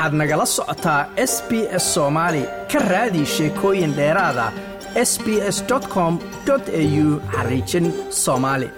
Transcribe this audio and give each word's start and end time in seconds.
waxaad 0.00 0.14
nagala 0.20 0.46
socotaa 0.46 1.00
s 1.16 1.34
b 1.48 1.50
s 1.82 1.86
soomaali 1.94 2.42
ka 2.72 2.78
raadi 2.90 3.22
sheekooyin 3.32 3.92
dheeraada 3.98 4.46
s 5.10 5.12
b 5.24 5.26
s 5.56 5.58
com 5.94 6.18
au 6.52 7.06
xariijin 7.34 7.86
soomaali. 8.24 8.68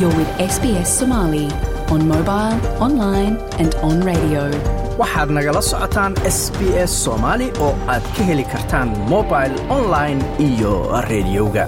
You're 0.00 0.16
with 0.20 0.32
SBS 0.54 0.88
Somali 0.98 1.46
on 1.94 2.00
mobile, 2.14 2.58
online, 2.86 3.34
and 3.58 3.74
on 3.82 3.96
radio. 4.10 4.79
Waxaad 5.00 5.30
nagala 5.36 5.60
socotaan 5.70 6.12
s 6.36 6.40
b 6.56 6.60
s 6.90 6.92
soomaali 7.04 7.46
oo 7.66 7.72
aad 7.94 8.04
ka 8.16 8.22
heli 8.28 8.44
kartaan 8.52 8.88
mobil 9.12 9.52
online 9.78 10.20
iyo 10.48 10.72
rediyoga 11.10 11.64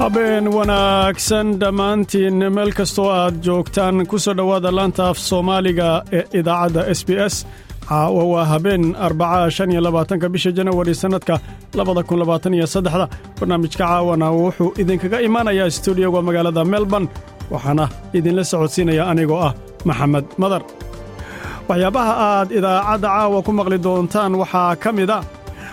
habeen 0.00 0.44
wanaagsan 0.56 1.46
dhammaantiin 1.60 2.36
meel 2.56 2.72
kastoo 2.78 3.08
aad 3.20 3.34
joogtaan 3.46 3.96
ku 4.10 4.16
soo 4.24 4.34
dhowaada 4.38 4.70
laanta 4.78 5.02
af 5.10 5.18
soomaaliga 5.28 5.88
ee 6.18 6.24
idaacadda 6.40 6.80
s 6.98 7.00
b 7.06 7.10
s. 7.34 7.36
Caawa 7.88 8.22
waa 8.32 8.44
habeen 8.52 8.84
arbaca 9.06 9.50
shan 9.56 9.70
iyo 9.72 9.80
labaatanka 9.86 10.26
bisha 10.34 10.50
janawari 10.56 10.94
sannadka 11.02 11.34
labada 11.78 12.02
kun 12.08 12.18
labaatan 12.22 12.54
iyo 12.58 12.66
saddexda. 12.74 13.06
Barnaamijka 13.38 13.78
caawana 13.84 14.26
wuxuu 14.38 14.70
idinkaga 14.82 15.18
imaanayaa 15.28 15.70
stuudioga 15.76 16.20
magaalada 16.28 16.62
melbourne 16.72 17.08
waxaana 17.52 17.84
idinla 18.18 18.44
socodsiinaya 18.50 19.04
anigoo 19.12 19.40
ah 19.48 19.52
maxamed 19.88 20.26
madar. 20.42 20.62
Waxyaabaha 21.68 22.12
aad 22.28 22.48
idaacadda 22.58 23.08
caawa 23.14 23.38
ku 23.46 23.50
maqli 23.58 23.78
doontaan 23.86 24.32
waxaa 24.42 24.72
ka 24.82 24.90
mid 24.98 25.10
a 25.16 25.18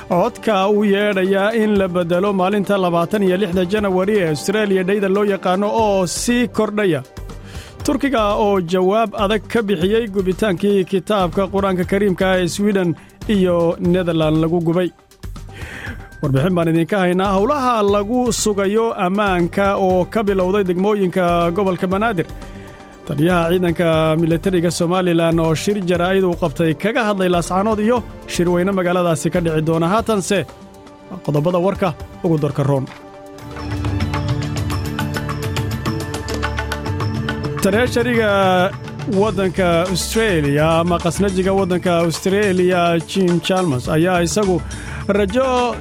codka 0.09 0.55
u 0.77 0.79
yeedhayaa 0.93 1.49
in 1.61 1.71
la 1.79 1.87
beddelo 1.95 2.29
maalinta 2.39 2.75
labaatan 2.85 3.23
iyo 3.27 3.37
lixda 3.41 3.63
janawari 3.71 4.13
ee 4.21 4.27
austreeliya 4.33 4.83
dhayda 4.87 5.09
loo 5.15 5.25
yaqaanno 5.33 5.67
oo 5.83 6.01
sii 6.21 6.43
kordhaya. 6.57 7.01
Turkiga 7.85 8.23
oo 8.45 8.55
jawaab 8.71 9.09
adag 9.23 9.43
ka 9.51 9.59
bixiyey 9.67 10.05
gubitaankii 10.15 10.79
kitaabka 10.91 11.43
qur'aanka 11.53 11.83
kariimka 11.91 12.27
ee 12.41 12.47
swiden 12.55 12.89
iyo 13.35 13.55
nederlan 13.93 14.35
lagu 14.43 14.59
gubay. 14.67 14.89
Warbixin 16.21 16.53
baan 16.57 16.69
idinka 16.71 16.97
haynaa 17.03 17.31
howlaha 17.37 17.73
lagu 17.95 18.19
sugayo 18.41 18.85
ammaanka 19.05 19.65
oo 19.85 20.05
ka 20.13 20.19
bilowday 20.27 20.63
degmooyinka 20.69 21.23
gobolka 21.55 21.87
banaadir 21.93 22.27
taliyaha 23.07 23.43
ciidanka 23.51 23.87
milatariga 24.21 24.71
somalilan 24.79 25.39
oo 25.45 25.53
shir 25.63 25.77
jaraa'id 25.91 26.23
uu 26.29 26.35
qabtay 26.43 26.71
kaga 26.83 27.01
hadlay 27.09 27.29
laascaanood 27.35 27.79
iyo 27.87 27.97
shirweyne 28.33 28.71
magaaladaasi 28.79 29.27
ka 29.33 29.39
dhici 29.45 29.61
doona 29.69 29.87
haatanse 29.93 30.39
qodobada 31.25 31.59
warka 31.67 31.89
ugu 32.25 32.37
dorka 32.43 32.63
roon. 32.69 32.85
Waddanka 39.21 39.81
austreeliya 39.89 40.79
ama 40.79 40.97
qasnajiga 40.99 41.51
waddanka 41.53 41.97
austreeliya 42.03 42.99
jim 43.07 43.39
chalmers 43.41 43.89
ayaa 43.89 44.21
isagu 44.23 44.61
rajo 45.07 45.75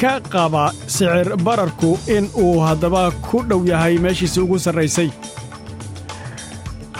ka 0.00 0.20
qaba 0.20 0.70
sicir 0.86 1.34
bararku 1.46 1.98
in 2.16 2.30
uu 2.38 2.60
haddaba 2.62 3.10
ku 3.26 3.42
dhow 3.42 3.64
yahay 3.66 3.98
meeshiisi 3.98 4.38
ugu 4.40 4.58
sarraysay 4.66 5.10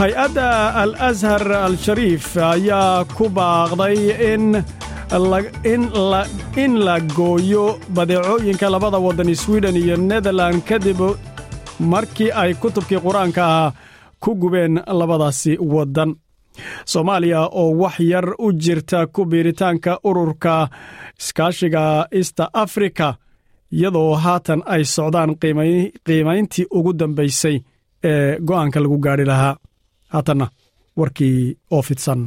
hay'adda 0.00 0.48
al 0.82 0.92
ashar 1.08 1.44
al-shariif 1.68 2.26
ayaa 2.36 3.04
ku 3.16 3.24
baaqday 3.36 3.98
in 4.32 4.44
la 6.86 6.96
gooyo 7.18 7.64
badeecooyinka 7.96 8.66
labada 8.74 8.98
waddan 9.06 9.34
swiden 9.42 9.76
iyo 9.76 9.96
nederlan 9.96 10.56
kadib 10.68 11.00
markii 11.92 12.30
ay 12.42 12.50
kutubkii 12.62 13.00
qur'aanka 13.06 13.42
ah 13.44 13.72
ku 14.22 14.30
gubeen 14.40 14.74
labadaasi 15.00 15.52
waddan. 15.74 16.10
Soomaaliya 16.92 17.40
oo 17.60 17.70
wax 17.82 17.96
yar 18.00 18.26
u 18.38 18.52
jirta 18.52 19.06
ku 19.06 19.24
biiritaanka 19.30 19.92
ururka 20.08 20.68
iskaashiga 21.20 21.82
easta 22.18 22.44
afrika 22.64 23.08
iyadoo 23.72 24.14
haatan 24.24 24.60
ay 24.66 24.82
socdaan 24.84 25.30
qiimayntii 26.06 26.66
ugu 26.76 26.92
dambaysay 26.98 27.56
ee 28.10 28.38
go'aanka 28.48 28.78
lagu 28.80 28.98
gaadhi 29.04 29.24
lahaa 29.30 29.56
haatanna 30.12 30.46
warkii 30.98 31.38
oo 31.74 31.82
fidsan 31.88 32.20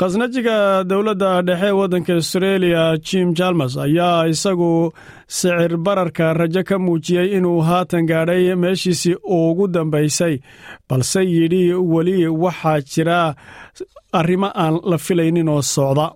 khasnajiga 0.00 0.84
dowladda 0.90 1.30
dhexe 1.48 1.70
waddanka 1.78 2.12
austreeliya 2.18 2.84
jim 3.08 3.28
jalmers 3.38 3.74
ayaa 3.86 4.26
isagu 4.32 4.70
sicir 5.38 5.72
bararka 5.86 6.26
rajo 6.40 6.62
ka 6.68 6.76
muujiyey 6.84 7.28
inuu 7.36 7.60
haatan 7.68 8.06
gaadhay 8.10 8.54
meeshiisii 8.62 9.16
ugu 9.38 9.68
dambaysay 9.74 10.34
balse 10.88 11.20
yidhi 11.34 11.62
weli 11.92 12.16
waxaa 12.44 12.80
jira 12.92 13.18
arrimo 14.20 14.48
aan 14.62 14.74
la 14.90 14.98
filaynin 15.06 15.48
oo 15.54 15.62
socda 15.74 16.06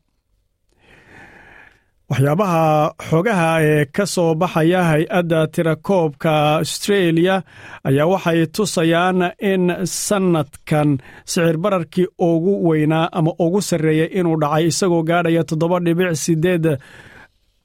waxyaabaha 2.10 2.92
xogaha 3.08 3.50
ee 3.68 3.84
ka 3.96 4.04
soo 4.14 4.34
baxaya 4.40 4.80
hay'adda 4.90 5.40
tirakoobka 5.54 6.30
austreeliya 6.58 7.36
ayaa 7.88 8.06
waxay 8.12 8.40
tusayaan 8.56 9.18
in 9.52 9.62
sannadkan 10.06 10.88
sicir 11.30 11.56
bararkii 11.62 12.06
ugu 12.28 12.52
weynaa 12.68 13.08
ama 13.18 13.32
ugu 13.44 13.60
sarreeyay 13.68 14.08
inuu 14.18 14.36
dhacay 14.42 14.64
isagoo 14.70 15.02
gaadhaya 15.08 15.42
toddoba 15.48 15.76
dhibic 15.84 16.10
siddeed 16.24 16.64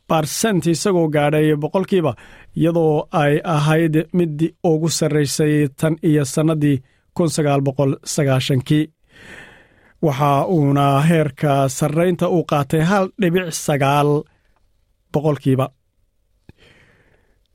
barsent 0.10 0.64
isagoo 0.74 1.08
gaadhay 1.16 1.48
boqolkiiba 1.62 2.12
iyadoo 2.60 2.96
ay 3.22 3.34
ahayd 3.56 3.96
midii 4.18 4.52
ugu 4.72 4.90
sarraysay 5.00 5.54
tan 5.80 5.96
iyo 6.10 6.24
sannadii 6.34 6.78
kun 7.16 7.30
sagaal 7.36 7.62
boqol 7.68 7.92
sagaashankii 8.14 8.84
waxa 10.06 10.32
uuna 10.56 10.86
heerka 11.10 11.54
sarraynta 11.78 12.26
u 12.30 12.40
qaatay 12.52 12.82
hal 12.90 13.06
dhibic 13.22 13.48
sagaal 13.66 14.10
boqolkiiba. 15.14 15.68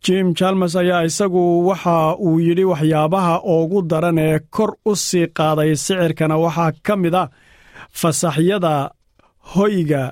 Jim 0.04 0.26
chalmers 0.38 0.74
ayaa 0.82 1.02
isagu 1.08 1.42
waxa 1.68 1.96
uu 2.26 2.38
yidhi 2.46 2.64
waxyaabaha 2.72 3.34
ugu 3.54 3.78
daran 3.90 4.18
ee 4.26 4.38
kor 4.54 4.70
u 4.90 4.92
sii 5.06 5.26
qaaday 5.38 5.70
sicirkana 5.84 6.36
waxaa 6.44 6.70
ka 6.86 6.94
mid 7.02 7.14
a 7.14 7.24
fasaxyada 8.00 8.74
hoyga 9.54 10.02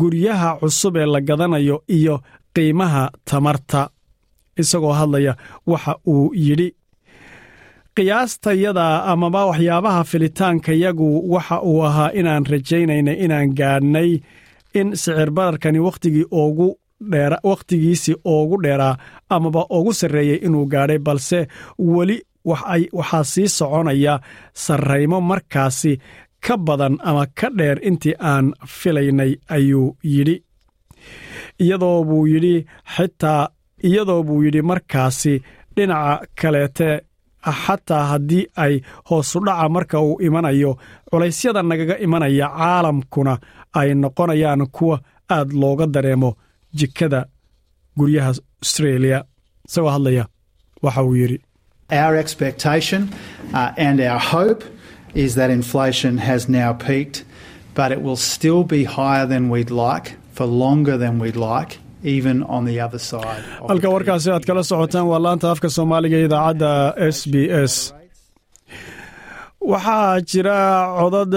guryaha 0.00 0.50
cusub 0.60 0.94
ee 1.02 1.06
la 1.12 1.20
gadanayo 1.28 1.76
iyo 1.96 2.14
qiimaha 2.54 3.04
tamarta. 3.28 3.82
Isagoo 4.62 4.92
hadlaya 5.00 5.32
waxa 5.70 5.92
uu 6.12 6.30
yidhi 6.46 6.68
qiyaastayada 7.98 8.86
amaba 9.12 9.40
waxyaabaha 9.50 10.02
filitaankayagu 10.10 11.08
waxa 11.34 11.56
uu 11.70 11.80
ahaa 11.88 12.10
inaan 12.20 12.44
rajaynayna 12.52 13.12
inaan 13.24 13.50
gaadhnay 13.58 14.10
in 14.80 14.88
sicir 15.02 15.30
bararkani 15.36 15.80
wakhtigii 15.86 16.26
ugu 16.42 16.68
wakhtigiisii 17.50 18.16
ugu 18.24 18.56
dheeraa 18.64 18.98
amaba 19.36 19.62
ugu 19.78 19.92
sarreeyey 20.00 20.38
inuu 20.46 20.66
gaadhay 20.72 20.98
balse 20.98 21.40
weli 21.78 22.16
waxaa 22.44 23.24
sii 23.32 23.48
soconaya 23.48 24.14
sarraymo 24.64 25.20
markaasi 25.30 25.92
ka 26.46 26.56
badan 26.66 26.98
ama 27.08 27.26
ka 27.38 27.48
dheer 27.58 27.78
intii 27.88 28.14
aan 28.30 28.46
filaynay 28.78 29.32
ayuu 29.56 29.96
yidhi. 30.04 30.36
Iyadoo 31.62 32.26
yidhi 32.32 32.66
xitaa 32.94 33.48
iyadoo 33.88 34.22
buu 34.22 34.42
yidhi 34.44 34.62
markaasi 34.62 35.34
dhinaca 35.76 36.26
kaleete 36.40 36.90
xataa 37.64 38.04
haddii 38.12 38.44
ay 38.64 38.74
hoosudhaca 39.10 39.68
marka 39.76 39.96
uu 40.00 40.16
imanayo 40.26 40.70
culaysyada 41.10 41.62
nagaga 41.70 41.96
imanaya 42.06 42.46
caalamkuna 42.58 43.34
ay 43.80 43.88
noqonayaan 44.02 44.62
kuwa 44.76 44.96
aad 45.36 45.48
looga 45.62 45.86
dareemo 45.94 46.30
jikada 46.78 47.20
guryaha 47.98 48.30
austreeliya 48.62 49.18
isagoo 49.68 49.90
hadlaya 49.96 50.24
waxa 50.84 51.02
uu 51.08 51.14
yidhi 51.20 51.38
Halka 63.68 63.88
warkaasi 63.94 64.30
aad 64.30 64.44
kala 64.46 64.62
socotaan 64.62 65.06
waa 65.10 65.18
laanta 65.24 65.50
afka 65.50 65.68
soomaaliga 65.76 66.16
ee 66.20 66.24
idaacadda 66.28 66.70
s 67.16 67.18
b 67.32 67.34
s. 67.70 67.74
Waxaa 69.70 70.20
jira 70.30 70.58
codad 70.98 71.34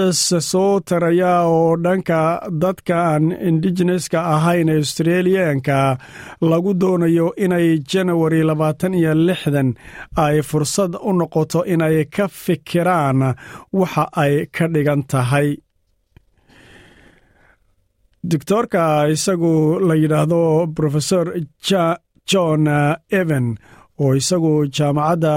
soo 0.50 0.80
taraya 0.88 1.32
oo 1.54 1.76
dhanka 1.84 2.20
dadkaan 2.62 3.24
indigeneska 3.48 4.18
ahayn 4.34 4.68
australiyaanka 4.76 5.78
lagu 6.50 6.72
doonayo 6.80 7.26
inay 7.44 7.68
janawari 7.90 8.40
labaatan 8.50 8.94
iyo 8.94 9.12
lixdan 9.26 9.68
ay 10.24 10.36
fursad 10.50 10.92
u 11.08 11.12
noqoto 11.18 11.60
inay 11.74 12.04
ka 12.14 12.24
fikiraan 12.44 13.18
waxa 13.80 14.04
ay 14.22 14.34
ka 14.56 14.64
dhigan 14.74 15.02
tahay 15.12 15.48
doctoorka 18.30 19.08
isagu 19.14 19.78
la 19.88 19.94
yidhaahdo 19.94 20.40
profesor 20.76 21.24
john 22.30 22.66
evan 23.20 23.46
oo 24.00 24.14
isagu 24.20 24.52
jaamacadda 24.76 25.32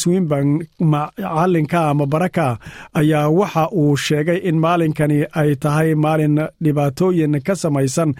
swinburg 0.00 0.48
macalinka 0.92 1.80
ama 1.90 2.06
baraka 2.06 2.58
ayaa 3.00 3.28
waxa 3.28 3.68
uu 3.80 3.96
sheegay 3.96 4.38
in 4.48 4.56
maalinkani 4.64 5.18
ay 5.40 5.50
tahay 5.62 5.90
maalin 6.04 6.36
dhibaatooyin 6.64 7.34
ka 7.46 7.54
samaysan 7.62 8.10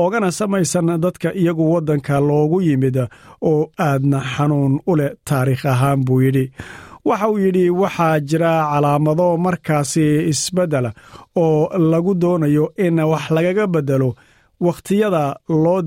oogana 0.00 0.30
samaysan 0.38 0.88
dadka 1.04 1.28
iyagu 1.40 1.64
waddanka 1.74 2.20
loogu 2.28 2.58
yimid 2.66 2.96
oo 3.50 3.70
aadna 3.88 4.18
xanuun 4.34 4.74
u 4.90 4.96
leh 5.00 5.10
taariikh 5.28 5.64
ahaan 5.72 6.00
buu 6.06 6.20
yidhi 6.24 6.44
waxa 7.08 7.26
uu 7.32 7.38
yidhi 7.44 7.64
waxaa 7.82 8.20
jira 8.28 8.52
calaamado 8.70 9.26
markaasi 9.44 10.04
isbeddel 10.32 10.86
oo 11.44 11.68
lagu 11.92 12.12
doonayo 12.22 12.64
in 12.86 12.96
wax 13.12 13.24
lagaga 13.36 13.64
beddelo 13.74 14.10
wakhtiyada 14.66 15.22
loo 15.48 15.80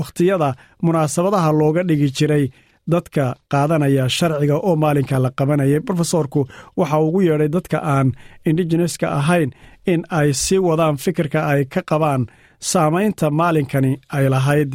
wakhtiyada 0.00 0.48
munaasabadaha 0.84 1.50
looga 1.60 1.82
dhigi 1.88 2.08
jiray 2.16 2.44
dadka 2.92 3.24
qaadanaya 3.52 4.04
sharciga 4.16 4.56
oo 4.68 4.74
maalinka 4.82 5.16
la 5.24 5.30
qabanayay. 5.38 5.80
Rofesorku 5.88 6.40
waxa 6.76 6.98
ugu 7.06 7.20
yeedhay 7.26 7.48
dadka 7.56 7.78
aan 7.94 8.08
indigeneska 8.48 9.06
ahayn 9.18 9.50
in 9.92 10.00
ay 10.18 10.28
sii 10.42 10.58
wadaan 10.68 10.96
fikirka 11.04 11.40
ay 11.52 11.62
ka 11.72 11.80
qabaan 11.90 12.22
saamaynta 12.70 13.26
maalinkani 13.38 13.92
ay 14.16 14.26
lahayd 14.34 14.70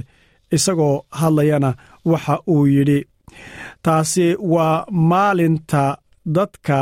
isagoo 0.55 0.95
hadlayana 1.19 1.71
waxa 2.11 2.35
uu 2.53 2.65
yidhi 2.75 2.99
taasi 3.85 4.25
waa 4.53 4.85
maalinta 5.09 5.83
dadka 6.35 6.77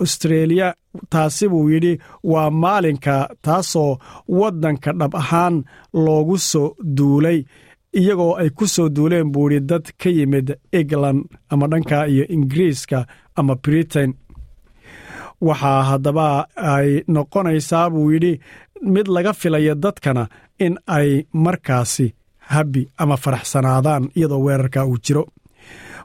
austreeliya 0.00 0.68
taasi 1.12 1.48
buu 1.52 1.68
yidhi 1.72 1.92
waa 2.32 2.50
maalinka 2.50 3.14
taasoo 3.42 3.98
waddanka 4.38 4.90
dhab 5.00 5.14
ahaan 5.22 5.56
loogu 6.04 6.38
soo 6.38 6.68
duulay. 6.96 7.40
Iyagoo 8.00 8.34
ay 8.40 8.50
ku 8.50 8.66
soo 8.74 8.88
duuleen 8.96 9.32
buu 9.32 9.48
yidhi 9.50 9.66
dad 9.70 9.86
ka 10.00 10.08
yimid 10.16 10.48
england 10.72 11.20
ama 11.50 11.66
dhanka 11.70 12.06
iyo 12.12 12.24
ingiriiska 12.34 12.98
ama 13.38 13.54
britain. 13.64 14.10
Waxaa 15.46 15.82
haddaba 15.90 16.46
ay 16.56 16.88
noqonaysaa 17.14 17.90
buu 17.90 18.10
yidhi 18.12 18.32
mid 18.94 19.06
laga 19.14 19.32
filaya 19.40 19.74
dadkana 19.74 20.24
in 20.64 20.74
ay 20.86 21.10
markaasi 21.44 22.06
habbi 22.52 22.82
ama 23.02 23.16
faraxsanaadaan 23.16 24.04
iyadoo 24.16 24.40
weerarka 24.46 24.80
uu 24.86 24.98
jiro 25.04 25.22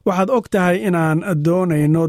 waxaad 0.05 0.29
og 0.37 0.45
tahay 0.53 0.77
inaan 0.87 1.19
doonayno 1.45 2.03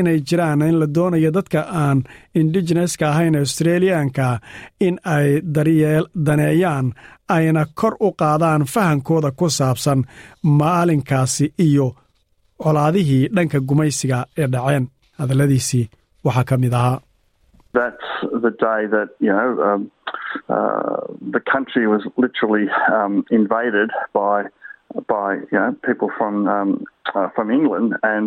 inay 0.00 0.18
jiraan 0.28 0.62
in 0.68 0.76
la 0.80 0.86
doonayo 0.96 1.30
dadka 1.38 1.60
aan 1.84 1.98
indigeneska 2.40 3.04
ahayn 3.12 3.36
australiyaanka 3.40 4.26
in 4.86 4.96
ay 5.16 5.28
daryeel 5.54 6.04
daneeyaan 6.26 6.86
ayna 7.36 7.62
kor 7.80 7.94
u 8.06 8.08
qaadaan 8.20 8.62
fahankooda 8.74 9.30
ku 9.38 9.46
saabsan 9.58 10.00
maalinkaasi 10.58 11.46
iyo 11.66 11.86
colaadihii 12.62 13.28
dhanka 13.36 13.58
gumaysiga 13.68 14.18
ee 14.38 14.46
dhaceen. 14.52 14.84
Hadalladiisii 15.18 15.84
waxaa 16.24 16.44
ka 16.48 16.56
mid 16.62 16.72
ahaa 16.80 16.98
By 25.12 25.28
you 25.52 25.58
know 25.60 25.70
people 25.88 26.08
from 26.18 26.34
um, 26.54 26.70
uh, 27.14 27.28
from 27.36 27.46
England, 27.58 27.88
and 28.12 28.26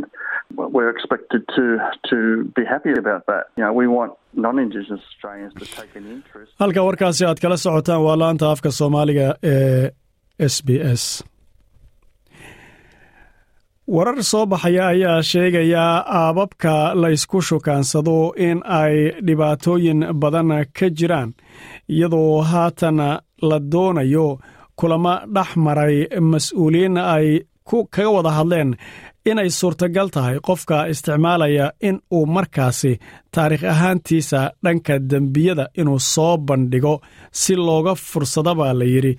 we're 0.76 0.90
expected 0.96 1.42
to 1.56 1.66
to 2.10 2.18
be 2.58 2.64
happy 2.74 2.94
about 3.04 3.24
that. 3.32 3.44
You 3.58 3.64
know, 3.64 3.74
we 3.82 3.86
want 3.98 4.12
non-Indigenous 4.46 5.04
Australians 5.12 5.54
to 5.62 5.66
take 5.80 5.92
an 6.00 6.06
interest. 6.16 6.52
halka 6.64 6.82
warkaasi 6.88 7.24
aad 7.30 7.40
kala 7.44 7.58
socotaan 7.66 8.02
waa 8.08 8.18
laanta 8.24 8.46
afka 8.54 8.70
soomaaliga 8.80 9.28
ee 9.54 9.86
s 10.54 10.56
b 10.68 10.70
s 11.02 11.04
warar 13.96 14.24
soo 14.32 14.46
baxaya 14.46 14.88
ayaa 14.94 15.22
sheegaya 15.32 15.84
aababka 16.20 16.74
la 17.02 17.10
ysku 17.18 17.42
shukaansado 17.50 18.18
in 18.48 18.58
ay 18.80 18.96
dhibaatooyin 19.28 20.00
badan 20.24 20.50
ka 20.80 20.88
jiraan 21.00 21.32
iyadoo 21.96 22.42
haatan 22.52 23.00
la 23.50 23.58
doonayo 23.74 24.28
kulamo 24.80 25.14
dhex 25.36 25.50
maray 25.66 25.96
mas'uuliyiin 26.32 26.98
ay 27.16 27.28
kaga 27.70 28.10
wada 28.16 28.32
hadleen 28.38 28.72
inay 29.30 29.50
suurtagal 29.60 30.08
tahay 30.16 30.38
qofka 30.48 30.78
isticmaalaya 30.92 31.66
in 31.88 31.96
uu 32.18 32.26
markaasi 32.36 32.92
taariikh 33.34 33.64
ahaantiisa 33.74 34.40
dhanka 34.64 34.94
dembiyada 35.10 35.66
inuu 35.80 36.00
soo 36.14 36.34
bandhigo 36.48 36.94
si 37.42 37.54
looga 37.68 37.94
fursadaba 38.10 38.68
la 38.80 38.86
yidhi. 38.94 39.14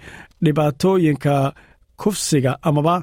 Dhibaatooyinka 0.45 1.35
kufsiga 2.01 2.53
amaba 2.69 2.95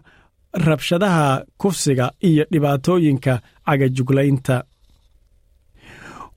rabshadaha 0.65 1.27
kufsiga 1.61 2.05
iyo 2.29 2.43
dhibaatooyinka 2.51 3.33
cagajuglaynta 3.67 4.55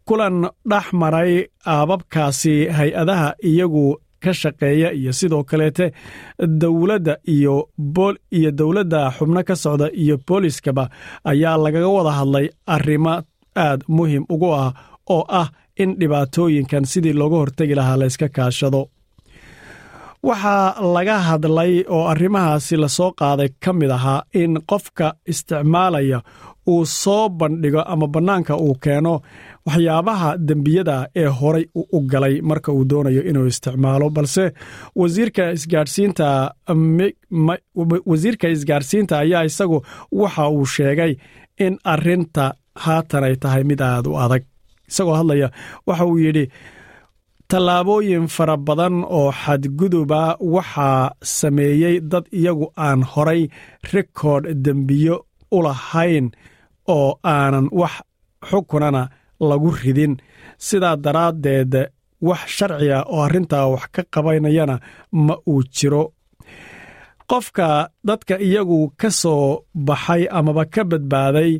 kulan 0.08 0.36
dhex 0.70 0.86
maray 1.00 1.32
aababkaasi 1.74 2.54
hay'adaha 2.78 3.28
iyagu 3.50 3.86
ka 4.22 4.32
shaqeeya 4.40 4.88
iyo 5.00 5.12
sidoo 5.18 5.42
kaleete 5.50 5.86
dowladda 6.60 7.14
iyo 7.34 7.54
iyo 8.38 8.50
dowladda 8.58 9.00
xubno 9.16 9.40
ka 9.48 9.54
socda 9.64 9.86
iyo 10.02 10.14
booliskaba 10.26 10.84
ayaa 11.30 11.56
lagaga 11.64 11.88
wada 11.96 12.12
hadlay 12.18 12.46
arrimo 12.74 13.14
aad 13.64 13.80
muhiim 13.96 14.24
ugu 14.34 14.48
ah 14.62 14.70
oo 15.14 15.24
ah 15.40 15.48
in 15.82 15.90
dhibaatooyinkan 16.00 16.84
sidii 16.92 17.12
looga 17.20 17.36
hortegi 17.42 17.74
lahaa 17.78 17.96
layska 18.00 18.28
kaashado. 18.36 18.82
Waxaa 20.28 20.80
laga 20.94 21.16
hadlay 21.28 21.72
oo 21.94 22.04
arrimahaasi 22.12 22.76
la 22.82 22.88
soo 22.96 23.10
qaaday 23.20 23.48
ka 23.64 23.70
mid 23.72 23.90
ahaa 23.96 24.22
in 24.42 24.52
qofka 24.70 25.06
isticmaalaya 25.32 26.18
uu 26.72 26.84
soo 27.02 27.28
bandhigo 27.38 27.82
ama 27.92 28.06
bannaanka 28.14 28.54
uu 28.56 28.74
keeno 28.84 29.14
waxyaabaha 29.66 30.30
dembiyada 30.48 30.96
ee 31.22 31.26
horay 31.38 31.64
u 31.96 31.98
galay 32.12 32.34
marka 32.50 32.70
uu 32.72 32.84
doonayo 32.90 33.22
inuu 33.30 33.46
isticmaalo 33.52 34.06
balse 34.16 34.44
wasiirka 38.10 38.48
isgaadhsiinta 38.54 39.18
ayaa 39.24 39.44
isagu 39.50 39.78
waxa 40.20 40.48
uu 40.56 40.66
sheegay 40.74 41.12
in 41.64 41.74
arrinta 41.92 42.44
haatan 42.84 43.24
ay 43.28 43.36
tahay 43.42 43.62
mid 43.70 43.80
aad 43.80 44.06
u 44.06 44.14
adag. 44.24 44.42
Isagoo 44.90 45.14
hadlaya 45.18 45.48
waxa 45.86 46.04
uu 46.10 46.18
yidhi 46.24 46.44
tallaabooyin 47.50 48.26
fara 48.36 48.56
badan 48.56 48.96
oo 49.18 49.30
xadguduba 49.42 50.36
waxaa 50.54 51.10
sameeyey 51.22 51.96
dad 52.12 52.24
iyagu 52.38 52.66
aan 52.86 53.00
horay 53.12 53.42
rikoodh 53.92 54.46
dembiyo 54.64 55.16
u 55.56 55.62
lahayn 55.66 56.26
oo 56.96 57.18
aanan 57.34 57.68
wax 57.80 57.94
xukunana 58.50 59.02
lagu 59.40 59.70
ridin. 59.80 60.16
Sidaa 60.66 60.96
daraaddeed 61.04 61.72
wax 62.28 62.42
sharciga 62.56 62.98
oo 63.12 63.20
arrintaa 63.26 63.66
wax 63.72 63.84
ka 63.94 64.02
qabanayana 64.14 64.76
ma 65.12 65.34
uu 65.50 65.62
jiro. 65.76 66.04
Qofka 67.30 67.88
dadka 68.06 68.34
iyagu 68.38 68.92
ka 69.00 69.10
soo 69.10 69.64
baxay 69.74 70.22
amaba 70.38 70.64
ka 70.74 70.82
badbaaday 70.90 71.52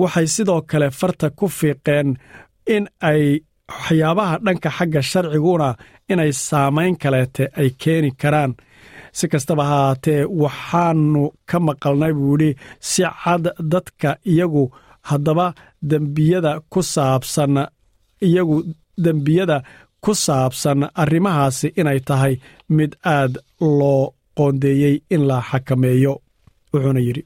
waxay 0.00 0.26
sidoo 0.34 0.60
kale 0.70 0.88
farta 0.98 1.30
ku 1.38 1.46
fiiqeen 1.58 2.08
in 2.74 2.84
ay 3.10 3.22
waxyaabaha 3.70 4.34
dhanka 4.44 4.70
xagga 4.76 5.00
sharciguna 5.10 5.68
inay 6.12 6.32
saamayn 6.46 6.94
kaleete 7.02 7.44
ay 7.60 7.68
keeni 7.80 8.10
karaan. 8.20 8.52
Si 9.16 9.24
kastaba 9.32 9.64
haatee 9.70 10.22
waxaanu 10.42 11.22
ka 11.50 11.58
maqalnay 11.66 12.12
buu 12.18 12.32
yidhi 12.34 12.50
si 12.90 13.02
cad 13.22 13.44
dadka 13.72 14.10
iyagu 14.32 14.64
haddaba 15.10 15.46
dembiyada 15.90 16.52
ku 16.72 16.80
saabsan 16.94 17.54
iyagu 18.26 18.56
dembiyada 19.04 19.56
ku 20.04 20.12
saabsan 20.24 20.80
arrimahaasi 21.02 21.68
inay 21.80 22.00
tahay 22.08 22.34
mid 22.76 22.92
aad 23.16 23.32
loo 23.78 24.02
qoondeeyey 24.38 24.94
in 25.14 25.22
la 25.30 25.38
xakameeyo 25.50 26.12
wuxuuna 26.72 27.00
yidhi 27.06 27.22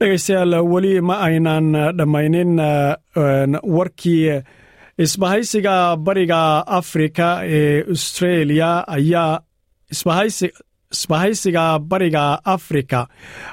dhegaystayaal 0.00 0.54
weli 0.72 1.00
ma 1.00 1.14
aynan 1.26 1.72
dhammaynin 1.98 2.52
warkii 3.76 4.42
isbahaysiga 4.98 5.96
bariga 6.06 6.40
afrika 6.78 7.28
ee 7.44 7.84
australia 7.94 8.84
ayaa 8.96 9.40
isbahaysiga 10.92 11.78
bariga 11.78 12.38
afrika 12.44 13.06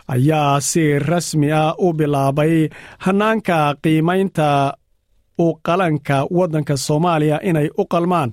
ayaa 0.07 0.59
si 0.61 0.99
rasmi 0.99 1.51
ah 1.51 1.75
u 1.77 1.93
bilaabay 1.93 2.69
hanaanka 3.05 3.75
qiimaynta 3.83 4.73
u 5.39 5.47
qalanka 5.67 6.17
waddanka 6.37 6.77
soomaaliya 6.77 7.39
inay 7.49 7.69
u 7.77 7.83
qalmaan 7.93 8.31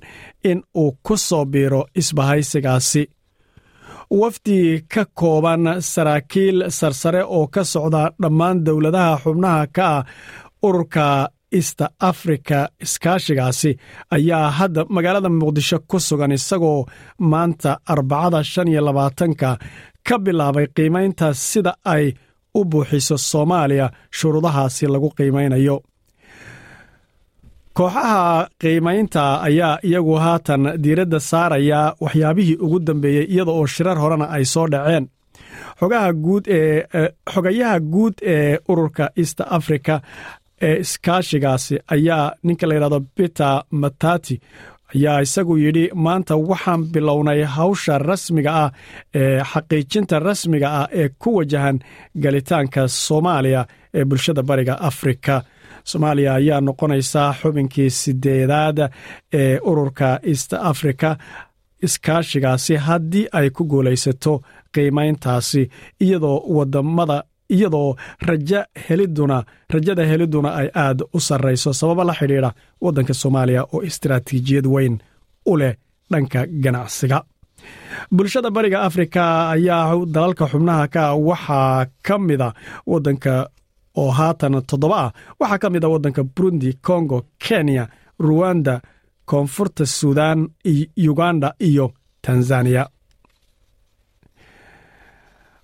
in 0.49 0.63
uu 0.75 0.91
ku 1.03 1.17
soo 1.17 1.45
biiro 1.45 1.81
isbahaysigaasi 1.95 3.03
wafdi 4.19 4.81
ka 4.93 5.05
kooban 5.19 5.63
saraakiil 5.81 6.57
sarsare 6.69 7.23
oo 7.23 7.47
ka 7.47 7.63
socda 7.63 8.03
dhammaan 8.21 8.57
dowladaha 8.65 9.17
xubnaha 9.23 9.67
ka 9.75 9.85
ah 9.97 10.03
ururka 10.67 11.29
east 11.51 11.79
africa. 11.99 12.59
Iskaashigaasi 12.85 13.71
ayaa 14.15 14.51
hadda 14.57 14.85
magaalada 14.95 15.29
muqdisho 15.29 15.77
ku 15.89 15.97
sugan 15.99 16.31
isagoo 16.31 16.85
maanta 17.31 17.71
arbacada 17.93 18.43
shan 18.43 18.67
iyo 18.67 18.81
labaatanka 18.87 19.49
ka 20.07 20.15
bilaabay 20.23 20.67
qiimaynta 20.75 21.33
sida 21.33 21.73
ay 21.93 22.13
u 22.59 22.61
buuxiso 22.71 23.17
soomaaliya 23.17 23.87
shuruudahaasi 24.17 24.85
lagu 24.93 25.09
qiimaynayo 25.17 25.75
kooxaha 27.77 28.47
qiimaynta 28.61 29.23
ayaa 29.47 29.77
iyagu 29.83 30.15
haatan 30.25 30.63
diiradda 30.83 31.19
saaraya 31.19 31.81
waxyaabihii 32.03 32.57
ugu 32.65 32.79
dambeeyey 32.87 33.25
iyada 33.33 33.51
oo 33.51 33.65
shirar 33.73 33.97
horena 34.03 34.25
ay 34.35 34.45
soo 34.45 34.67
dhaceen. 34.73 35.05
Xogayaha 37.33 37.79
guud 37.93 38.15
ee 38.33 38.57
ururka 38.69 39.09
east 39.17 39.41
africa 39.57 40.01
ee 40.61 40.75
iskaashigaasi 40.83 41.75
ayaa 41.95 42.33
ninka 42.43 42.67
la 42.67 42.73
yidhahdo 42.75 42.99
peter 43.15 43.63
matati 43.71 44.35
ayaa 44.95 45.21
isagu 45.21 45.57
yidhi 45.57 45.89
maanta 45.95 46.35
waxaan 46.35 46.81
bilownay 46.93 47.41
hawsha 47.55 47.97
rasmiga 47.97 48.51
ah 48.63 48.71
ee 49.15 49.39
xaqiijinta 49.51 50.19
rasmiga 50.19 50.67
ah 50.81 50.87
ee 50.99 51.09
ku 51.21 51.29
wajahan 51.37 51.79
galitaanka 52.23 52.87
soomaaliya 52.87 53.61
ee 53.97 54.03
bulshada 54.05 54.43
bariga 54.49 54.73
afrika 54.89 55.35
soomaaliya 55.83 56.33
ayaa 56.33 56.61
noqonaysaa 56.61 57.33
xubinkii 57.41 57.89
sideedaad 57.89 58.79
ee 59.33 59.59
ururka 59.59 60.19
east 60.23 60.53
africa. 60.53 61.15
Iskaashigaasi 61.83 62.75
haddii 62.75 63.27
ay 63.31 63.49
ku 63.49 63.63
guulaysato 63.65 64.41
qiimayntaasi 64.73 65.69
iyadoo 66.01 66.37
waddamada 66.55 67.23
iyadoo 67.49 67.95
raja 68.21 68.65
heliduna 68.89 69.43
rajada 69.73 70.05
heliduna 70.05 70.49
ay 70.55 70.69
aad 70.75 71.01
u 71.13 71.19
sarrayso 71.19 71.73
sababo 71.73 72.03
la 72.03 72.13
xidhiidha 72.13 72.51
waddanka 72.81 73.13
soomaaliya 73.13 73.63
oo 73.73 73.81
istaraatiijiyad 73.81 74.65
weyn 74.67 74.99
u 75.45 75.57
leh 75.57 75.73
dhanka 76.11 76.45
ganacsiga. 76.63 77.23
Bulshada 78.15 78.49
bariga 78.51 78.81
afrika 78.81 79.49
ayaa 79.49 79.95
dalalka 80.05 80.45
xubnaha 80.47 80.87
ka 80.87 81.13
waxaa 81.15 81.85
ka 82.07 82.17
mida 82.19 82.53
wadanka 82.87 83.49
oo 83.99 84.11
haatan 84.17 84.53
toddoba 84.69 84.97
ah. 85.05 85.11
Waxaa 85.39 85.57
ka 85.61 85.67
mid 85.73 85.83
a 85.83 85.89
waddanka 85.93 86.23
burundi 86.35 86.69
congo 86.87 87.17
kenya 87.43 87.83
ruwanda 88.19 88.81
koonfurta 89.29 89.85
suudan 89.85 90.39
uganda 91.11 91.49
iyo 91.69 91.85
tanzaniya 92.21 92.83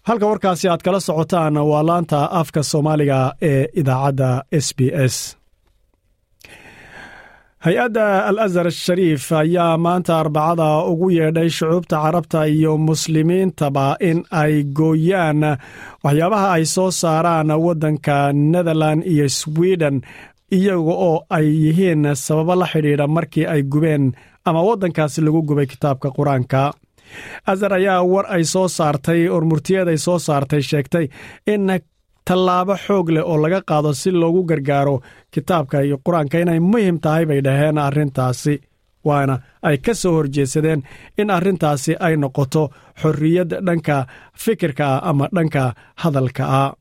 halka 0.07 0.25
warkaasi 0.31 0.65
aad 0.69 0.81
kala 0.85 0.99
socotaan 1.07 1.57
waa 1.71 1.83
laanta 1.89 2.19
afka 2.41 2.61
soomaaliga 2.71 3.19
ee 3.41 3.63
idaacadda 3.79 4.29
s 4.51 4.67
b 4.77 4.79
s 5.13 5.15
hay'adda 7.65 8.05
al 8.29 8.37
azhar 8.45 8.67
shariif 8.71 9.31
ayaa 9.41 9.77
maanta 9.85 10.13
arbacada 10.21 10.67
ugu 10.91 11.07
yeedhay 11.17 11.49
shucuubta 11.57 11.97
carabta 12.03 12.45
iyo 12.47 12.77
muslimiintaba 12.77 13.87
in 14.09 14.19
ay 14.41 14.63
gooyaan 14.79 15.41
waxyaabaha 16.05 16.47
ay 16.57 16.65
soo 16.75 16.91
saaraan 17.01 17.49
waddanka 17.65 18.17
netherland 18.33 19.01
iyo 19.13 19.25
sweden 19.29 20.01
iyaga 20.57 20.93
oo 21.09 21.25
ay 21.37 21.47
yihiin 21.63 22.03
sababo 22.15 22.55
la 22.55 22.67
xidhiidha 22.71 23.07
markii 23.07 23.45
ay 23.53 23.61
gubeen 23.63 24.11
ama 24.45 24.61
waddankaasi 24.67 25.21
lagu 25.25 25.41
gubay 25.43 25.65
kitaabka 25.67 26.09
qur'aanka. 26.17 26.71
Azar 27.51 27.73
ayaa 27.73 28.03
war 28.03 28.25
ay 28.35 28.43
soo 28.53 28.67
saartay 28.67 29.27
ormurtiyeed 29.37 29.87
ay 29.91 29.97
soo 29.97 30.19
saartay 30.27 30.61
sheegtay 30.69 31.05
in 31.53 31.67
tallaabo 32.27 32.75
xoog 32.85 33.07
leh 33.15 33.23
oo 33.31 33.37
laga 33.43 33.59
qaado 33.69 33.91
si 34.01 34.09
loogu 34.21 34.41
gargaaro 34.49 34.95
kitaabka 35.33 35.77
iyo 35.87 35.97
qur'aanka 36.05 36.37
inay 36.43 36.59
muhiim 36.71 36.97
tahay 37.03 37.25
bay 37.29 37.41
dhaheen 37.45 37.77
arrintaasi. 37.87 38.55
Waana 39.07 39.35
ay 39.67 39.77
ka 39.85 39.93
soo 40.01 40.13
horjeedsadeen 40.17 40.81
in 41.21 41.29
arrintaasi 41.37 41.93
ay 42.05 42.13
noqoto 42.21 42.63
xorriyad 43.01 43.51
dhanka 43.67 43.97
fikirka 44.43 44.85
ah 44.95 45.01
ama 45.09 45.25
dhanka 45.35 45.63
hadalka 46.01 46.43
ah. 46.61 46.71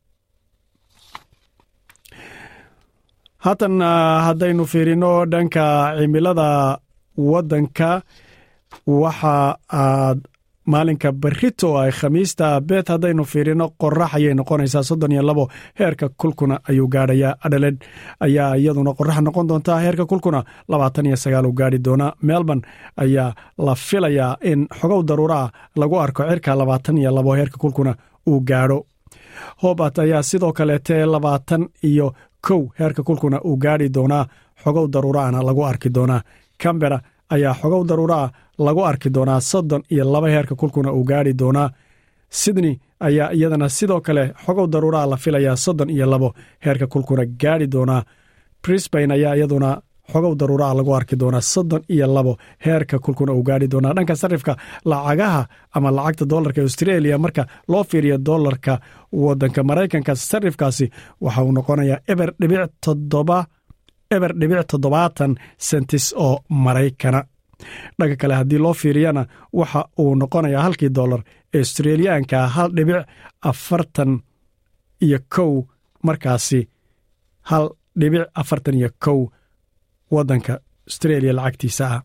Haatan 3.45 3.75
haddaynu 4.26 4.65
fiirino 4.73 5.12
dhanka 5.33 5.65
cimilada 5.99 6.49
waddanka 7.31 7.91
waxa 8.87 9.37
aad 9.83 10.19
maalinka 10.66 11.12
barito 11.12 11.68
ay 11.78 11.90
khamiista 11.99 12.61
beet 12.68 12.88
haddaynu 12.92 13.25
fiirino 13.25 13.66
qorax 13.82 14.11
ayay 14.16 14.35
noqonaysaa 14.35 14.82
soddon 14.88 15.12
iyo 15.12 15.23
labo 15.23 15.44
heerka 15.78 16.08
kulkuna 16.20 16.61
ayuu 16.68 16.88
gaadhayaa. 16.94 17.35
Adhaled 17.46 17.76
ayaa 18.20 18.54
iyaduna 18.56 18.92
qorax 18.99 19.18
noqon 19.26 19.46
doontaa 19.49 19.78
heerka 19.85 20.04
kulkuna 20.11 20.40
labaatan 20.68 21.06
iyo 21.06 21.16
sagaal 21.16 21.46
uu 21.46 21.52
gaadhi 21.52 21.78
doonaa. 21.85 22.12
Melbourne 22.23 22.62
ayaa 22.96 23.35
la 23.58 23.75
filayaa 23.75 24.37
in 24.50 24.66
xogow 24.80 25.02
daruuraah 25.08 25.50
lagu 25.76 25.96
arko 26.04 26.23
cirka 26.30 26.54
labaatan 26.58 26.99
iyo 26.99 27.11
labo 27.14 27.35
heerka 27.38 27.58
kulkuna 27.58 27.94
uu 28.26 28.40
gaadho. 28.40 28.87
Hobart 29.62 29.99
ayaa 29.99 30.23
sidoo 30.23 30.52
kaleete 30.52 31.06
labaatan 31.06 31.68
iyo 31.82 32.12
kow 32.46 32.62
heerka 32.78 33.02
kulkuna 33.02 33.40
uu 33.44 33.56
gaadhi 33.56 33.88
doonaa 33.94 34.26
xogow 34.64 34.87
daruuraahna 34.92 35.42
lagu 35.42 35.62
arki 35.66 35.88
doonaa. 35.94 36.20
Cambera 36.62 36.99
ayaa 37.35 37.54
xogow 37.61 37.83
daruuraah 37.90 38.30
lagu 38.66 38.83
arki 38.90 39.09
doonaa 39.16 39.40
soddon 39.50 39.83
iyo 39.92 40.04
laba 40.14 40.28
heerka 40.35 40.54
kulkuna 40.61 40.90
uu 40.92 41.04
gaadhi 41.11 41.33
doonaa. 41.40 41.68
Sydney 42.40 42.75
ayaa 43.00 43.30
iyadana 43.37 43.68
sidoo 43.68 44.00
kale 44.06 44.25
xogow 44.45 44.66
daruuraha 44.73 45.06
la 45.12 45.16
filayaa 45.16 45.56
soddon 45.64 45.90
iyo 45.90 46.06
labo 46.12 46.28
heerka 46.64 46.87
kulkuna 46.87 47.25
gaadhi 47.42 47.66
doonaa. 47.75 48.02
Brisbain 48.62 49.11
ayaa 49.16 49.35
iyaduna 49.38 49.71
xogow 50.12 50.35
daruuraha 50.40 50.75
lagu 50.78 50.92
arki 50.99 51.16
doonaa 51.21 51.40
soddon 51.52 51.83
iyo 51.95 52.06
labo 52.16 52.33
heerka 52.66 52.99
kulkuna 53.04 53.33
uu 53.33 53.42
gaadhi 53.49 53.68
doonaa. 53.73 53.95
Dhanka 53.97 54.14
sarifka 54.23 54.52
lacagaha 54.90 55.42
ama 55.76 55.90
lacagta 55.97 56.25
dolarka 56.33 56.61
australia 56.66 57.18
marka 57.18 57.42
loo 57.68 57.85
fiiriyo 57.90 58.18
dolarka 58.18 58.75
wadanka 59.12 59.61
maraykanka 59.68 60.12
sarifkaasi 60.30 60.87
waxa 61.25 61.42
uu 61.47 61.52
noqonayaa 61.59 61.99
eber 62.12 62.28
dhibic 62.40 62.71
toddoba 62.85 63.38
eber 64.14 64.32
dhibic 64.40 64.66
toddobaatan 64.70 65.32
sentis 65.68 66.06
oo 66.25 66.34
maraykana 66.64 67.20
dhanka 67.98 68.16
kale 68.20 68.34
haddii 68.40 68.58
loo 68.64 68.75
fiiriyana 68.80 69.22
waxa 69.58 69.80
uu 70.02 70.14
noqonayaa 70.20 70.62
halkii 70.66 70.90
dolar 70.98 71.20
ee 71.54 71.58
australiyaanka 71.64 72.38
hal 72.56 72.68
dhibic 72.76 72.98
afartan 73.50 74.12
iyo 75.06 75.18
kow 75.34 75.52
markaasi 76.06 76.60
hal 77.50 77.64
dhibic 78.00 78.25
afartan 78.40 78.75
iyo 78.80 78.90
kow 79.04 79.20
waddanka 80.14 80.52
australia 80.88 81.32
lacagtiisa 81.36 81.84
ah 81.94 82.02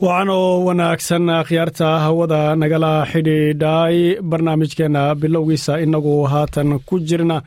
waxaan 0.00 0.28
oo 0.28 0.64
wanaagsan 0.66 1.28
akhyaarta 1.40 1.88
hawada 2.04 2.40
nagala 2.60 2.92
xidhiidhay 3.12 3.96
barnaamijkeenna 4.30 5.02
bilowgiisa 5.20 5.72
inagu 5.84 6.14
haatan 6.32 6.70
ku 6.88 6.98
jirna. 7.08 7.38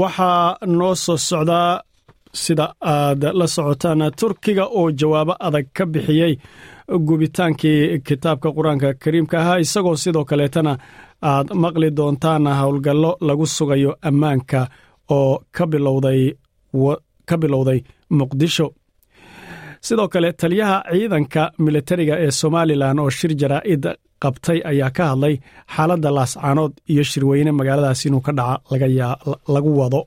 Waxaa 0.00 0.56
noo 0.78 0.94
soo 0.94 1.16
socdaa 1.16 1.80
sida 2.42 2.66
aad 2.94 3.22
la 3.38 3.46
socotaan 3.54 4.02
turkiga 4.18 4.64
oo 4.78 4.90
jawaabo 5.00 5.34
adag 5.46 5.66
ka 5.76 5.84
bixiyey 5.92 6.34
gubitaankii 7.06 7.98
kitaabka 8.06 8.48
qur'aanka 8.56 8.88
kariimka 9.02 9.36
ahaa. 9.40 9.58
Isagoo 9.64 9.96
sidoo 10.02 10.24
kaleetana 10.30 10.72
aad 11.30 11.48
maqli 11.62 11.88
doontaan 11.98 12.46
howlgallo 12.60 13.10
lagu 13.26 13.46
sugayo 13.56 13.92
ammaanka 14.08 14.60
oo 15.16 15.32
ka 15.56 17.36
bilowday 17.42 17.78
muqdisho 18.18 18.66
sidoo 19.86 20.08
kale 20.12 20.28
taliyaha 20.40 20.76
ciidanka 20.92 21.42
militariga 21.64 22.14
ee 22.24 22.30
somalilan 22.40 22.98
oo 23.02 23.10
shir 23.18 23.32
jaraa'id 23.42 23.84
qabtay 24.22 24.58
ayaa 24.70 24.90
ka 24.96 25.04
hadlay 25.10 25.34
xaaladda 25.74 26.10
laascaanood 26.16 26.72
iyo 26.92 27.02
shirweyne 27.10 27.52
magaaladaas 27.58 28.00
inuu 28.06 28.20
ka 28.26 28.32
dhaca 28.38 29.08
lagu 29.54 29.70
wado. 29.80 30.00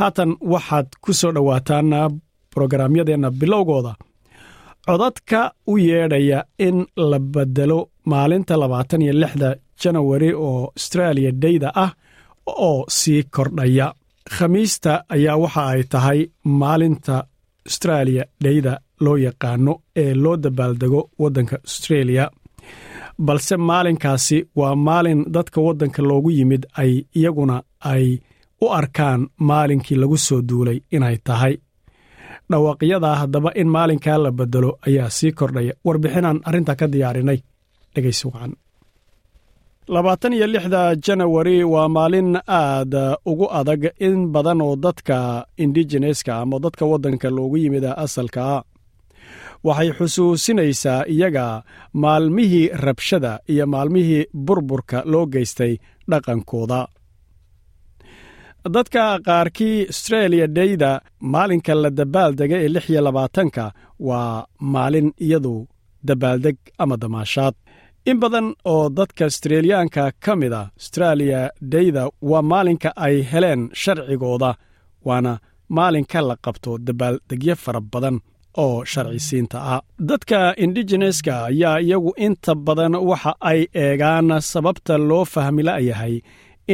Haatan 0.00 0.30
waxaad 0.52 0.86
ku 1.04 1.10
soo 1.20 1.32
dhowaataan 1.36 1.90
brograamyadeenna 2.54 3.30
bilowgooda. 3.40 3.92
Codadka 4.86 5.40
u 5.66 5.78
yeedhaya 5.88 6.38
in 6.66 6.76
la 7.10 7.18
bedelo 7.34 7.78
maalinta 8.10 8.54
labaatan 8.62 9.02
iyo 9.02 9.12
lixda 9.22 9.48
janawari 9.80 10.30
oo 10.34 10.60
austraaliya 10.76 11.32
dayda 11.42 11.68
ah 11.84 11.90
oo 12.46 12.84
sii 12.98 13.22
kordhaya. 13.34 13.86
Khamiista 14.34 14.92
ayaa 15.14 15.36
waxa 15.42 15.62
ay 15.72 15.82
tahay 15.92 16.20
maalinta 16.60 17.16
austraaliya 17.68 18.24
dheyda 18.44 18.72
loo 19.04 19.16
yaqaano 19.26 19.72
ee 20.02 20.14
loo 20.24 20.36
dabaaldego 20.44 21.00
waddanka 21.22 21.56
australia. 21.66 22.24
Balse 23.26 23.56
maalinkaasi 23.68 24.38
waa 24.60 24.74
maalin 24.86 25.20
dadka 25.34 25.58
waddanka 25.66 26.00
loogu 26.08 26.30
yimid 26.38 26.62
ay 26.82 26.92
iyaguna 27.18 27.56
ay 27.92 28.06
u 28.64 28.66
arkaan 28.78 29.20
maalinkii 29.48 29.96
lagu 30.02 30.16
soo 30.26 30.40
duulay 30.48 30.78
inay 30.96 31.16
tahay. 31.26 31.54
Dhawaaqyadaa 32.50 33.16
haddaba 33.20 33.50
in 33.60 33.68
maalinkaa 33.76 34.18
la 34.24 34.30
bedelo 34.38 34.70
ayaa 34.86 35.10
sii 35.16 35.32
kordhaya. 35.38 35.72
Warbixinaan 35.86 36.38
arrintaa 36.48 36.76
ka 36.80 36.86
diyaarinay. 36.92 37.38
Dhegaysi 37.94 38.24
wacan 38.28 38.52
labaatan 39.94 40.32
iyo 40.36 40.46
lixda 40.46 40.82
janawari 41.04 41.64
waa 41.64 41.88
maalin 41.96 42.30
aad 42.48 42.94
ugu 43.30 43.46
adag 43.58 43.82
in 44.06 44.16
badan 44.34 44.60
oo 44.66 44.76
dadka 44.84 45.18
indigeneska 45.62 46.32
ama 46.42 46.56
dadka 46.64 46.84
waddanka 46.90 47.28
loogu 47.36 47.56
yimida 47.62 47.90
asalka. 48.04 48.46
Waxay 49.66 49.90
xusuusinaysaa 49.98 51.06
iyaga 51.14 51.46
maalmihii 52.02 52.66
rabshada 52.84 53.32
iyo 53.52 53.66
maalmihii 53.66 54.22
burburka 54.46 54.98
loo 55.12 55.26
geystay 55.32 55.72
dhaqankooda. 56.10 56.80
Dadka 58.74 59.02
qaarkii 59.26 59.86
australia 59.92 60.46
dheyda 60.56 60.90
maalinka 61.32 61.74
la 61.82 61.90
dabaaldega 61.98 62.56
ee 62.64 62.68
lix 62.74 62.84
iyo 62.90 63.00
labaatanka 63.06 63.64
waa 64.08 64.46
maalin 64.74 65.08
iyadu 65.26 65.54
dabaaldeg 66.08 66.56
ama 66.82 66.96
damaashaad 67.02 67.54
in 68.10 68.18
badan 68.22 68.48
oo 68.72 68.88
dadka 68.96 69.24
astreeliyaanka 69.30 70.02
ka 70.24 70.32
mid 70.40 70.52
a 70.52 70.62
austraaliya 70.78 71.40
dheyda 71.72 72.02
waa 72.30 72.42
maalinka 72.52 72.90
ay 73.06 73.16
heleen 73.32 73.62
sharcigooda 73.82 74.50
waana 75.06 75.32
maalinka 75.76 76.20
la 76.28 76.36
qabto 76.44 76.70
dabaaldegyo 76.86 77.54
fara 77.64 77.80
badan 77.92 78.16
oo 78.64 78.84
sharcisiinta 78.92 79.58
ah. 79.74 79.80
Dadka 80.08 80.38
indigeneska 80.64 81.34
ayaa 81.50 81.78
iyagu 81.80 82.12
inta 82.26 82.52
badan 82.66 82.94
waxa 83.08 83.32
ay 83.50 83.60
eegaan 83.84 84.28
sababta 84.50 84.94
loo 85.08 85.24
fahmi 85.34 85.62
la'yahay 85.68 86.14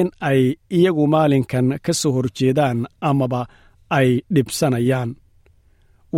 in 0.01 0.09
ay 0.31 0.41
iyagu 0.77 1.05
maalinkan 1.15 1.67
ka 1.85 1.93
soo 2.01 2.13
horjeedaan 2.17 2.79
amaba 3.11 3.43
ay 3.99 4.09
dhibsanayaan. 4.35 5.11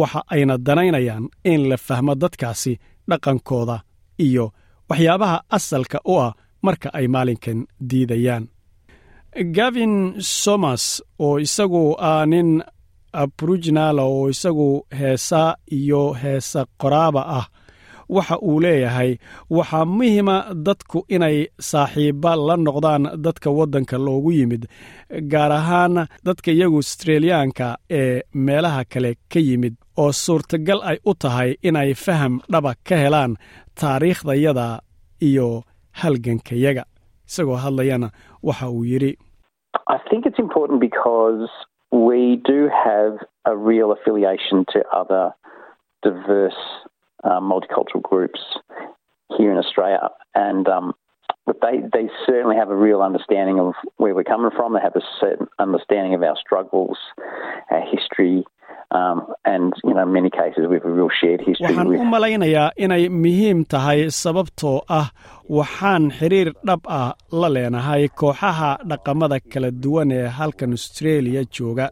Waxa 0.01 0.21
ayna 0.35 0.55
danaynayaan 0.67 1.25
in 1.53 1.61
la 1.71 1.77
fahmo 1.87 2.13
dadkaasi 2.23 2.73
dhaqankooda 3.11 3.77
iyo 4.27 4.45
waxyaabaha 4.91 5.37
asalka 5.57 5.99
u 6.13 6.15
ah 6.27 6.33
marka 6.67 6.89
ay 6.99 7.07
maalinkan 7.15 7.59
diidayaan. 7.91 8.45
Gavin 9.57 9.95
somers 10.21 11.03
oo 11.19 11.39
isagu 11.47 11.85
ah 12.11 12.25
nin 12.33 12.63
abrujinala 13.13 14.03
oo 14.05 14.29
isagu 14.35 14.69
heesa 14.99 15.57
iyo 15.79 16.03
heesa 16.23 16.61
qoraaba 16.81 17.23
ah 17.39 17.47
waxa 18.09 18.37
uu 18.49 18.61
leeyahay 18.65 19.11
waxaa 19.57 19.85
muhiima 19.97 20.37
dadku 20.67 20.99
inay 21.15 21.39
saaxiibba 21.71 22.31
la 22.47 22.55
noqdaan 22.67 23.05
dadka 23.25 23.49
waddanka 23.59 23.97
loogu 24.07 24.31
yimid 24.39 24.63
gaar 25.33 25.53
ahaan 25.61 25.95
dadka 26.27 26.51
iyagu 26.53 26.79
astreeliyaanka 26.85 27.67
ee 28.01 28.23
meelaha 28.47 28.83
kale 28.93 29.11
ka 29.33 29.41
yimid 29.49 29.75
oo 30.03 30.13
suurtagal 30.13 30.81
ay 30.91 30.99
u 31.11 31.13
tahay 31.15 31.51
inay 31.69 31.95
faham 31.95 32.41
dhaba 32.53 32.73
ka 32.89 32.97
helaan 33.05 33.33
taariikhdayada 33.81 34.67
iyo 35.29 35.63
halgankayaga 36.01 36.85
isagoo 37.29 37.57
hadlayana 37.65 38.09
waxa 38.43 38.69
uu 38.71 38.85
yidhi 38.93 39.13
but 51.47 51.57
they 51.61 51.77
they 51.93 52.09
certainly 52.27 52.57
have 52.57 52.71
a 52.71 52.77
real 52.87 53.03
understanding 53.03 53.61
of 53.61 53.75
where 53.99 54.15
we're 54.15 54.25
coming 54.35 54.51
from. 54.57 54.73
They 54.73 54.81
have 54.81 54.97
a 54.97 55.05
certain 55.21 55.47
understanding 55.59 56.15
of 56.15 56.23
our 56.23 56.37
struggles, 56.45 56.97
our 57.71 57.85
history. 57.95 58.45
Um, 59.01 59.19
and 59.53 59.73
you 59.87 59.93
know, 59.95 60.03
in 60.07 60.13
many 60.19 60.31
cases, 60.41 60.63
we 60.71 60.75
have 60.79 60.85
a 60.85 60.95
real 60.99 61.11
shared 61.21 61.41
history. 61.49 61.67
waxaan 61.67 61.89
u 62.03 62.05
malaynayaa 62.15 62.69
inay 62.85 63.05
muhiim 63.23 63.59
tahay 63.73 64.01
sababtoo 64.23 64.77
ah 64.99 65.07
waxaan 65.59 66.05
xiriir 66.19 66.49
dhab 66.69 66.83
ah 66.99 67.11
la 67.41 67.49
leenahay 67.57 68.03
kooxaha 68.21 68.71
dhaqamada 68.91 69.39
kala 69.53 69.71
duwan 69.83 70.11
ee 70.19 70.27
halkan 70.39 70.71
austraeliya 70.77 71.43
jooga 71.57 71.87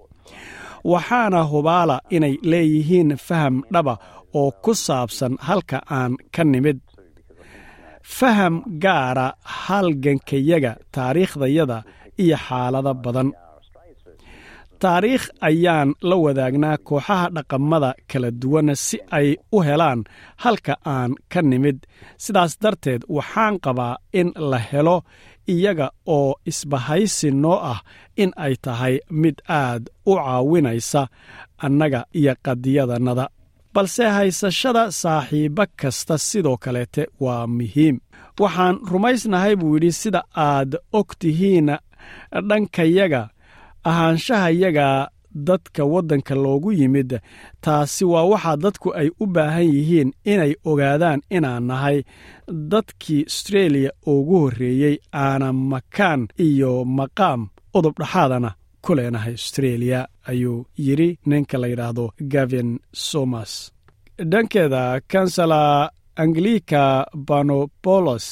waxaana 0.92 1.40
hubaala 1.52 1.96
inay 2.16 2.34
leeyihiin 2.52 3.10
faham 3.28 3.54
dhaba 3.74 3.94
oo 4.40 4.50
ku 4.64 4.72
saabsan 4.86 5.32
halka 5.48 5.78
aan 5.98 6.12
ka 6.34 6.42
nimid 6.52 6.78
faham 8.18 8.54
gaara 8.84 9.26
halgankayaga 9.64 10.72
taariikhdayada 10.96 11.78
iyo 12.24 12.36
xaalado 12.46 12.92
badan 13.04 13.28
taariikh 14.82 15.26
ayaan 15.48 15.90
la 16.08 16.16
wadaagnaa 16.24 16.76
kooxaha 16.88 17.26
dhaqamada 17.36 17.90
kala 18.10 18.30
duwan 18.40 18.68
si 18.86 18.96
ay 19.18 19.28
u 19.56 19.58
helaan 19.66 20.00
halka 20.42 20.74
aan 20.94 21.10
ka 21.32 21.40
nimid. 21.50 21.78
Sidaas 22.24 22.52
darteed 22.62 23.02
waxaan 23.16 23.54
qabaa 23.64 23.94
in 24.20 24.28
la 24.50 24.58
helo 24.70 24.96
iyaga 25.54 25.86
oo 26.16 26.30
isbahaysi 26.50 27.28
noo 27.42 27.58
ah 27.72 27.80
in 28.22 28.30
ay 28.44 28.54
tahay 28.64 28.94
mid 29.22 29.36
aad 29.60 29.82
u 30.10 30.12
caawinaysa 30.24 31.02
annaga 31.66 32.00
iyo 32.18 32.34
qadiyadannada. 32.44 33.26
Balse 33.74 34.04
haysashada 34.16 34.82
saaxiibbo 35.00 35.64
kasta 35.80 36.14
sidoo 36.28 36.56
kaleete 36.64 37.02
waa 37.24 37.46
muhiim. 37.56 37.96
Waxaan 38.42 38.76
rumaysnahay 38.90 39.54
buu 39.60 39.74
yidhi 39.76 39.92
sida 40.00 40.20
aad 40.48 40.70
og 40.98 41.08
tihiin 41.20 41.68
dhankayaga 42.48 43.22
ahaanshahayaga 43.90 45.08
dadka 45.34 45.84
waddanka 45.84 46.34
loogu 46.34 46.72
yimid 46.72 47.10
taasi 47.60 48.04
waa 48.04 48.24
waxa 48.32 48.56
dadku 48.56 48.88
ay 49.00 49.08
u 49.20 49.26
baahan 49.34 49.64
yihiin 49.74 50.10
inay 50.32 50.52
ogaadaan 50.70 51.20
inaan 51.36 51.64
nahay 51.70 51.98
dadkii 52.72 53.22
astreeliya 53.30 53.90
ugu 54.06 54.36
horreeyey 54.42 54.96
aana 55.24 55.52
makaan 55.52 56.28
iyo 56.46 56.84
maqaam 56.84 57.40
udub 57.74 57.94
dhaxaadana 58.00 58.50
ku 58.84 58.94
leenahay 58.94 59.34
astreeliya 59.40 60.00
ayuu 60.30 60.66
yidhi 60.86 61.08
ninka 61.26 61.56
la 61.58 61.66
yidhaahdo 61.72 62.04
gavin 62.32 62.70
somers. 62.92 63.72
Dhankeeda 64.30 65.00
kansala 65.12 65.90
anglika 66.22 66.82
banobolos 67.28 68.26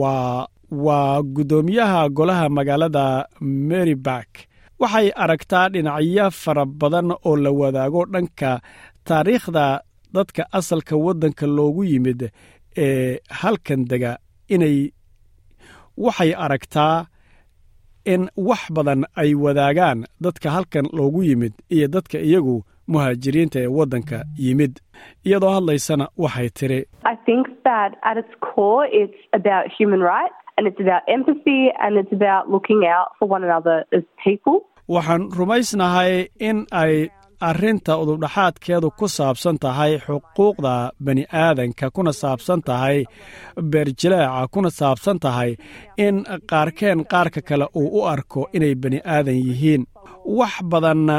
waa 0.00 0.46
waa 0.70 1.22
guddoomiyaha 1.22 2.08
golaha 2.08 2.48
magaalada 2.48 3.04
maryback 3.40 4.28
waxay 4.82 5.08
aragtaa 5.24 5.66
dhinacyo 5.74 6.26
fara 6.42 6.64
badan 6.80 7.08
oo 7.28 7.36
la 7.44 7.50
wadaago 7.60 8.02
dhanka 8.12 8.50
taariikhda 9.08 9.64
dadka 10.14 10.42
asalka 10.58 10.94
waddanka 11.06 11.46
loogu 11.56 11.82
yimid 11.90 12.20
ee 12.84 13.18
halkan 13.40 13.80
dega 13.90 14.12
inay 14.54 14.78
waxay 16.04 16.30
aragtaa 16.44 16.96
in 18.12 18.22
wax 18.48 18.62
badan 18.76 19.00
ay 19.22 19.30
wadaagaan 19.44 19.98
dadka 20.24 20.48
halkan 20.56 20.86
loogu 20.98 21.20
yimid 21.28 21.52
iyo 21.74 21.86
dadka 21.94 22.18
iyagu 22.28 22.56
muhaajiriinta 22.92 23.58
ee 23.60 23.66
waddanka 23.78 24.16
yimid. 24.44 24.74
Iyadoo 25.26 25.50
hadlaysana 25.56 26.06
waxay 26.24 26.48
tiri 26.58 26.80
waxaan 34.88 35.22
rumaysnahay 35.38 36.12
in 36.48 36.66
ay 36.82 36.94
arrinta 37.48 37.92
udubdhaxaadkeedu 38.02 38.88
ku 38.98 39.06
saabsan 39.16 39.56
tahay 39.62 39.92
xuquuqda 40.06 40.74
bani 41.04 41.24
aadanka 41.44 41.86
kuna 41.94 42.12
saabsan 42.12 42.60
tahay 42.68 42.98
beerjilaaca 43.70 44.48
kuna 44.52 44.70
saabsan 44.70 45.18
tahay 45.24 45.50
in 46.06 46.16
qaarkeen 46.50 47.00
qaarka 47.12 47.40
kale 47.48 47.66
uu 47.80 47.88
u 47.98 48.06
arko 48.12 48.40
inay 48.56 48.74
bani 48.82 48.98
aadan 49.14 49.38
yihiin. 49.46 49.82
Wax 50.38 50.54
badanna 50.70 51.16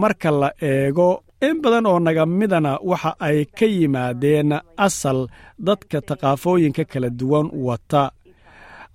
marka 0.00 0.30
la 0.40 0.50
eego 0.70 1.08
in 1.48 1.56
badan 1.62 1.86
oo 1.90 1.98
naga 2.06 2.24
midana 2.38 2.72
waxa 2.90 3.10
ay 3.26 3.38
ka 3.58 3.66
yimaadeen 3.76 4.50
asal 4.86 5.18
dadka 5.66 5.98
taqaafooyinka 6.08 6.84
kala 6.92 7.08
duwan 7.18 7.46
wata. 7.66 8.02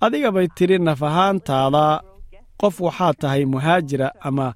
Adiga 0.06 0.30
bay 0.36 0.48
tidhi 0.58 0.78
naf 0.88 1.02
ahaantaada 1.10 1.86
qof 2.64 2.76
waxaad 2.86 3.16
tahay 3.22 3.44
muhaajira 3.54 4.08
ama 4.28 4.48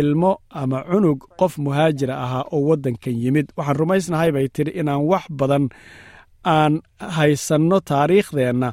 ilmo 0.00 0.32
ama 0.60 0.78
cunug 0.90 1.18
qof 1.40 1.54
muhaajira 1.64 2.14
ahaa 2.24 2.44
oo 2.54 2.60
waddankan 2.68 3.16
yimid. 3.22 3.46
Waxaan 3.56 3.76
rumaysnahay 3.80 4.30
bay 4.36 4.46
tidhi 4.56 4.72
inaan 4.80 5.02
wax 5.10 5.24
badan 5.38 5.64
aan 6.54 6.74
haysanno 7.16 7.78
taariikhdeenna 7.90 8.68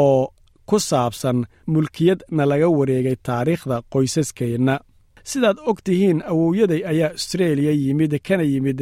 oo 0.00 0.32
ku 0.68 0.76
saabsan 0.88 1.38
mulkiyad 1.72 2.20
na 2.36 2.42
laga 2.50 2.68
wareegay 2.78 3.16
taariikhda 3.28 3.76
qoysaskeenna. 3.92 4.74
Sidaad 5.30 5.58
og 5.70 5.78
tihiin 5.86 6.18
awowyaday 6.30 6.82
ayaa 6.92 7.10
austreeliya 7.14 7.72
yimid 7.82 8.12
kana 8.26 8.42
yimid 8.52 8.80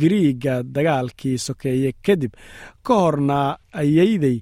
gariiga 0.00 0.54
dagaalkii 0.74 1.38
sokeeye 1.46 1.90
kadib 2.06 2.32
ka 2.86 2.94
horna 3.02 3.38
ayayday 3.82 4.38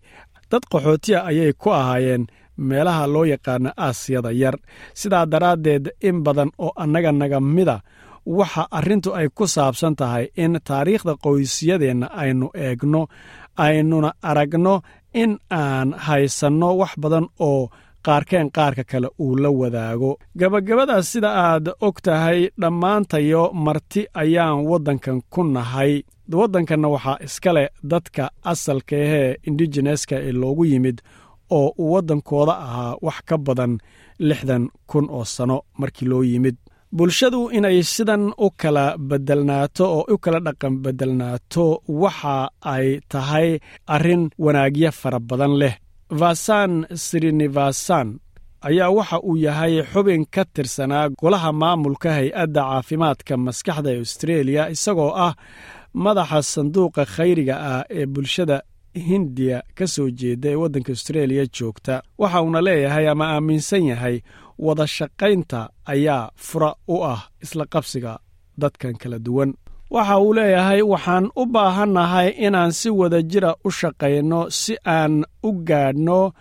dad 0.50 0.64
qaxootiya 0.72 1.18
ayay 1.30 1.52
ku 1.62 1.68
ahaayeen 1.80 2.24
meelaha 2.56 3.06
loo 3.06 3.24
yaqaano 3.24 3.70
aasiyada 3.76 4.30
yar. 4.32 4.56
Sidaa 4.94 5.26
daraaddeed 5.32 5.84
in 6.02 6.22
badan 6.24 6.50
oo 6.58 6.72
annaga 6.76 7.12
naga 7.12 7.40
mida 7.40 7.80
waxa 8.26 8.66
arrintu 8.70 9.10
ay 9.14 9.28
ku 9.34 9.46
saabsan 9.46 9.94
tahay 9.96 10.24
in 10.36 10.58
taariikhda 10.68 11.14
qoysyadeenna 11.24 12.06
aynu 12.22 12.46
eegno 12.54 13.02
aynuna 13.56 14.10
aragno 14.22 14.74
in 15.14 15.38
aan 15.50 15.88
haysanno 16.06 16.68
wax 16.80 16.92
badan 17.02 17.26
oo 17.48 17.70
qaarkeen 18.06 18.50
qaarka 18.56 18.84
kale 18.90 19.08
uu 19.18 19.36
la 19.42 19.50
wadaago. 19.50 20.18
Gabagabadaas 20.38 21.06
sida 21.12 21.30
aad 21.46 21.66
og 21.80 21.96
tahay 22.02 22.48
dhammaantayo 22.60 23.50
marti 23.52 24.06
ayaan 24.14 24.58
waddankan 24.70 25.18
ku 25.30 25.42
nahay. 25.44 26.02
Waddankanna 26.32 26.88
waxaa 26.94 27.18
iska 27.26 27.50
leh 27.56 27.68
dadka 27.90 28.24
asalka 28.52 28.96
ahee 28.96 29.36
indigeneska 29.48 30.16
ee 30.28 30.32
loogu 30.32 30.64
yimid 30.64 30.98
oo 31.58 31.68
uu 31.78 31.92
waddankooda 31.94 32.54
ahaa 32.66 32.96
wax 33.06 33.18
ka 33.28 33.36
badan 33.46 33.72
lixdan 34.28 34.64
kun 34.90 35.06
oo 35.16 35.24
sano 35.24 35.56
markii 35.80 36.08
loo 36.10 36.22
yimid. 36.30 36.56
Bulshadu 36.96 37.40
inay 37.56 37.78
sidan 37.82 38.24
u 38.44 38.48
kala 38.60 38.84
bedelnaato 39.08 39.84
oo 39.96 40.04
u 40.14 40.18
kala 40.24 40.38
dhaqan 40.46 40.74
bedelnaato 40.84 41.64
waxa 42.02 42.36
ay 42.74 42.86
tahay 43.12 43.48
arrin 43.94 44.22
wanaagyo 44.44 44.90
fara 45.00 45.18
badan 45.28 45.54
leh. 45.60 45.74
Vasan 46.20 46.72
srinivasan 47.04 48.08
ayaa 48.68 48.90
waxa 48.98 49.18
uu 49.28 49.36
yahay 49.46 49.74
xubin 49.92 50.22
ka 50.34 50.42
tirsanaa 50.54 51.08
golaha 51.20 51.50
maamulka 51.60 52.10
hay'adda 52.18 52.62
caafimaadka 52.70 53.34
maskaxda 53.46 53.90
ee 53.94 53.98
austreeliya 54.02 54.62
isagoo 54.74 55.12
ah 55.26 55.34
madaxa 56.04 56.40
sanduuqa 56.52 57.02
khayriga 57.14 57.54
ah 57.72 57.82
ee 57.98 58.06
bulshada 58.14 58.56
hindiya 59.08 59.62
ka 59.74 59.86
soo 59.86 60.10
jeeda 60.10 60.48
ee 60.50 60.54
waddanka 60.62 60.92
austreeliya 60.92 61.46
joogta. 61.46 62.02
Waxa 62.18 62.42
uuna 62.42 62.60
leeyahay 62.60 63.08
ama 63.08 63.24
aaminsan 63.34 63.84
yahay 63.84 64.20
wada 64.58 64.86
shaqaynta 64.86 65.60
ayaa 65.86 66.30
fura 66.36 66.74
u 66.88 66.96
ah 67.04 67.20
isla 67.44 67.64
qabsiga 67.66 68.18
dadkan 68.58 68.94
kala 69.00 69.18
duwan. 69.18 69.54
Waxa 69.90 70.18
uu 70.20 70.32
leeyahay 70.34 70.82
waxaan 70.82 71.24
u 71.36 71.46
baahannahay 71.46 72.28
inaan 72.46 72.72
si 72.72 72.90
wada 72.90 73.22
jira 73.22 73.52
u 73.64 73.70
shaqayno 73.70 74.40
si 74.50 74.74
aan 74.84 75.24
u 75.42 75.50
gaadhno 75.68 76.32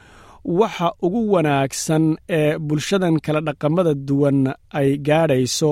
waxa 0.59 0.87
ugu 1.05 1.21
wanaagsan 1.33 2.05
ee 2.29 2.57
bulshadan 2.67 3.15
kala 3.25 3.41
dhaqamada 3.47 3.93
duwan 4.07 4.39
ay 4.79 4.89
gaadhayso 5.07 5.71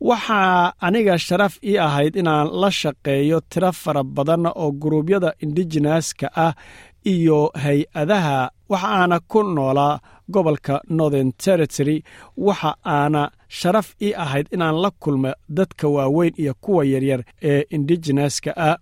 waxaa 0.00 0.72
aniga 0.80 1.18
sharaf 1.18 1.58
ii 1.64 1.78
ahayd 1.78 2.16
inaan 2.16 2.48
la 2.60 2.70
shaqeeyo 2.70 3.40
tiro 3.50 3.72
fara 3.72 4.02
badan 4.04 4.46
oo 4.46 4.70
guruubyada 4.72 5.32
indigeneska 5.42 6.30
ah 6.36 6.52
iyo 7.04 7.50
hay'adaha. 7.54 8.50
Waxa 8.68 8.88
aana 8.88 9.20
ku 9.20 9.42
noolaa 9.42 10.00
gobolka 10.30 10.80
northern 10.88 11.32
territory. 11.32 12.02
Waxa 12.36 12.74
aana 12.84 13.30
sharaf 13.48 13.94
ii 14.02 14.14
ahayd 14.14 14.46
inaan 14.52 14.76
la 14.82 14.90
kulmo 14.90 15.32
dadka 15.48 15.88
waaweyn 15.88 16.34
iyo 16.38 16.54
kuwa 16.60 16.84
yaryar 16.84 17.22
ee 17.42 17.64
indigeneska 17.70 18.52
ah. 18.56 18.76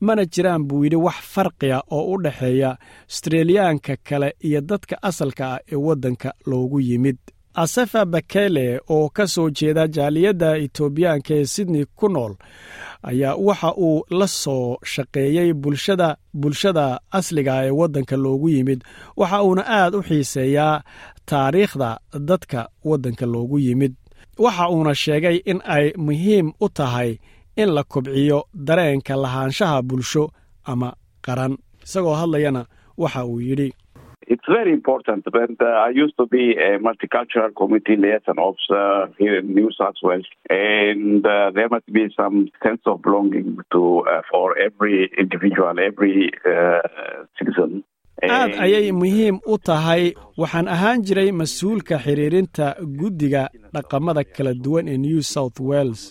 Mana 0.00 0.24
jiraan 0.24 0.64
buu 0.64 0.84
yidhi 0.84 0.96
wax 0.96 1.14
farqiya 1.34 1.82
oo 1.90 2.12
u 2.14 2.22
dhexeeya 2.22 2.76
austreeliyaanka 3.08 3.96
kale 4.08 4.34
iyo 4.40 4.60
dadka 4.60 4.96
asalka 5.02 5.52
ah 5.54 5.58
ee 5.72 5.76
waddanka 5.76 6.34
loogu 6.46 6.80
yimid 6.80 7.18
asefa 7.54 8.04
bakele 8.04 8.80
oo 8.90 9.08
ka 9.08 9.26
soo 9.26 9.50
jeeda 9.50 9.88
jaaliyadda 9.88 10.56
etoobiyaanka 10.64 11.34
ee 11.34 11.44
sydney 11.44 11.84
ku 11.96 12.08
nool 12.08 12.34
ayaa 13.02 13.34
waxa 13.36 13.70
uu 13.76 14.04
la 14.18 14.26
soo 14.26 14.76
shaqeeyey 14.92 15.52
bulshada 15.62 16.16
bulshada 16.34 17.00
asliga 17.10 17.54
ee 17.66 17.70
waddanka 17.70 18.16
loogu 18.16 18.48
yimid. 18.48 18.80
Waxa 19.16 19.42
uuna 19.44 19.62
aad 19.66 19.94
u 19.94 20.02
xiiseeyaa 20.02 20.82
taariikhda 21.26 22.00
dadka 22.28 22.68
waddanka 22.84 23.26
loogu 23.26 23.58
yimid. 23.58 23.94
Waxa 24.38 24.68
uuna 24.70 24.94
sheegay 24.94 25.36
in 25.50 25.60
ay 25.64 25.92
muhiim 25.96 26.52
u 26.60 26.68
tahay 26.68 27.18
in 27.56 27.68
la 27.76 27.82
kobciyo 27.84 28.44
dareenka 28.54 29.16
lahaanshaha 29.16 29.82
bulsho 29.82 30.30
ama 30.64 30.94
qaran. 31.22 31.58
Isagoo 31.84 32.14
hadlayana 32.14 32.66
waxa 32.98 33.24
uu 33.26 33.40
yidhi 33.40 33.72
it's 34.32 34.46
very 34.58 34.72
important. 34.80 35.22
And 35.44 35.56
uh, 35.60 35.86
I 35.86 35.90
used 36.04 36.16
to 36.20 36.26
be 36.36 36.44
a 36.68 36.70
multicultural 36.88 37.50
committee 37.60 37.96
liaison 38.04 38.38
officer 38.48 38.86
here 39.20 39.34
in 39.40 39.46
New 39.58 39.70
South 39.78 39.98
Wales, 40.06 40.28
and 40.48 41.22
uh, 41.26 41.50
there 41.56 41.68
must 41.74 41.88
be 41.98 42.04
some 42.20 42.36
sense 42.64 42.82
of 42.90 42.96
belonging 43.06 43.48
to 43.74 43.82
uh, 44.12 44.22
for 44.30 44.46
every 44.66 44.96
individual, 45.24 45.74
every 45.90 46.16
citizen. 47.38 47.72
aad 48.36 48.52
ayay 48.64 48.88
muhiim 49.02 49.36
u 49.52 49.56
tahay 49.68 50.02
waxaan 50.40 50.66
ahaan 50.74 50.98
jiray 51.08 51.30
mas'uulka 51.40 51.96
xiriirinta 52.04 52.66
guddiga 53.00 53.42
dhaqamada 53.74 54.22
kala 54.36 54.52
duwan 54.64 54.86
ee 54.94 54.98
new 55.06 55.20
south 55.34 55.58
wales 55.70 56.02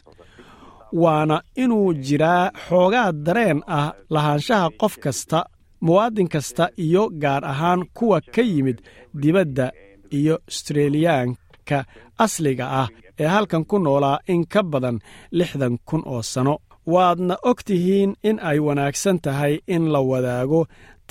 waana 1.03 1.37
inuu 1.63 1.93
jiraa 2.07 2.45
xoogaa 2.67 3.09
dareen 3.27 3.59
ah 3.79 3.89
lahaanshaha 4.15 4.67
qof 4.81 4.93
kasta 5.03 5.39
muwaadin 5.85 6.27
kasta 6.33 6.65
iyo 6.85 7.03
gaar 7.21 7.43
ahaan 7.45 7.81
kuwa 7.97 8.21
ka 8.35 8.41
yimid 8.41 8.77
dibadda 9.21 9.71
iyo 10.19 10.35
austreeliyaanka 10.47 11.77
asliga 12.17 12.65
ah 12.81 12.87
ee 13.19 13.27
halkan 13.27 13.63
ku 13.69 13.79
noolaa 13.79 14.19
in 14.33 14.45
ka 14.53 14.61
badan 14.63 14.97
lixdan 15.31 15.77
kun 15.87 16.03
oo 16.05 16.21
sanno 16.21 16.55
waadna 16.93 17.35
og 17.49 17.59
tihiin 17.67 18.11
in 18.29 18.37
ay 18.49 18.59
wanaagsan 18.67 19.17
tahay 19.25 19.53
in 19.75 19.83
la 19.93 19.99
wadaago 20.11 20.61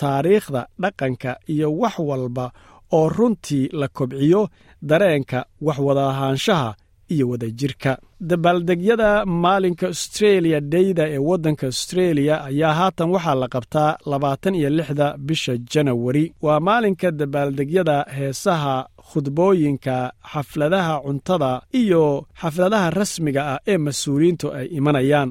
taariikhda 0.01 0.61
dhaqanka 0.83 1.31
iyo 1.53 1.69
wax 1.81 1.95
walba 2.09 2.47
oo 2.93 3.09
runtii 3.17 3.69
la 3.81 3.89
kobciyo 3.99 4.43
dareenka 4.89 5.39
waxwadahaanshaha 5.67 6.71
iyo 7.15 7.29
wadajirka. 7.29 7.99
Dabaaldegyada 8.21 9.27
maalinka 9.27 9.87
austreeliya 9.87 10.61
dheyda 10.61 11.05
ee 11.15 11.19
waddanka 11.19 11.67
austreeliya 11.67 12.45
ayaa 12.45 12.73
haatan 12.79 13.11
waxaa 13.15 13.35
la 13.43 13.49
qabtaa 13.55 13.97
labaatan 14.13 14.55
iyo 14.55 14.71
lixda 14.71 15.07
bisha 15.19 15.57
janawari 15.73 16.25
waa 16.43 16.61
maalinka 16.61 17.11
dabaaldegyada 17.21 17.97
heesaha 18.19 18.77
khudbooyinka 19.13 19.97
xafladaha 20.33 20.95
cuntada 21.07 21.51
iyo 21.83 22.03
xafladaha 22.41 22.91
rasmiga 22.91 23.43
ah 23.55 23.59
ee 23.73 23.79
mas'uuliyiintu 23.87 24.47
ay 24.59 24.67
imanayaan. 24.79 25.31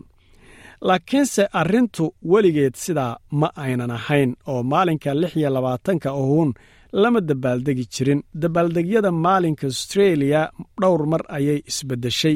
Laakiinse 0.82 1.44
arrintu 1.62 2.14
weligeed 2.32 2.76
sidaa 2.76 3.18
ma 3.32 3.48
aynan 3.56 3.92
ahayn 3.92 4.36
oo 4.48 4.64
maalinka 4.64 5.14
lix 5.22 5.36
iyo 5.38 5.50
labaatanka 5.50 6.10
ohuun 6.22 6.54
lama 7.02 7.20
dabaaldegi 7.30 7.86
jirin. 7.94 8.22
Dabaaldegyada 8.44 9.12
maalinka 9.26 9.66
austreeliya 9.70 10.42
dhowr 10.82 11.02
mar 11.12 11.22
ayay 11.38 11.60
isbeddeshay 11.72 12.36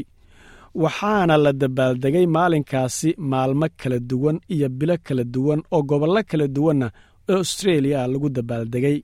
waxaana 0.84 1.36
la 1.45 1.52
dabaaldegay 1.63 2.26
maalinkaasi 2.38 3.10
maalmo 3.32 3.67
kala 3.82 3.97
duwan 4.10 4.38
iyo 4.56 4.67
bilo 4.80 4.95
kala 5.08 5.24
duwan 5.34 5.60
oo 5.76 5.82
gobollo 5.89 6.21
kala 6.32 6.45
duwanna 6.56 6.88
oo 7.32 7.36
austreeliya 7.41 8.00
lagu 8.13 8.28
dabaaldegay. 8.38 8.97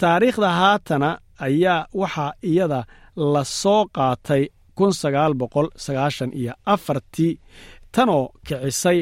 Taariikhda 0.00 0.48
haatana 0.60 1.08
ayaa 1.46 1.86
waxaa 2.00 2.32
iyada 2.50 2.80
la 3.32 3.42
soo 3.60 3.82
qaatay 3.96 4.42
iyo 6.40 6.52
afartii 6.74 7.32
tanoo 7.94 8.24
kicisay 8.46 8.98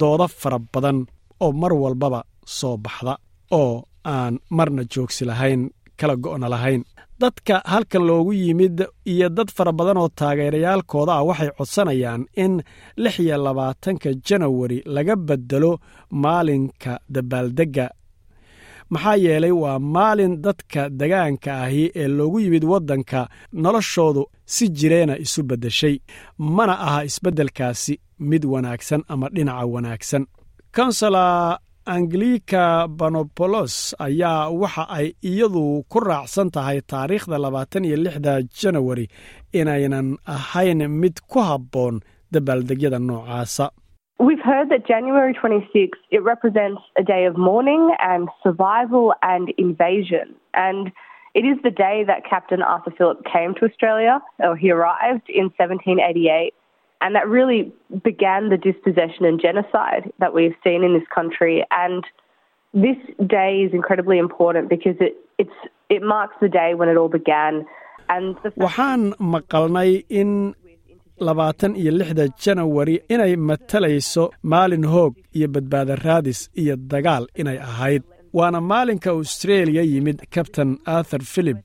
doodo 0.00 0.26
fara 0.40 0.58
badan 0.72 0.98
oo 1.44 1.52
mar 1.60 1.72
walbaba 1.82 2.20
soo 2.58 2.76
baxda 2.84 3.12
oo 3.60 3.74
aan 4.14 4.34
marna 4.56 4.82
joogsi 4.92 5.22
lahayn 5.30 5.62
kala 6.00 6.14
go'na 6.24 6.48
lahayn. 6.54 6.82
Dadka 7.22 7.54
halkan 7.72 8.04
loogu 8.08 8.32
yimid 8.42 8.76
iyo 9.12 9.28
dad 9.36 9.48
fara 9.56 9.72
badan 9.78 9.96
oo 10.02 10.08
taageerayaalkooda 10.18 11.12
ah 11.18 11.24
waxay 11.28 11.50
codsanayaan 11.58 12.22
in 12.44 12.52
lix 13.02 13.14
iyo 13.24 13.36
labaatanka 13.46 14.08
janawari 14.26 14.78
laga 14.94 15.14
beddelo 15.28 15.72
maalinka 16.22 16.92
dabaaldegga 17.14 17.86
maxaa 18.92 19.16
yeelay 19.24 19.54
waa 19.62 19.78
maalin 19.94 20.34
dadka 20.44 20.80
degaanka 21.00 21.50
ahi 21.64 21.84
ee 22.00 22.08
loogu 22.18 22.38
yimid 22.44 22.64
waddanka 22.72 23.20
noloshoodu 23.62 24.22
si 24.54 24.64
jireena 24.78 25.14
isu 25.24 25.40
beddeshay 25.50 25.94
mana 26.56 26.74
aha 26.86 27.00
isbeddelkaasi 27.08 27.94
mid 28.30 28.42
wanaagsan 28.52 29.02
ama 29.12 29.26
dhinaca 29.34 29.64
wanaagsan. 29.74 30.22
Konsala 30.76 31.24
anglika 31.86 32.88
banobolos 32.88 33.94
ayaa 34.06 34.50
waxa 34.50 34.84
ay 34.98 35.06
iyadu 35.30 35.84
ku 35.88 35.98
raacsan 36.00 36.50
tahay 36.50 36.78
taariikhda 36.92 37.38
labaatan 37.38 37.86
iyo 37.88 37.96
lixda 37.96 38.42
janawari 38.60 39.06
inaynan 39.52 40.18
ahayn 40.36 40.82
mid 41.00 41.16
ku 41.30 41.38
habboon 41.48 42.00
dabaaldegyada 42.32 42.98
noocaasa. 42.98 43.70
We've 44.18 44.44
heard 44.50 44.68
that 44.72 44.86
January 44.88 45.32
26 45.34 45.98
it 46.10 46.22
represents 46.32 46.82
a 46.98 47.04
day 47.04 47.26
of 47.30 47.36
mourning 47.36 47.94
and 48.00 48.28
survival 48.42 49.12
and 49.22 49.52
invasion. 49.58 50.34
And 50.54 50.92
It 51.36 51.44
is 51.44 51.58
the 51.62 51.70
day 51.70 52.02
that 52.06 52.24
Captain 52.24 52.62
Arthur 52.62 52.92
Phillip 52.96 53.18
came 53.30 53.52
to 53.56 53.66
Australia, 53.68 54.14
or 54.38 54.56
he 54.56 54.70
arrived 54.70 55.28
in 55.28 55.52
1788, 55.60 56.54
and 57.02 57.14
that 57.16 57.26
really 57.28 57.72
began 58.08 58.42
the 58.48 58.56
dispossession 58.68 59.24
and 59.30 59.40
genocide 59.46 60.04
that 60.22 60.32
we've 60.36 60.56
seen 60.64 60.80
in 60.82 60.92
this 60.98 61.08
country. 61.14 61.64
And 61.70 62.02
this 62.72 62.96
day 63.38 63.52
is 63.66 63.72
incredibly 63.80 64.18
important 64.18 64.68
because 64.68 64.96
it, 65.00 65.14
it's, 65.38 65.58
it 65.88 66.02
marks 66.02 66.36
the 66.40 66.48
day 66.48 66.70
when 66.74 66.88
it 66.88 66.96
all 66.96 67.08
began. 67.20 67.66
And 68.08 68.36
the 68.42 68.50
waxaan 68.64 69.02
maqalnay 69.34 69.90
in 70.20 70.54
labaatan 71.28 71.72
iyo 71.82 71.92
lixda 72.00 72.24
janawari 72.44 72.96
inay 73.14 73.36
matalayso 73.36 74.24
maalin 74.52 74.84
hoog 74.92 75.14
iyo 75.36 75.48
badbaada 75.54 75.94
raadis 76.06 76.40
iyo 76.62 76.76
dagaal 76.92 77.24
inay 77.40 77.58
ahayd 77.68 78.02
waana 78.38 78.60
maalinka 78.60 79.10
austreeliya 79.16 79.82
yimid 79.92 80.18
kabtain 80.34 80.70
arthur 80.96 81.22
philip 81.34 81.60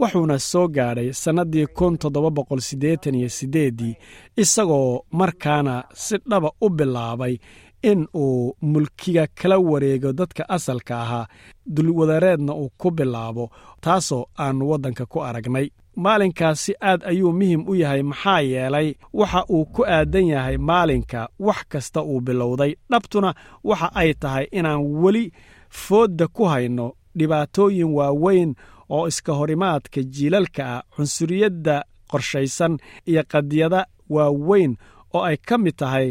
wuxuuna 0.00 0.38
soo 0.38 0.68
gaadhay 0.68 1.12
sannaddii 1.12 1.66
kun 1.66 1.98
toddoba 1.98 2.30
boqol 2.30 2.60
siddeetan 2.60 3.14
iyo 3.14 3.28
siddeeddii 3.28 3.94
isagoo 4.36 5.04
markaana 5.10 5.84
si 5.94 6.16
dhaba 6.30 6.50
u 6.60 6.68
bilaabay 6.70 7.36
in 7.82 8.06
uu 8.14 8.56
mulkiga 8.62 9.26
kala 9.34 9.58
wareego 9.58 10.12
dadka 10.12 10.48
asalka 10.48 11.00
ahaa 11.02 11.26
dulwadareedna 11.74 12.54
uu 12.54 12.70
ku 12.78 12.90
bilaabo 12.90 13.50
taasoo 13.80 14.26
aannu 14.38 14.70
waddanka 14.70 15.06
ku 15.06 15.22
aragnay. 15.24 15.68
Maalinkaasi 15.96 16.74
aad 16.80 17.02
ayuu 17.04 17.32
muhiim 17.32 17.64
u 17.68 17.74
yahay 17.74 18.02
maxaa 18.02 18.40
yeelay 18.40 18.94
waxa 19.12 19.44
uu 19.50 19.64
ku 19.64 19.84
aadan 19.86 20.26
yahay 20.26 20.56
maalinka 20.58 21.28
wax 21.38 21.56
kasta 21.68 22.02
uu 22.02 22.20
bilowday. 22.20 22.74
Dhabtuna 22.90 23.34
waxa 23.64 23.90
ay 23.94 24.14
tahay 24.14 24.46
inaan 24.52 24.80
weli 25.02 25.32
foodda 25.68 26.28
ku 26.28 26.44
hayno 26.44 26.92
dhibaatooyin 27.18 27.90
waaweyn 27.94 28.54
oo 28.90 29.08
iska 29.08 29.32
horimaadka 29.32 30.00
jiilalka 30.14 30.62
ah 30.76 30.82
cunsuriyadda 30.96 31.74
qorshaysan 32.10 32.78
iyo 33.10 33.22
qadiyada 33.32 33.86
waaweyn 34.14 34.72
oo 35.14 35.22
ay 35.28 35.36
ka 35.36 35.58
mid 35.58 35.76
tahay 35.76 36.08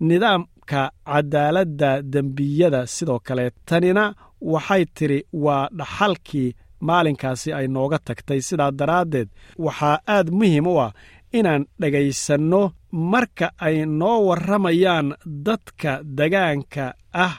nidaamka 0.00 0.80
cadaaladda 1.06 2.02
dembiyada. 2.02 2.86
Sidoo 2.86 3.18
kale 3.26 3.50
tanina 3.68 4.14
waxay 4.40 4.84
tidhi 4.96 5.18
waa 5.32 5.68
dhaxalkii 5.78 6.54
maalinkaasi 6.80 7.52
ay 7.52 7.66
nooga 7.68 7.98
tagtay. 7.98 8.40
Sidaa 8.48 8.70
daraaddeed 8.70 9.28
waxaa 9.58 9.96
aad 10.14 10.28
muhiim 10.38 10.66
u 10.66 10.74
ah 10.86 10.92
inaan 11.38 11.62
dhegaysanno 11.80 12.62
marka 12.92 13.46
ay 13.66 13.76
noo 13.86 14.18
warramayaan 14.28 15.08
dadka 15.46 15.90
degaanka 16.18 16.84
ah 17.24 17.34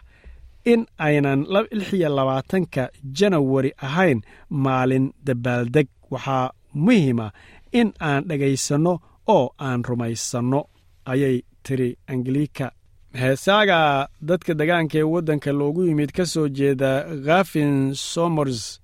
in 0.65 0.85
aynan 0.97 1.45
lix 1.49 1.93
iyo 1.93 2.09
labaatanka 2.09 2.89
janawari 3.17 3.71
ahayn 3.77 4.21
maalin 4.49 5.13
dabaaldeg. 5.25 5.87
Waxaa 6.11 6.51
muhiima 6.73 7.31
in 7.71 7.93
aan 8.01 8.23
dhegaysanno 8.29 8.93
oo 9.27 9.53
aan 9.59 9.83
rumaysanno 9.83 10.61
ayay 11.05 11.41
tiri 11.63 11.97
angeliika 12.07 12.71
heesaaga 13.13 14.07
dadka 14.21 14.53
degaanka 14.53 14.97
ee 14.97 15.03
waddanka 15.13 15.51
loogu 15.51 15.85
yimid 15.85 16.11
ka 16.17 16.25
soo 16.25 16.47
jeeda 16.49 17.05
khafin 17.25 17.93
somers 17.95 18.81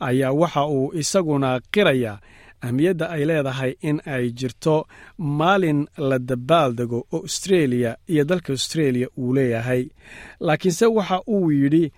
ayaa 0.00 0.32
waxa 0.32 0.62
uu 0.66 0.92
isaguna 1.00 1.60
qirayaa 1.74 2.18
ahmiyadda 2.62 3.06
ay 3.14 3.22
leedahay 3.30 3.72
in 3.88 4.00
ay 4.14 4.30
jirto 4.38 4.76
maalin 5.18 5.80
la 6.08 6.18
dabaaldego 6.18 6.98
oo 7.12 7.18
austreeliya 7.22 7.96
iyo 8.12 8.24
dalka 8.24 8.52
austreeliya 8.52 9.08
uu 9.18 9.34
leeyahay. 9.34 9.82
Laakiinse 10.40 10.86
waxa 10.86 11.18
uu 11.28 11.50
yidhi 11.50 11.92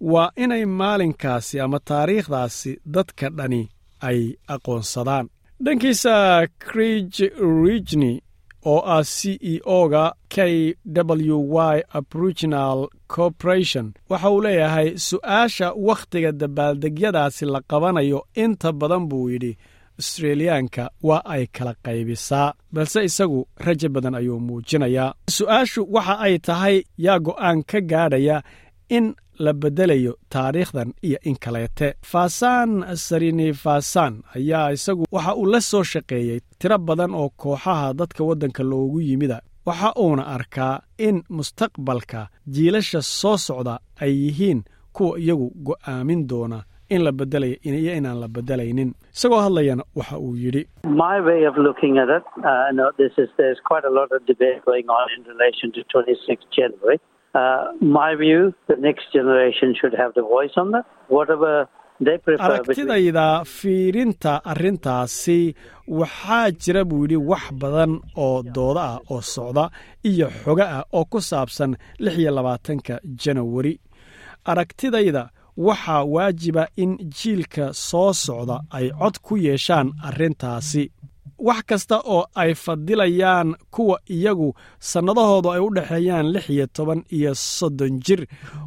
waa 0.00 0.30
inay 0.36 0.64
maalinkaasi 0.64 1.60
ama 1.60 1.78
taariikhdaasi 1.80 2.80
dadka 2.86 3.30
dhani 3.30 3.68
ay 4.00 4.20
aqoonsadaan. 4.54 5.26
Dhankiisa 5.64 6.46
krij 6.58 7.14
rigni 7.64 8.22
oo 8.66 8.80
ah 8.86 9.02
c 9.04 9.38
e 9.52 9.60
o-ga 9.64 10.12
k 10.28 10.74
w 10.84 11.38
y 11.74 11.82
aboriginal 11.98 12.88
corporation 13.14 13.92
waxa 14.10 14.30
uu 14.30 14.40
leeyahay 14.42 14.88
su'aasha 14.98 15.72
wakhtiga 15.88 16.32
dabaaldegyadaasi 16.32 17.44
la 17.46 17.60
qabanayo 17.70 18.20
inta 18.44 18.72
badan 18.72 19.04
buu 19.08 19.30
yidhi 19.30 19.52
australiyaanka 20.00 20.90
waa 21.08 21.22
ay 21.34 21.46
kala 21.56 21.74
qaybisaa 21.84 22.52
balse 22.74 23.04
isagu 23.04 23.40
rajo 23.66 23.88
badan 23.94 24.14
ayuu 24.14 24.40
muujinayaa. 24.46 25.14
Su'aashu 25.36 25.80
waxa 25.94 26.14
ay 26.26 26.34
tahay 26.46 26.76
yaa 27.06 27.18
go'aan 27.26 27.58
ka 27.70 27.78
gaadhaya 27.90 28.36
in 28.96 29.06
la 29.44 29.52
beddelayo 29.52 30.12
taariikhdan 30.32 30.90
iyo 31.06 31.18
in 31.28 31.36
kaleete. 31.44 31.88
Faasaan 32.10 32.70
sarini 33.06 33.52
faasaan 33.62 34.14
ayaa 34.36 34.70
isagu 34.76 35.04
waxa 35.12 35.32
uu 35.40 35.46
la 35.52 35.60
soo 35.60 35.82
shaqeeyey 35.92 36.40
tiro 36.58 36.78
badan 36.78 37.12
oo 37.20 37.28
kooxaha 37.42 37.94
dadka 37.98 38.24
waddanka 38.28 38.62
loogu 38.70 39.00
yimida. 39.00 39.38
Waxa 39.66 39.92
uuna 40.04 40.22
arkaa 40.36 40.74
in 40.98 41.16
mustaqbalka 41.36 42.20
jiilasha 42.54 43.00
soo 43.02 43.36
socda 43.46 43.74
ay 44.02 44.12
yihiin 44.24 44.60
kuwa 44.92 45.18
iyagu 45.20 45.48
go'aamin 45.66 46.20
doona 46.30 46.58
in 46.94 47.02
la 47.06 47.12
bedelayo 47.12 47.56
iyo 47.64 47.92
inaan 47.98 48.18
la 48.20 48.28
bedelaynin. 48.28 48.90
Isagoo 49.16 49.40
hadlayana 49.46 49.82
waxa 49.98 50.18
uu 50.18 50.34
yidhi. 50.44 50.62
Uh, 52.36 52.68
no, 52.78 52.86
this 53.00 53.12
is 53.22 53.28
there's 53.36 53.60
quite 53.70 53.84
a 53.84 53.90
lot 53.98 54.10
of 54.16 54.20
debate 54.26 54.60
going 54.64 54.88
on 54.98 55.06
in 55.16 55.22
relation 55.34 55.68
to 55.76 55.80
26 55.92 56.44
January. 56.56 56.98
Uh, 57.34 57.72
aragtidayda 62.38 63.44
fiirinta 63.44 64.32
arrintaasi 64.52 65.54
waxaa 66.00 66.50
jira 66.64 66.84
buu 66.84 67.02
yidhi 67.04 67.16
wax 67.30 67.44
badan 67.62 67.92
oo 68.16 68.42
dooda 68.56 68.82
ah 68.92 68.98
oo 69.10 69.20
socda 69.20 69.64
iyo 70.10 70.28
xoga 70.44 70.64
ah 70.78 70.84
oo 70.92 71.04
ku 71.04 71.20
saabsan 71.30 71.76
lix 71.98 72.14
iyo 72.18 72.30
labaatanka 72.38 73.00
janawari 73.24 73.74
aragtidayda 74.44 75.22
waxaa 75.66 76.02
waajiba 76.14 76.62
in 76.82 76.90
jiilka 77.16 77.64
soo 77.88 78.12
socda 78.24 78.56
ay 78.76 78.86
cod 79.00 79.16
ku 79.26 79.32
yeeshaan 79.46 79.88
arrintaasi. 80.06 80.84
Wax 81.46 81.62
kasta 81.68 81.96
oo 82.14 82.24
ay 82.42 82.54
fadilayaan 82.64 83.48
kuwa 83.74 83.96
iyagu 84.16 84.48
sannadahoodu 84.90 85.48
ay 85.54 85.60
u 85.66 85.68
dhexeeyaan 85.76 86.26
lix 86.34 86.46
iyo 86.50 86.66
toban 86.76 87.00
iyo 87.16 87.32
soddon 87.34 87.94
jir 88.04 88.22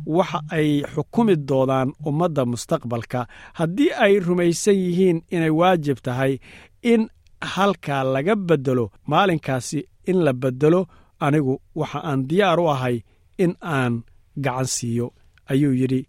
waxa 0.06 0.40
ay 0.58 0.70
xukumi 0.94 1.36
doonaan 1.50 1.90
ummadda 2.10 2.46
mustaqbalka. 2.52 3.22
Haddii 3.60 3.92
ay 4.04 4.14
rumaysan 4.26 4.78
yihiin 4.84 5.20
inay 5.36 5.50
waajib 5.60 5.98
tahay 6.06 6.34
in 6.92 7.02
halkaa 7.54 8.04
laga 8.14 8.36
beddelo 8.48 8.86
maalinkaasi 9.12 9.80
in 10.10 10.18
la 10.26 10.34
beddelo 10.34 10.82
anigu 11.26 11.54
waxa 11.80 12.00
aan 12.10 12.20
diyaar 12.30 12.60
u 12.60 12.68
ahay 12.74 12.96
in 13.44 13.54
aan 13.62 13.94
gacan 14.44 14.68
siiyo 14.76 15.08
ayuu 15.52 15.74
yidhi 15.82 16.02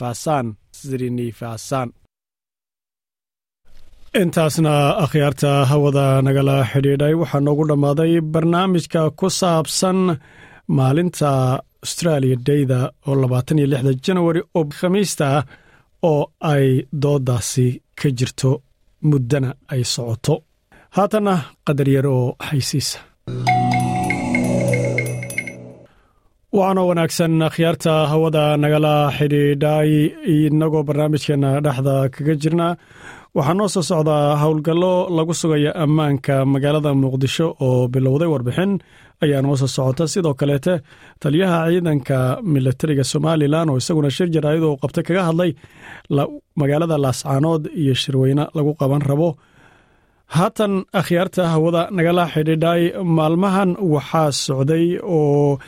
faasaan 0.00 0.46
sirini 0.78 1.26
faasaan 1.40 1.88
intaasna 4.22 4.72
akhyaarta 5.04 5.50
hawada 5.70 6.06
nagala 6.26 6.56
xidhiidhay 6.70 7.14
waxaa 7.20 7.42
noogu 7.46 7.64
dhammaaday 7.70 8.12
barnaamijka 8.32 9.00
ku 9.18 9.26
saabsan 9.40 9.98
maalinta 10.76 11.30
australia 11.84 12.36
dayda 12.46 12.78
oo 13.08 13.14
labaatan 13.22 13.58
iyo 13.60 13.68
lixda 13.72 13.92
janawari 14.04 14.40
oo 14.58 14.64
khamiista 14.78 15.24
ah 15.38 15.44
oo 16.10 16.22
ay 16.52 16.66
doodaasi 17.02 17.66
ka 17.98 18.08
jirto 18.18 18.50
muddana 19.10 19.50
ay 19.72 19.82
socoto. 19.94 20.34
Haatanna 20.96 21.34
qadar 21.66 21.88
yar 21.94 22.06
oo 22.16 22.26
haysiisa 22.46 22.98
waxaanoo 26.56 26.86
wanaagsan 26.90 27.34
akhyaarta 27.48 27.94
hawada 28.12 28.44
nagala 28.62 28.94
xidhiidhay 29.18 29.90
inagoo 30.34 30.82
barnaamijkeena 30.88 31.50
dhexda 31.64 31.94
kaga 32.14 32.34
jirna. 32.42 32.68
Waxaa 33.36 33.54
noo 33.58 33.68
soo 33.74 33.82
socdaa 33.90 34.36
howlgallo 34.42 34.92
lagu 35.16 35.34
sugayo 35.40 35.70
ammaanka 35.84 36.34
magaalada 36.52 36.90
muqdisho 37.02 37.46
oo 37.66 37.88
bilowday 37.92 38.28
warbixin 38.34 38.72
ayaa 39.24 39.42
noo 39.44 39.56
soo 39.60 39.70
socota. 39.76 40.04
Sidoo 40.12 40.34
kaleete 40.40 40.74
taliyaha 41.22 41.58
ciidanka 41.70 42.18
milatariga 42.52 43.04
somalilan 43.12 43.68
oo 43.70 43.76
isaguna 43.82 44.10
shir 44.16 44.28
jaraa'id 44.34 44.62
oo 44.68 44.76
qabtay 44.82 45.04
kaga 45.08 45.22
hadlay 45.28 45.50
magaalada 46.60 46.96
laascaanood 47.04 47.62
iyo 47.82 47.94
shirweyne 48.02 48.44
lagu 48.56 48.72
qaban 48.80 49.02
rabo. 49.10 49.30
Haatan 50.36 50.72
akhyaarta 51.00 51.42
hawada 51.54 51.82
nagala 51.96 52.24
xidhiidhay 52.34 52.82
maalmahan 53.16 53.70
waxaa 53.94 54.30
socday 54.46 54.86
oo 55.16 55.58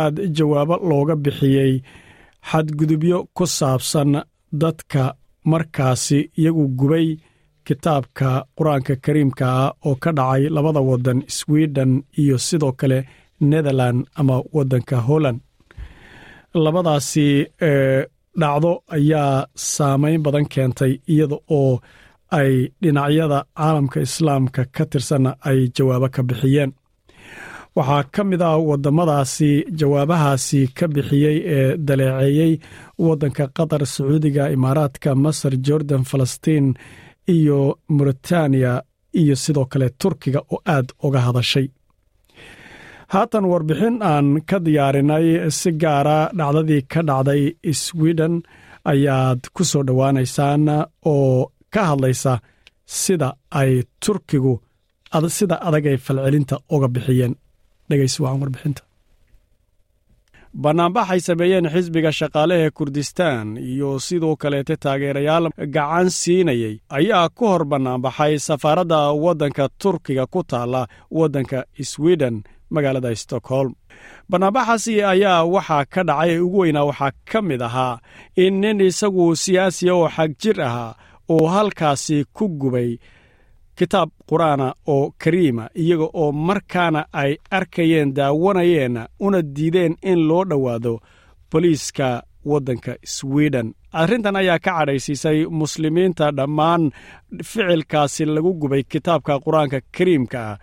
aad 0.00 0.16
jawaabo 0.36 0.74
looga 0.90 1.14
bixiyey 1.24 1.72
xadgudubyo 2.50 3.18
ku 3.36 3.44
saabsan 3.58 4.10
dadka 4.62 5.02
markaasi 5.50 6.18
iyagu 6.40 6.64
gubay 6.78 7.08
kitaabka 7.66 8.28
qur'aanka 8.56 8.94
kariimka 9.04 9.44
ah 9.62 9.70
oo 9.88 9.94
ka 10.02 10.10
dhacay 10.18 10.42
labada 10.56 10.80
waddan 10.88 11.18
sweden 11.38 11.92
iyo 12.20 12.36
sidoo 12.46 12.72
kale 12.80 12.98
netherland 13.50 13.98
ama 14.20 14.36
waddanka 14.56 14.96
holland. 15.08 15.38
Labadaasi 16.64 17.26
dhacdo 18.40 18.72
ayaa 18.96 19.46
saameyn 19.72 20.22
badan 20.24 20.46
keentay 20.52 20.92
iyada 21.12 21.36
oo 21.58 21.72
ay 22.38 22.52
dhinacyada 22.82 23.38
caalamka 23.58 23.98
islaamka 24.06 24.62
ka 24.74 24.84
tirsanna 24.90 25.30
ay 25.48 25.58
jawaabo 25.76 26.08
ka 26.14 26.22
bixiyeen 26.28 26.70
waxaa 27.76 28.02
ka 28.14 28.22
mid 28.30 28.42
ah 28.48 28.56
waddamadaasi 28.68 29.50
jawaabahaasi 29.80 30.60
ka 30.78 30.86
bixiyey 30.94 31.36
ee 31.56 31.68
daleeceeyey 31.88 32.52
waddanka 33.06 33.44
qatar 33.56 33.82
sacuudiga 33.94 34.44
imaaraadka 34.56 35.10
masar 35.24 35.54
jordan 35.66 36.02
falastiin 36.10 36.66
iyo 37.36 37.60
mauritaniya 37.96 38.72
iyo 39.20 39.34
sidoo 39.44 39.66
kale 39.72 39.88
turkiga 40.00 40.40
oo 40.54 40.58
aad 40.74 40.88
uga 41.06 41.20
hadashay. 41.26 41.66
Haatan 43.12 43.44
warbixin 43.52 43.96
aan 44.10 44.28
ka 44.48 44.56
diyaarinay 44.66 45.26
si 45.58 45.70
gaara 45.82 46.18
dhacdadii 46.38 46.82
ka 46.92 47.00
dhacday 47.08 47.42
sweden 47.84 48.34
ayaad 48.92 49.40
ku 49.54 49.62
soo 49.70 49.82
dhowaanaysaan 49.88 50.64
oo 51.12 51.50
ka 51.74 51.80
hadlaysa 51.90 52.32
sida 53.00 53.28
ay 53.60 53.72
turkigu 54.04 54.54
sida 55.36 55.56
adag 55.66 55.84
ay 55.90 55.98
falcelinta 56.06 56.56
uga 56.74 56.88
bixiyeen 56.94 57.34
dhegaysi 57.92 58.18
wacan 58.24 58.40
warbixinta. 58.42 58.82
Bannaanbaxay 60.62 61.20
sameeyeen 61.28 61.66
xisbiga 61.74 62.10
shaqaalaha 62.18 62.70
kurdistaan 62.78 63.48
iyo 63.72 63.90
sidoo 64.06 64.34
kaleete 64.42 64.74
taageerayaal 64.84 65.46
gacan 65.76 66.08
siinayay 66.20 66.74
ayaa 66.98 67.28
ku 67.36 67.44
hor 67.50 67.62
bannaanbaxay 67.72 68.34
safaaradda 68.48 68.98
waddanka 69.24 69.64
turkiga 69.82 70.24
ku 70.32 70.40
taalla 70.50 70.82
waddanka 71.18 71.58
sweden 71.92 72.36
magaalada 72.74 73.10
stockholm. 73.22 73.72
Bannaanbaxaasi 74.30 74.94
ayaa 75.12 75.44
waxaa 75.54 75.84
ka 75.92 76.00
dhacay 76.08 76.30
ee 76.34 76.40
ugu 76.46 76.58
weynaa 76.62 76.84
waxaa 76.90 77.12
ka 77.30 77.38
mid 77.48 77.62
ahaa 77.68 77.94
in 78.44 78.54
nin 78.62 78.80
isagu 78.90 79.24
siyaasiya 79.42 79.92
oo 79.98 80.08
xag 80.16 80.30
jir 80.42 80.58
ahaa 80.68 80.92
uu 81.34 81.46
halkaasi 81.54 82.18
ku 82.36 82.44
gubay 82.60 82.90
kitaab 83.82 84.10
qur'aana 84.30 84.66
oo 84.94 85.10
kariima 85.24 85.64
iyaga 85.84 86.06
oo 86.22 86.32
markaana 86.48 87.00
ay 87.22 87.32
arkayeen 87.58 88.14
daawanayeen 88.16 88.96
una 89.20 89.40
diideen 89.56 89.94
in 90.10 90.20
loo 90.28 90.44
dhowaado 90.50 90.98
boliiska 91.52 92.22
waddanka 92.50 92.92
sweden. 93.04 93.74
Arrintan 93.92 94.36
ayaa 94.36 94.58
ka 94.58 94.72
cadhaysiisay 94.78 95.38
muslimiinta 95.60 96.30
dhammaan 96.36 96.90
ficilkaasi 97.44 98.24
lagu 98.26 98.52
gubay 98.60 98.82
kitaabka 98.92 99.34
qur'aanka 99.44 99.78
kariimka 99.98 100.40
ah 100.50 100.56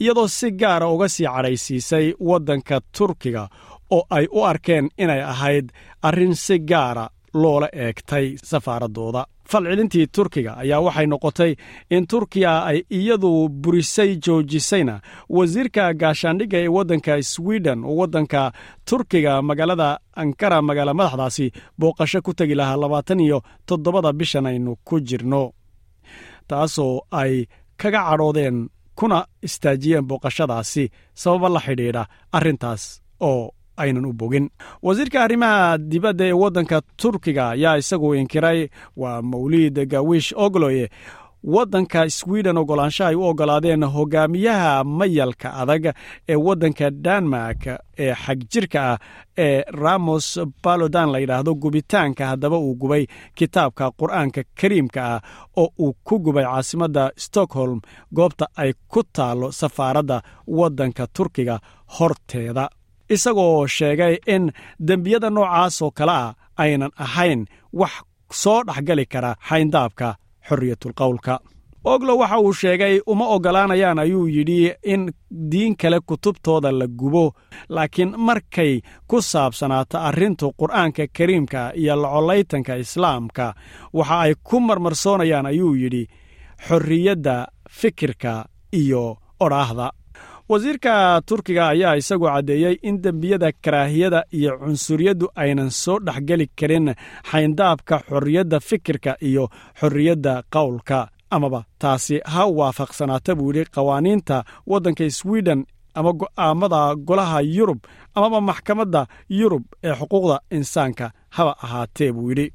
iyadoo 0.00 0.28
si 0.28 0.50
gaara 0.62 0.88
uga 0.94 1.08
sii 1.08 1.26
cadhaysiisay 1.26 2.06
waddanka 2.28 2.80
turkiga 2.98 3.48
oo 3.90 4.02
ay 4.10 4.26
u 4.32 4.44
arkeen 4.50 4.88
inay 4.98 5.22
ahayd 5.32 5.66
arrin 6.02 6.34
si 6.34 6.58
gaara 6.58 7.08
loola 7.34 7.68
eegtay 7.84 8.26
safaaraddooda 8.50 9.22
falcelintii 9.50 10.06
turkiga 10.06 10.52
ayaa 10.62 10.80
waxay 10.86 11.06
noqotay 11.06 11.52
in 11.90 12.06
turkiya 12.06 12.52
ay 12.70 12.78
iyadu 12.90 13.48
burisay 13.48 14.16
joojisayna. 14.24 15.00
Wasiirka 15.28 15.84
gaashaandhigga 15.94 16.58
ee 16.64 16.68
waddanka 16.76 17.22
sweden 17.22 17.84
oo 17.84 17.96
waddanka 18.00 18.52
turkiga 18.88 19.42
magaalada 19.42 19.88
ankara 20.22 20.62
magaala 20.62 20.94
madaxdaasi 20.94 21.46
booqasho 21.78 22.22
ku 22.22 22.32
tegi 22.34 22.54
lahaa 22.54 22.76
labaatan 22.82 23.20
iyo 23.20 23.38
toddobada 23.66 24.12
bishan 24.12 24.46
aynu 24.46 24.76
ku 24.84 25.00
jirno. 25.00 25.52
Taasoo 26.48 27.00
ay 27.10 27.46
kaga 27.76 28.00
cadhoodeen 28.08 28.68
kuna 28.98 29.18
istaajiyeen 29.42 30.04
booqashadaasi 30.08 30.84
sababa 31.14 31.48
la 31.48 31.60
xidhiidha. 31.60 32.02
Arrintaas 32.32 32.82
oo 33.20 33.50
aynan 33.76 34.06
u 34.06 34.12
bogin. 34.12 34.50
Wasiirka 34.82 35.22
arrimaha 35.24 35.78
dibadda 35.78 36.24
ee 36.24 36.32
waddanka 36.32 36.82
turkiga 36.96 37.50
ayaa 37.50 37.76
isagu 37.78 38.14
inkiray 38.14 38.68
waa 38.96 39.22
mawliid 39.22 39.86
gawish 39.88 40.32
ogloye. 40.36 40.88
Waddanka 41.44 42.10
sweden 42.10 42.56
ogolaansho 42.56 43.04
ay 43.06 43.14
u 43.14 43.22
ogolaadeen 43.26 43.82
hogaamiyaha 43.84 44.84
mayalka 44.84 45.54
adag 45.54 45.84
ee 46.28 46.36
waddanka 46.36 46.90
denmark 46.90 47.66
ee 47.98 48.14
xagjirka 48.14 48.80
ah 48.92 48.98
ee 49.38 49.64
ramos 49.82 50.38
balodan 50.64 51.10
la 51.12 51.18
yidhaahdo 51.18 51.54
gubitaanka 51.54 52.26
haddaba 52.26 52.58
uu 52.58 52.74
gubay 52.76 53.06
kitaabka 53.34 53.90
qur'aanka 54.00 54.42
kariimka 54.60 55.00
ah 55.14 55.20
oo 55.56 55.68
uu 55.78 55.92
ku 56.04 56.18
gubay 56.18 56.44
caasimadda 56.44 57.10
stockholm 57.16 57.80
goobta 58.14 58.46
ay 58.56 58.72
ku 58.88 59.02
taallo 59.12 59.50
safaaradda 59.52 60.22
waddanka 60.46 61.06
turkiga 61.16 61.58
horteeda 61.98 62.68
isagoo 63.14 63.66
sheegay 63.76 64.14
in 64.34 64.44
dembiyada 64.88 65.30
noocaas 65.30 65.82
oo 65.82 65.90
kale 65.98 66.12
ah 66.22 66.34
aynan 66.62 66.92
ahayn 67.04 67.40
wax 67.80 67.92
soo 68.42 68.60
dhexgali 68.68 69.04
kara 69.12 69.30
xayndaabka 69.48 70.08
xorriyatulqowlka 70.48 71.34
oglo 71.92 72.12
waxa 72.20 72.38
uu 72.40 72.52
sheegay 72.60 72.94
uma 73.12 73.26
oggolaanayaan 73.34 73.98
ayuu 74.04 74.26
yidhi 74.36 74.58
in 74.92 75.02
diin 75.52 75.74
kale 75.82 75.98
kutubtooda 76.08 76.70
la 76.78 76.86
gubo 77.00 77.24
laakiin 77.68 78.10
markay 78.26 78.72
ku 79.10 79.16
saabsanaato 79.30 79.98
arrintu 80.08 80.46
qur'aanka 80.60 81.04
kariimka 81.16 81.60
iyo 81.80 81.94
lacollaytanka 82.02 82.74
islaamka 82.84 83.46
waxa 83.98 84.16
ay 84.24 84.32
ku 84.48 84.56
marmarsoonayaan 84.68 85.46
ayuu 85.52 85.74
yidhi 85.82 86.04
xorriyadda 86.68 87.36
fikirka 87.80 88.32
iyo 88.80 89.16
odhaahda 89.44 89.86
wasiirka 90.52 91.22
turkiga 91.26 91.68
ayaa 91.72 91.96
isagu 91.96 92.26
caddeeyey 92.28 92.74
in 92.82 92.96
dembiyada 93.04 93.48
karaahiyada 93.64 94.20
iyo 94.38 94.52
cunsuriyaddu 94.60 95.26
aynan 95.42 95.70
soo 95.70 95.98
dhexgeli 96.06 96.46
karin 96.60 96.86
xayndaabka 97.30 97.96
xorriyadda 98.10 98.58
fikirka 98.68 99.12
iyo 99.28 99.44
xorriyadda 99.80 100.42
qowlka. 100.54 101.08
Amaba 101.36 101.60
taasi 101.78 102.16
ha 102.32 102.42
waafaqsanaata 102.58 103.32
buu 103.38 103.52
yidhi 103.52 103.70
qawaaniinta 103.76 104.36
waddanka 104.70 105.04
sweden 105.10 105.60
ama 105.94 106.12
go'aamada 106.20 106.80
golaha 107.08 107.40
yurub 107.56 107.80
amaba 108.14 108.40
maxkamadda 108.40 109.02
yurub 109.38 109.64
ee 109.84 109.94
xuquuqda 110.00 110.36
insaanka 110.56 111.06
haba 111.36 111.52
ahaatee 111.64 112.12
buu 112.12 112.28
yidhi. 112.30 112.46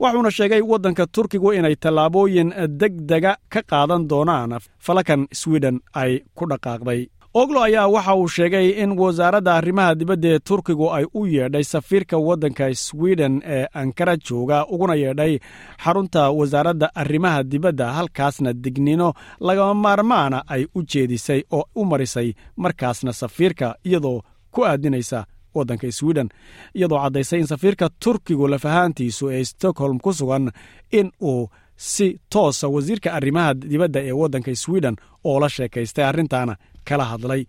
Wuxuuna 0.00 0.30
sheegay 0.30 0.62
waddanka 0.70 1.04
turkigu 1.14 1.52
inay 1.52 1.76
tallaabooyin 1.76 2.50
deg 2.80 2.94
dega 3.10 3.32
ka 3.52 3.60
qaadan 3.70 4.02
doonaan 4.10 4.52
falakan 4.86 5.22
sweden 5.40 5.76
ay 6.02 6.12
ku 6.36 6.44
dhaqaaqday 6.50 7.00
oglo 7.34 7.62
ayaa 7.62 7.86
waxa 7.88 8.14
uu 8.14 8.28
sheegay 8.28 8.68
in 8.82 8.90
wasaaradda 8.98 9.54
arrimaha 9.54 9.94
dibadda 9.94 10.28
ee 10.28 10.38
turkigu 10.38 10.86
ay 10.96 11.04
u 11.14 11.26
yeedhay 11.26 11.64
safiirka 11.64 12.16
waddanka 12.18 12.74
sweden 12.74 13.42
ee 13.46 13.66
ankara 13.74 14.16
jooga 14.16 14.66
uguna 14.66 14.94
yeedhay 14.94 15.38
xarunta 15.84 16.30
wasaaradda 16.30 16.90
arrimaha 16.94 17.42
dibadda 17.42 17.92
halkaasna 17.92 18.52
dignino 18.52 19.14
lagama 19.40 19.74
maarmaana 19.74 20.38
ay 20.46 20.66
u 20.74 20.82
jeedisay 20.82 21.42
oo 21.52 21.64
u 21.74 21.84
marisay 21.84 22.32
markaasna 22.56 23.12
safiirka 23.12 23.76
iyadoo 23.84 24.22
ku 24.50 24.64
aadinaysa 24.64 25.26
waddanka 25.54 25.92
sweden 25.92 26.28
iyadoo 26.74 26.98
caddaysay 27.02 27.40
in 27.40 27.46
safiirka 27.46 27.88
turkigu 27.98 28.48
lafahaantiisu 28.48 29.30
ee 29.30 29.44
stockholm 29.44 29.98
ku 29.98 30.12
sugan 30.12 30.50
in 30.92 31.10
uu 31.22 31.48
si 31.76 32.20
toosa 32.32 32.68
wasiirka 32.68 33.12
arrimaha 33.12 33.54
dibadda 33.54 34.00
ee 34.08 34.12
waddanka 34.12 34.54
sweden 34.56 34.96
oo 35.24 35.40
la 35.40 35.48
sheekaystay 35.48 36.04
arrintaana 36.04 36.56
kala 36.88 37.04
hadlay. 37.04 37.44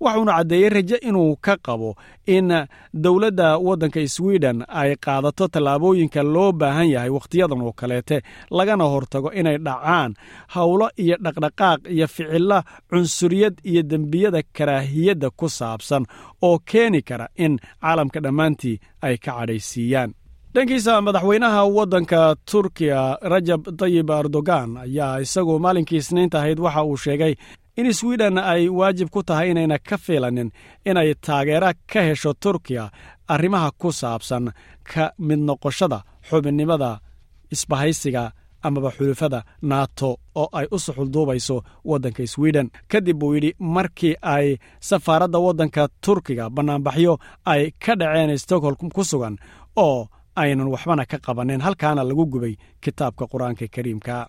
Wuxuuna 0.00 0.32
caddeeyey 0.36 0.68
raje 0.68 0.96
inuu 1.08 1.36
ka 1.40 1.56
qabo 1.66 1.94
in 2.26 2.48
dowladda 2.94 3.58
waddanka 3.58 4.00
sweden 4.08 4.64
ay 4.68 4.96
qaadato 5.04 5.48
tallaabooyinka 5.48 6.22
loo 6.22 6.52
baahan 6.52 6.88
yahay 6.90 7.10
wakhtiyadan 7.10 7.62
oo 7.62 7.72
kaleete 7.72 8.22
lagana 8.50 8.84
hortago 8.84 9.30
inay 9.32 9.58
dhacaan 9.58 10.14
howlo 10.54 10.88
iyo 10.96 11.16
dhaqdhaqaaq 11.24 11.80
iyo 11.94 12.06
ficilla 12.08 12.58
cunsuriyad 12.90 13.54
iyo 13.64 13.82
dembiyada 13.82 14.42
karaahiyadda 14.56 15.30
ku 15.30 15.48
saabsan 15.48 16.04
oo 16.42 16.58
keeni 16.70 17.02
kara 17.02 17.28
in 17.36 17.58
caalamka 17.80 18.20
dhammaantii 18.24 18.76
ay 19.02 19.16
ka 19.24 19.32
cadhaysiiyaan 19.38 20.10
dhankiisa 20.54 21.00
madaxweynaha 21.06 21.62
waddanka 21.76 22.20
turkiya 22.50 23.18
rajab 23.32 23.62
tayib 23.80 24.10
erdogan 24.10 24.70
ayaa 24.84 25.20
isagu 25.24 25.54
maalinkii 25.64 25.96
isniinta 26.02 26.38
ahayd 26.38 26.58
waxa 26.60 26.82
uu 26.84 26.96
sheegay 27.04 27.34
in 27.76 27.92
sweden 27.92 28.38
ay 28.38 28.68
waajib 28.68 29.08
ku 29.14 29.22
tahay 29.22 29.50
inayna 29.50 29.78
ka 29.78 29.96
filanin 30.04 30.50
inay 30.84 31.14
taageera 31.26 31.72
ka 31.92 32.00
hesho 32.08 32.32
turkiya 32.34 32.84
arrimaha 33.28 33.70
ku 33.80 33.88
saabsan 33.92 34.52
ka 34.90 35.04
mid 35.18 35.38
noqoshada 35.48 35.98
xubinnimada 36.28 36.90
isbahaysiga 37.54 38.32
amaba 38.62 38.90
xulufada 38.96 39.40
nato 39.62 40.10
oo 40.40 40.48
ay 40.58 40.66
u 40.70 40.78
suxulduubayso 40.78 41.56
waddanka 41.84 42.26
sweden. 42.26 42.70
Kadib 42.90 43.18
buu 43.18 43.34
yidhi 43.34 43.50
markii 43.58 44.14
ay 44.22 44.56
safaaradda 44.80 45.38
waddanka 45.38 45.88
turkiga 46.04 46.50
bannaanbaxyo 46.50 47.18
ay 47.52 47.62
ka 47.84 47.92
dhaceen 48.00 48.38
stockholm 48.38 48.90
ku 48.94 49.02
sugan 49.04 49.36
oo 49.76 50.06
aynan 50.36 50.68
waxbana 50.74 51.04
ka 51.06 51.18
qabanin 51.18 51.60
halkaana 51.60 52.02
lagu 52.04 52.24
gubay 52.26 52.54
kitaabka 52.80 53.24
qur'aanka 53.32 53.66
kariimka. 53.74 54.26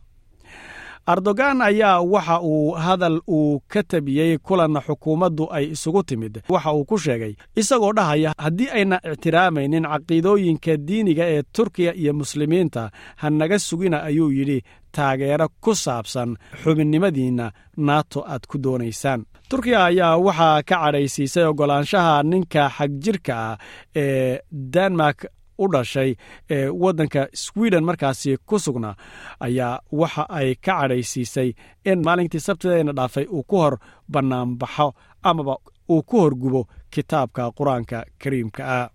Erdogan 1.07 1.61
ayaa 1.61 1.99
waxa 2.01 2.39
uu 2.41 2.71
hadal 2.85 3.19
uu 3.27 3.59
ka 3.67 3.83
tabiyey 3.83 4.37
kulan 4.39 4.79
xukuumaddu 4.87 5.47
ay 5.51 5.65
isugu 5.75 6.03
timid. 6.03 6.33
Waxa 6.49 6.71
uu 6.73 6.85
ku 6.85 6.97
sheegay 6.97 7.35
isagoo 7.55 7.91
dhahaya 7.93 8.31
haddii 8.39 8.69
ayna 8.71 8.97
ictiraamaynin 9.11 9.83
caqiidooyinka 9.83 10.77
diiniga 10.87 11.25
ee 11.27 11.43
turkiya 11.55 11.91
iyo 11.95 12.13
muslimiinta 12.13 12.89
ha 13.19 13.29
naga 13.29 13.59
sugina 13.59 14.03
ayuu 14.03 14.31
yidhi 14.31 14.63
taageero 14.95 15.47
ku 15.63 15.75
saabsan 15.75 16.37
xubinnimadiinna 16.63 17.51
nato 17.77 18.23
aad 18.23 18.47
ku 18.47 18.57
doonaysaan. 18.63 19.25
Turkiya 19.49 19.85
ayaa 19.91 20.17
waxaa 20.17 20.63
ka 20.63 20.75
cadhaysiisay 20.83 21.43
oggolaanshaha 21.51 22.23
ninka 22.23 22.69
xagjirka 22.77 23.33
ah 23.51 23.57
ee 23.95 24.39
denmark 24.51 25.19
u 25.57 25.67
dhashay 25.73 26.15
ee 26.49 26.69
waddanka 26.69 27.27
sweden 27.33 27.83
markaasi 27.83 28.37
ku 28.45 28.59
sugna 28.59 28.95
ayaa 29.39 29.79
waxa 29.91 30.29
ay 30.29 30.55
ka 30.55 30.73
cadhaysiisay 30.81 31.53
in 31.85 32.03
maalintii 32.05 32.39
sabtideena 32.39 32.93
dhaafay 32.93 33.25
uu 33.31 33.43
ku 33.43 33.55
hor 33.57 33.77
bannaanbaxo 34.11 34.93
amaba 35.23 35.55
uu 35.89 36.01
ku 36.03 36.19
horgubo 36.19 36.67
kitaabka 36.91 37.51
qur'aanka 37.57 38.05
kariimka 38.21 38.63
ah. 38.81 38.89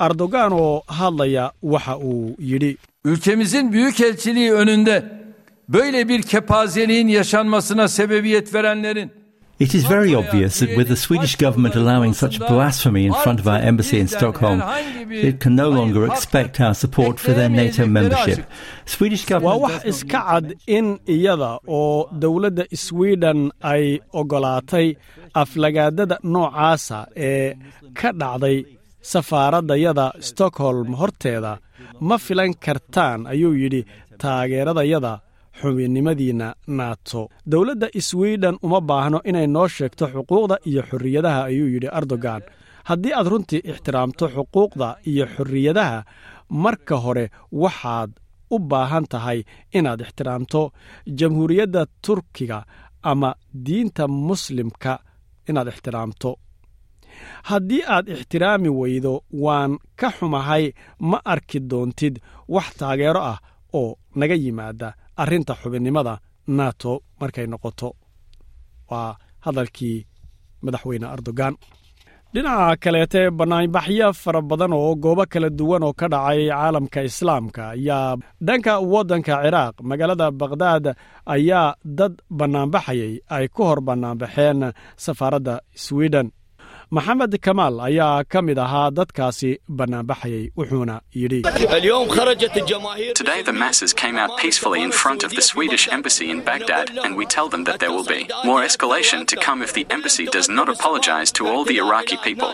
Erdogan 0.00 0.52
oo 0.52 0.82
hadlaya 0.88 1.52
waxa 1.62 1.96
uu 1.96 2.36
yidhi 2.38 2.76
Ülkemizin 3.04 3.72
büyükelçiliği 3.72 4.52
önünde 4.52 5.20
böyle 5.68 6.08
bir 6.08 6.22
kepazeliğin 6.22 7.08
yaşanmasına 7.08 7.88
sebebiyet 7.88 8.54
verenlerin 8.54 9.19
It 9.64 9.74
is 9.74 9.84
very 9.84 10.12
obvious 10.14 10.60
that 10.60 10.70
with 10.78 10.88
the 10.88 10.96
Swedish 10.96 11.34
government 11.36 11.74
allowing 11.76 12.12
such 12.14 12.38
blasphemy 12.38 13.04
in 13.04 13.12
front 13.24 13.40
of 13.40 13.46
our 13.52 13.58
embassy 13.70 13.98
in 14.00 14.08
Stockholm, 14.08 14.58
it 15.28 15.36
can 15.40 15.54
no 15.54 15.68
longer 15.68 16.06
expect 16.06 16.60
our 16.66 16.74
support 16.82 17.20
for 17.20 17.32
their 17.38 17.50
NATO 17.50 17.84
membership. 17.86 18.40
Swedish 18.94 19.24
waa 19.28 19.28
government 19.32 19.62
wax 19.64 19.84
iska 19.92 20.20
cad 20.28 20.46
in 20.66 20.86
iyada 21.16 21.50
oo 21.78 22.08
dowladda 22.22 22.64
sweden 22.86 23.40
ay 23.72 23.84
oggolaatay 24.20 24.86
aflagaadada 25.42 26.16
noocaasa 26.34 26.98
ee 27.30 27.54
ka 28.00 28.10
dhacday 28.20 28.56
safaaraddayada 29.12 30.06
stockholm 30.28 30.88
horteeda 31.00 31.52
ma 32.08 32.16
filan 32.26 32.52
kartaan 32.66 33.20
ayuu 33.32 33.52
yidhi 33.62 33.82
taageeradayada 34.22 35.12
xubinnimadiinna 35.58 36.48
nato 36.78 37.28
dowladda 37.50 37.88
sweden 38.08 38.56
uma 38.62 38.80
baahno 38.80 39.18
inay 39.30 39.46
noo 39.46 39.68
sheegto 39.68 40.04
xuquuqda 40.12 40.56
iyo 40.70 40.82
xorriyadaha 40.90 41.40
ayuu 41.50 41.68
yidhi 41.74 41.88
erdogan. 41.98 42.42
Haddii 42.88 43.12
aad 43.18 43.26
runtii 43.32 43.60
ixtiraamto 43.70 44.24
xuquuqda 44.34 44.88
iyo 45.10 45.24
xorriyadaha 45.34 45.98
marka 46.62 46.96
hore 47.04 47.24
waxaad 47.62 48.10
u 48.54 48.58
baahan 48.70 49.04
tahay 49.12 49.38
inaad 49.78 50.00
ixtiraamto 50.06 50.62
jamhuuriyadda 51.18 51.82
turkiga 52.04 52.58
ama 53.10 53.30
diinta 53.66 54.04
muslimka 54.08 54.92
inaad 55.48 55.68
ixtiraamto. 55.72 56.30
Haddii 57.48 57.82
aad 57.94 58.06
ixtiraami 58.14 58.68
weydo 58.80 59.12
waan 59.44 59.72
ka 60.00 60.08
xumahay 60.16 60.64
ma 61.10 61.18
arki 61.24 61.58
doontid 61.70 62.14
wax 62.54 62.66
taageero 62.78 63.20
ah 63.32 63.38
oo 63.80 63.96
naga 64.18 64.34
yimaada 64.34 64.88
arrinta 65.22 65.52
xubinnimada 65.60 66.14
nato 66.58 66.92
markay 67.20 67.46
noqoto. 67.52 67.88
Waa 68.90 69.10
hadalkii 69.44 69.98
madaxweyne 70.64 71.06
erdogan. 71.14 71.54
Dhinaca 72.34 72.76
kaleete 72.82 73.20
bannaanbaxyo 73.38 74.08
fara 74.22 74.40
badan 74.50 74.72
oo 74.78 74.92
goobo 75.02 75.24
kala 75.32 75.48
duwan 75.58 75.82
oo 75.86 75.92
ka 76.00 76.06
dhacay 76.12 76.40
caalamka 76.50 77.00
islaamka 77.08 77.62
ayaa 77.74 78.16
dhanka 78.46 78.72
waddanka 78.92 79.34
ciraaq 79.44 79.74
magaalada 79.88 80.26
bakhdad 80.40 80.84
ayaa 81.34 81.74
dad 81.98 82.14
bannaanbaxayay 82.38 83.12
ay 83.36 83.46
ku 83.54 83.62
hor 83.68 83.80
bannaanbaxeen 83.88 84.60
safaaradda 85.04 85.54
sweden 85.84 86.26
maxamed 86.96 87.34
kamaal 87.46 87.76
ayaa 87.88 88.24
ka 88.32 88.40
mid 88.46 88.58
ahaa 88.58 88.90
dadkaasi 88.98 89.50
bannaanbaxayay 89.78 90.44
wuxuuna 90.58 90.96
yidhi 91.20 91.40
Today, 93.20 93.42
the 93.42 93.52
masses 93.64 93.92
came 94.02 94.16
out 94.22 94.32
peacefully 94.42 94.80
in 94.82 94.92
front 95.02 95.20
of 95.26 95.30
the 95.38 95.42
Swedish 95.50 95.84
embassy 95.96 96.26
in 96.34 96.40
Baghdad, 96.48 96.86
and 97.04 97.16
we 97.18 97.24
tell 97.26 97.48
them 97.48 97.62
that 97.64 97.78
there 97.80 97.92
will 97.96 98.04
be 98.16 98.22
more 98.44 98.62
escalation 98.68 99.20
to 99.30 99.36
come 99.46 99.62
if 99.66 99.72
the 99.78 99.86
embassy 99.96 100.26
does 100.36 100.48
not 100.48 100.68
apologize 100.68 101.30
to 101.38 101.42
all 101.50 101.64
the 101.70 101.76
Iraqi 101.84 102.16
people. 102.26 102.50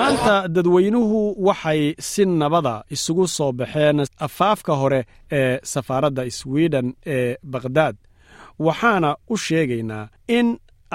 maanta 0.00 0.36
dadweynuhu 0.56 1.18
waxay 1.48 1.82
si 2.10 2.24
nabada 2.42 2.74
isugu 2.96 3.26
soo 3.36 3.52
baxeen 3.52 3.98
afaafka 4.26 4.72
hore 4.82 5.00
ee 5.40 5.58
safaaradda 5.72 6.30
sweden 6.40 6.86
ee 7.16 7.36
bakhdad 7.54 7.96
waxaana 8.66 9.10
u 9.28 9.36
sheegaynaa 9.46 10.04
in 10.38 10.46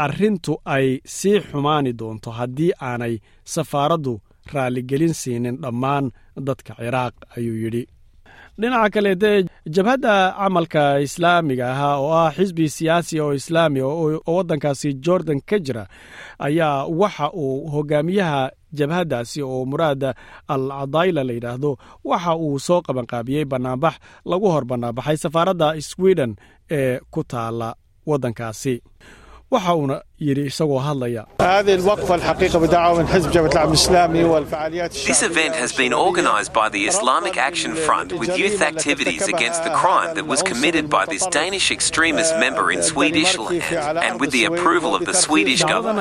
arrintu 0.03 0.53
ay 0.75 0.87
sii 1.17 1.39
xumaani 1.47 1.91
doonto 1.99 2.29
haddii 2.37 2.71
aanay 2.81 3.15
safaaraddu 3.53 4.13
raalligelin 4.53 5.13
siinin 5.21 5.57
dhammaan 5.63 6.05
dadka 6.47 6.73
ciraaq 6.79 7.13
ayuu 7.37 7.57
yidhi. 7.63 7.83
Dhinaca 8.61 8.89
kaleete 8.95 9.31
jabhadda 9.75 10.13
camalka 10.39 10.83
islaamiga 11.05 11.65
ahaa 11.73 11.95
oo 12.03 12.13
ah 12.23 12.31
xisbi 12.37 12.65
siyaasi 12.75 13.15
oo 13.23 13.33
islaami 13.39 13.81
oo 13.81 14.21
waddankaasi 14.35 14.89
jordan 15.05 15.39
ka 15.49 15.57
jira 15.65 15.83
ayaa 16.47 16.85
waxa 17.01 17.27
uu 17.43 17.69
hogaamiyaha 17.73 18.41
jabhaddaasi 18.79 19.39
oo 19.49 19.65
muraad 19.71 20.03
al 20.53 20.63
cadayla 20.77 21.21
la 21.27 21.33
yidhaahdo 21.37 21.71
waxa 22.09 22.31
uu 22.45 22.59
soo 22.67 22.79
qabanqaabiyey 22.87 23.45
bannaanbax 23.51 23.93
lagu 24.31 24.47
hor 24.53 24.65
bannaanbaxay 24.69 25.17
safaaradda 25.23 25.67
sweden 25.89 26.31
ee 26.77 26.99
ku 27.13 27.21
taala 27.31 27.69
waddankaasi 28.09 28.75
waxa 29.55 29.73
uuna 29.79 29.95
yidhi 30.27 30.43
isagoo 30.51 30.79
hadlaya. 30.87 31.23
This 35.07 35.21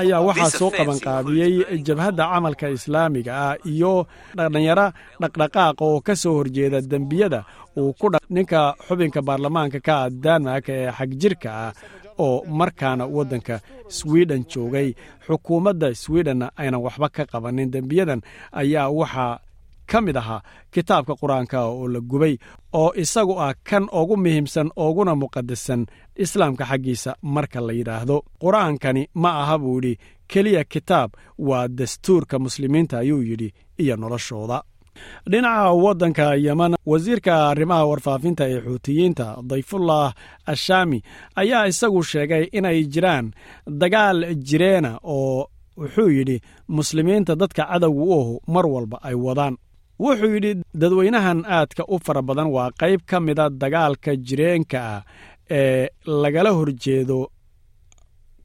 ayaa 0.03 0.21
waxaa 0.29 0.51
soo 0.61 0.71
qabanqaabiyey 0.79 1.83
jabhadda 1.89 2.25
camalka 2.33 2.67
islaamiga 2.77 3.33
ah 3.49 3.55
iyo 3.73 3.93
dhalinyaro 4.39 4.87
dhaqdhaqaaqa 5.23 5.83
oo 5.89 6.01
ka 6.07 6.15
soo 6.23 6.35
horjeeda 6.39 6.81
dembiyada 6.93 7.41
uu 7.81 7.93
ku 8.01 8.07
dha 8.13 8.19
ninka 8.37 8.61
xubinka 8.89 9.21
baarlamaanka 9.29 9.79
ka 9.87 9.95
ah 10.05 10.11
denmark 10.25 10.67
ee 10.77 10.91
xagjirka 10.99 11.51
ah 11.65 11.71
oo 12.19 12.45
markaana 12.47 13.07
waddanka 13.07 13.61
sweden 13.89 14.45
joogay. 14.53 14.95
Xukuumadda 15.27 15.95
swedenna 15.95 16.51
aynan 16.57 16.81
waxba 16.87 17.09
ka 17.09 17.23
qabanin. 17.27 17.71
Dembiyadan 17.73 18.21
ayaa 18.53 18.89
waxaa 18.91 19.39
ka 19.91 20.01
mid 20.01 20.17
ahaa 20.17 20.41
kitaabka 20.73 21.13
qur'aanka 21.21 21.59
oo 21.69 21.89
la 21.89 22.01
gubay 22.01 22.35
oo 22.73 22.93
isagu 23.03 23.35
ah 23.41 23.55
kan 23.69 23.85
ugu 23.93 24.17
muhiimsan 24.17 24.69
ooguna 24.77 25.15
muqadasan 25.15 25.87
islaamka 26.17 26.65
xaggiisa 26.71 27.11
marka 27.23 27.61
la 27.61 27.73
yidhaahdo. 27.73 28.17
Qur'aankani 28.43 29.03
ma 29.15 29.31
aha 29.43 29.57
buu 29.59 29.77
yidhi 29.81 29.99
keliya 30.33 30.65
kitaab 30.65 31.11
waa 31.39 31.69
dastuurka 31.69 32.39
muslimiinta 32.39 32.99
ayuu 32.99 33.23
yidhi 33.23 33.49
iyo 33.83 33.97
noloshooda 33.97 34.63
dhinaca 35.31 35.73
waddanka 35.85 36.27
yeman 36.47 36.75
wasiirka 36.93 37.35
arrimaha 37.51 37.85
warfaafinta 37.91 38.45
ee 38.53 38.61
xuutiyiinta 38.67 39.27
dayfullah 39.51 40.15
ashaami 40.53 40.99
ayaa 41.43 41.67
isagu 41.73 42.03
sheegay 42.13 42.45
inay 42.59 42.79
jiraan 42.95 43.27
dagaal 43.83 44.19
jireena 44.49 44.93
oo 45.17 45.47
wuxuu 45.81 46.09
yidhi 46.17 46.37
muslimiinta 46.69 47.33
dadka 47.43 47.63
cadowga 47.71 48.03
u 48.05 48.13
ahu 48.21 48.35
mar 48.55 48.67
walba 48.75 48.99
ay 49.09 49.15
wadaan. 49.27 49.57
Wuxuu 50.05 50.31
yidhi 50.35 50.53
dadweynahan 50.81 51.39
aadka 51.57 51.83
u 51.89 51.97
fara 52.07 52.23
badan 52.29 52.47
waa 52.57 52.71
qayb 52.81 53.01
ka 53.11 53.21
mida 53.27 53.47
dagaalka 53.63 54.17
jireenka 54.27 54.79
ah 54.95 55.03
ee 55.51 55.89
lagala 56.23 56.51
horjeedo 56.59 57.19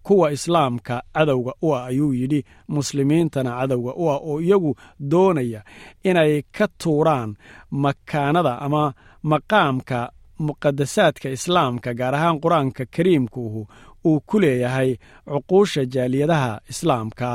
kuwa 0.10 0.32
islaamka 0.38 0.96
cadowga 1.14 1.54
u 1.62 1.68
ah 1.76 1.86
ayuu 1.90 2.14
yidhi 2.20 2.42
muslimiintana 2.76 3.52
cadowga 3.60 3.92
u 4.02 4.10
ah 4.14 4.18
oo 4.30 4.40
iyagu 4.42 4.72
doonaya 5.12 5.62
inay 6.10 6.42
ka 6.58 6.66
tuuraan 6.82 7.36
makaanada 7.84 8.54
ama 8.66 8.94
maqaamka 9.32 10.00
muqadasaadka 10.48 11.28
islaamka 11.38 11.94
gaar 12.00 12.16
ahaan 12.16 12.40
qur'aanka 12.44 12.84
kariimkuuhu 12.96 13.62
uu 14.10 14.20
ku 14.30 14.40
leeyahay 14.40 14.92
cuquusha 15.32 15.86
jaaliyadaha 15.94 16.52
islaamka. 16.72 17.30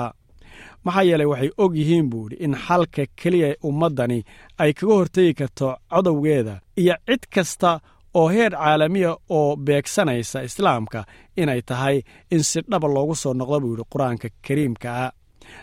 Maxaa 0.85 1.03
yeelay 1.09 1.27
waxay 1.33 1.51
og 1.63 1.73
yihiin 1.81 2.07
buu 2.11 2.27
idhi 2.27 2.37
in 2.45 2.55
xalka 2.67 3.03
keliya 3.21 3.49
ummaddani 3.69 4.19
ay 4.63 4.73
kaga 4.79 4.95
hortegi 4.99 5.33
karto 5.41 5.69
cadowgeeda 5.93 6.55
iyo 6.81 6.95
cid 7.07 7.23
kasta 7.35 7.71
oo 8.15 8.29
heer 8.29 8.53
caalamiya 8.53 9.17
oo 9.39 9.57
beegsanaysa 9.57 10.43
islaamka 10.49 11.05
inay 11.37 11.63
tahay 11.63 12.03
in 12.31 12.43
si 12.43 12.61
dhaba 12.71 12.89
loogu 12.89 13.15
soo 13.23 13.35
noqdo 13.35 13.61
buu 13.61 13.71
yidhi 13.75 13.85
qur'aanka 13.93 14.29
kariimkaa 14.47 15.11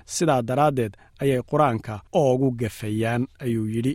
sidaa 0.05 0.41
daraaddeed 0.47 0.93
ayay 1.21 1.41
qur'aanka 1.51 1.93
oogu 2.21 2.51
gafayaan 2.61 3.27
ayuu 3.43 3.67
yidhi. 3.75 3.93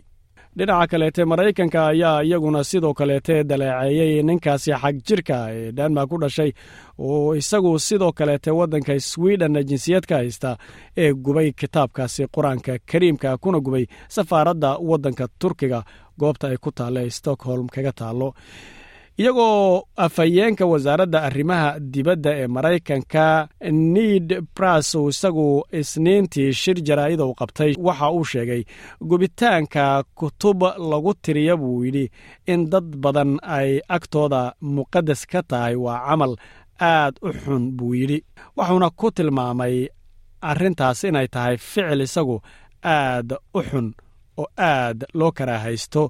Dhinaca 0.57 0.87
kaleete 0.91 1.25
maraykanka 1.25 1.79
ayaa 1.87 2.21
iyaguna 2.27 2.63
sidoo 2.63 2.93
kaleete 2.99 3.43
daleeceeyey 3.49 4.23
ninkaasi 4.23 4.71
xag 4.81 4.95
jirka 5.07 5.37
ee 5.53 5.71
denmark 5.77 6.09
ku 6.09 6.17
dhashay. 6.23 6.51
Oo 6.97 7.35
isagu 7.35 7.79
sidoo 7.79 8.11
kaleete 8.11 8.51
waddanka 8.51 8.93
sweden 8.99 9.53
jinsiyad 9.69 10.05
ka 10.09 10.15
haysta 10.21 10.57
ee 10.97 11.13
gubay 11.13 11.51
kitaabkaasi 11.59 12.23
qur'aanka 12.35 12.73
kariimka 12.91 13.37
kuna 13.37 13.59
gubay 13.59 13.85
safaaradda 14.09 14.71
waddanka 14.89 15.27
turkiga 15.39 15.83
goobta 16.21 16.45
ay 16.51 16.57
ku 16.63 16.69
taalla 16.77 16.99
ee 17.05 17.09
stockholm 17.19 17.67
kaga 17.75 17.91
taallo 17.99 18.29
iyagoo 19.21 19.81
afhayeenka 20.05 20.65
wasaaradda 20.71 21.19
arrimaha 21.27 21.69
dibadda 21.93 22.31
ee 22.41 22.47
maraykanka 22.55 23.25
need 23.95 24.27
bras 24.55 24.89
isagu 25.11 25.47
isniintii 25.79 26.53
shir 26.61 26.77
jaraa'ida 26.87 27.25
u 27.25 27.33
qabtay 27.39 27.71
waxa 27.87 28.07
uu 28.17 28.25
sheegay 28.31 28.61
gubitaanka 29.09 30.03
kutub 30.19 30.59
lagu 30.91 31.13
tiriya 31.23 31.55
buu 31.61 31.83
yidhi 31.85 32.05
in 32.53 32.61
dad 32.71 32.87
badan 33.03 33.31
ay 33.57 33.69
agtooda 33.95 34.41
muqadas 34.75 35.21
ka 35.31 35.41
tahay 35.49 35.75
waa 35.85 35.99
camal 36.07 36.33
aad 36.91 37.15
u 37.27 37.29
xun 37.41 37.63
buu 37.77 37.93
yidhi. 37.99 38.19
Wuxuuna 38.57 38.89
ku 38.99 39.07
tilmaamay 39.15 39.75
arrintaas 40.49 40.99
inay 41.09 41.27
tahay 41.33 41.55
ficil 41.57 42.01
isagu 42.05 42.35
aad 42.95 43.29
u 43.57 43.61
xun 43.69 43.87
oo 44.41 44.47
aad 44.57 44.99
loo 45.19 45.31
karaahaysto 45.37 46.01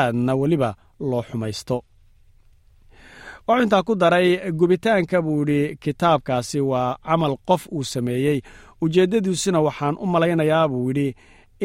aadna 0.00 0.32
weliba 0.40 0.70
loo 1.10 1.22
xumaysto. 1.28 1.76
Wuxuu 3.48 3.62
intaa 3.62 3.82
ku 3.86 3.94
daray 3.94 4.28
gubitaanka 4.58 5.22
buu 5.22 5.38
yidhi 5.40 5.76
kitaabkaasi 5.82 6.60
waa 6.70 6.96
camal 7.06 7.36
qof 7.48 7.62
uu 7.72 7.84
sameeyey. 7.84 8.38
Ujeeddadiisuna 8.82 9.60
waxaan 9.66 9.96
u 10.02 10.06
malaynayaa 10.06 10.68
buu 10.68 10.88
yidhi 10.90 11.08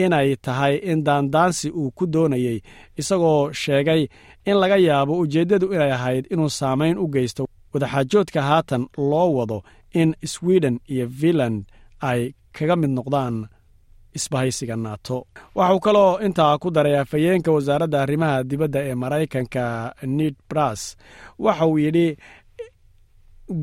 inay 0.03 0.30
tahay 0.45 0.76
in 0.91 1.03
daandaansi 1.07 1.67
uu 1.80 1.91
ku 1.97 2.03
doonayey 2.13 2.57
isagoo 2.99 3.51
sheegay 3.61 4.01
in 4.49 4.57
laga 4.61 4.78
yaabo 4.88 5.13
ujeeddadu 5.24 5.74
inay 5.76 5.91
ahayd 5.97 6.26
inuu 6.34 6.49
saamayn 6.59 6.97
u 6.97 7.07
geysto. 7.13 7.43
Wadaxaajoodka 7.74 8.41
haatan 8.49 8.84
loo 8.97 9.30
wado 9.38 9.57
in 9.99 10.09
sweden 10.34 10.80
iyo 10.93 11.09
finland 11.19 11.65
ay 12.09 12.22
kaga 12.55 12.76
mid 12.76 12.89
noqdaan 12.97 13.36
isbahaysiga 14.18 14.76
naato 14.86 15.18
waxuu 15.55 15.80
kaloo 15.86 16.12
intaa 16.26 16.57
ku 16.62 16.68
daray 16.76 16.95
afhayeenka 17.03 17.51
wasaaradda 17.55 17.97
arrimaha 18.05 18.43
dibadda 18.49 18.80
ee 18.89 18.95
maraykanka 19.03 19.64
ned 20.18 20.36
bras 20.49 20.82
waxa 21.45 21.66
uu 21.72 21.78
yidhi 21.86 22.07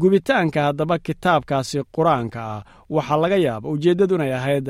gubitaanka 0.01 0.61
haddaba 0.67 0.97
kitaabkaasi 1.07 1.79
qur'aanka 1.97 2.41
ah 2.55 2.63
waxaa 2.97 3.17
laga 3.23 3.37
yaaba 3.47 3.67
ujeeddadu 3.75 4.15
inay 4.19 4.33
ahayd 4.39 4.67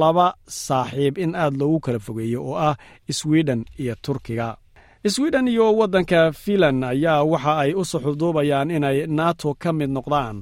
laba 0.00 0.26
saaxiib 0.66 1.14
in 1.24 1.32
aad 1.42 1.54
loogu 1.60 1.78
kala 1.84 1.98
fogeeyo 2.06 2.40
oo 2.50 2.56
ah 2.68 2.74
sweden 3.18 3.60
iyo 3.82 3.94
turkiga. 4.04 4.56
Sweden 5.16 5.48
iyo 5.48 5.66
waddanka 5.78 6.32
finland 6.32 6.84
ayaa 6.84 7.22
waxa 7.32 7.52
ay 7.62 7.70
u 7.74 7.82
suxuduubayaan 7.90 8.70
inay 8.76 8.98
nato 9.18 9.54
ka 9.62 9.70
mid 9.78 9.90
noqdaan 9.96 10.36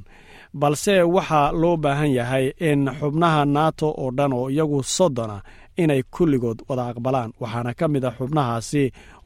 balse 0.60 0.94
waxaa 1.14 1.52
loo 1.60 1.76
baahan 1.84 2.12
yahay 2.18 2.46
in 2.70 2.80
xubnaha 2.98 3.42
nato 3.56 3.88
oo 4.02 4.10
dhan 4.18 4.32
oo 4.38 4.46
iyagu 4.50 4.82
soddona 4.96 5.38
inay 5.82 6.02
kulligood 6.14 6.58
wada 6.68 6.84
aqbalaan 6.90 7.30
waxaana 7.42 7.72
ka 7.78 7.86
mid 7.92 8.04
a 8.04 8.10
xubnahaasi 8.18 8.82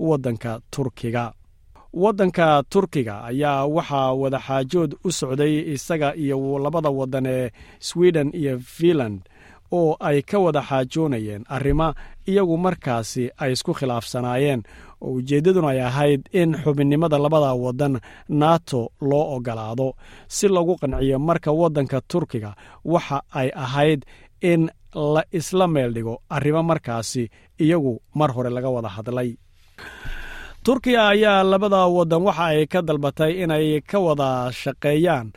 waddanka 0.08 0.52
turkiga. 0.74 1.24
Waddanka 2.02 2.46
turkiga 2.72 3.14
ayaa 3.30 3.66
waxaa 3.76 4.12
wadaxaajood 4.22 4.90
u 5.04 5.10
socday 5.12 5.54
isaga 5.74 6.08
iyo 6.16 6.58
labada 6.64 6.90
waddan 6.90 7.26
ee 7.26 7.50
sweden 7.88 8.28
iyo 8.40 8.58
finland 8.76 9.20
oo 9.72 9.96
ay 10.00 10.22
ka 10.22 10.38
wada 10.38 10.62
xaajoonayeen 10.68 11.44
arrimo 11.48 11.88
iyagu 12.30 12.56
markaasi 12.58 13.24
ay 13.42 13.52
isku 13.52 13.72
khilaafsanaayeen 13.78 14.62
oo 15.04 15.12
ujeeddaduna 15.18 15.68
ay 15.74 15.80
ahayd 15.90 16.22
in 16.40 16.50
xubinnimada 16.62 17.18
labada 17.24 17.50
waddan 17.64 17.94
nato 18.40 18.80
loo 19.00 19.24
ogolaado. 19.36 19.88
Si 20.36 20.46
lagu 20.48 20.74
qanciyo 20.80 21.18
marka 21.28 21.50
waddanka 21.60 21.98
turkiga 22.10 22.50
waxa 22.92 23.18
ay 23.40 23.48
ahayd 23.64 24.00
in 24.50 24.62
la 25.14 25.22
isla 25.38 25.66
meel 25.74 25.90
dhigo 25.96 26.14
arrimo 26.36 26.62
markaasi 26.70 27.22
iyagu 27.64 27.92
mar 28.18 28.30
hore 28.34 28.50
laga 28.56 28.70
wada 28.76 28.88
hadlay 28.96 29.30
turkiya 30.68 31.08
ayaa 31.14 31.42
labada 31.50 31.80
waddan 31.96 32.22
waxa 32.28 32.44
ay 32.52 32.66
ka 32.72 32.80
dalbatay 32.88 33.32
inay 33.44 33.80
ka 33.90 33.98
wada 34.06 34.52
shaqeeyaan 34.52 35.32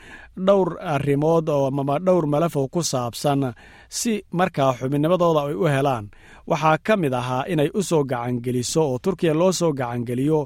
dhowr 0.48 0.70
arrimood 0.94 1.48
oo 1.56 1.68
amaba 1.72 1.96
dhowr 2.04 2.26
malaf 2.34 2.56
ku 2.74 2.82
saabsan 2.92 3.42
si 3.88 4.14
markaa 4.40 4.76
xubinnimadooda 4.80 5.42
ay 5.48 5.56
u 5.56 5.66
helaan. 5.72 6.06
Waxaa 6.52 6.78
ka 6.86 6.94
mid 7.00 7.14
ahaa 7.16 7.48
inay 7.48 7.70
u 7.74 7.82
soo 7.90 8.04
gacangeliso 8.04 8.82
oo 8.92 9.00
turkiya 9.00 9.34
loo 9.34 9.52
soo 9.60 9.72
gacangeliyo 9.80 10.40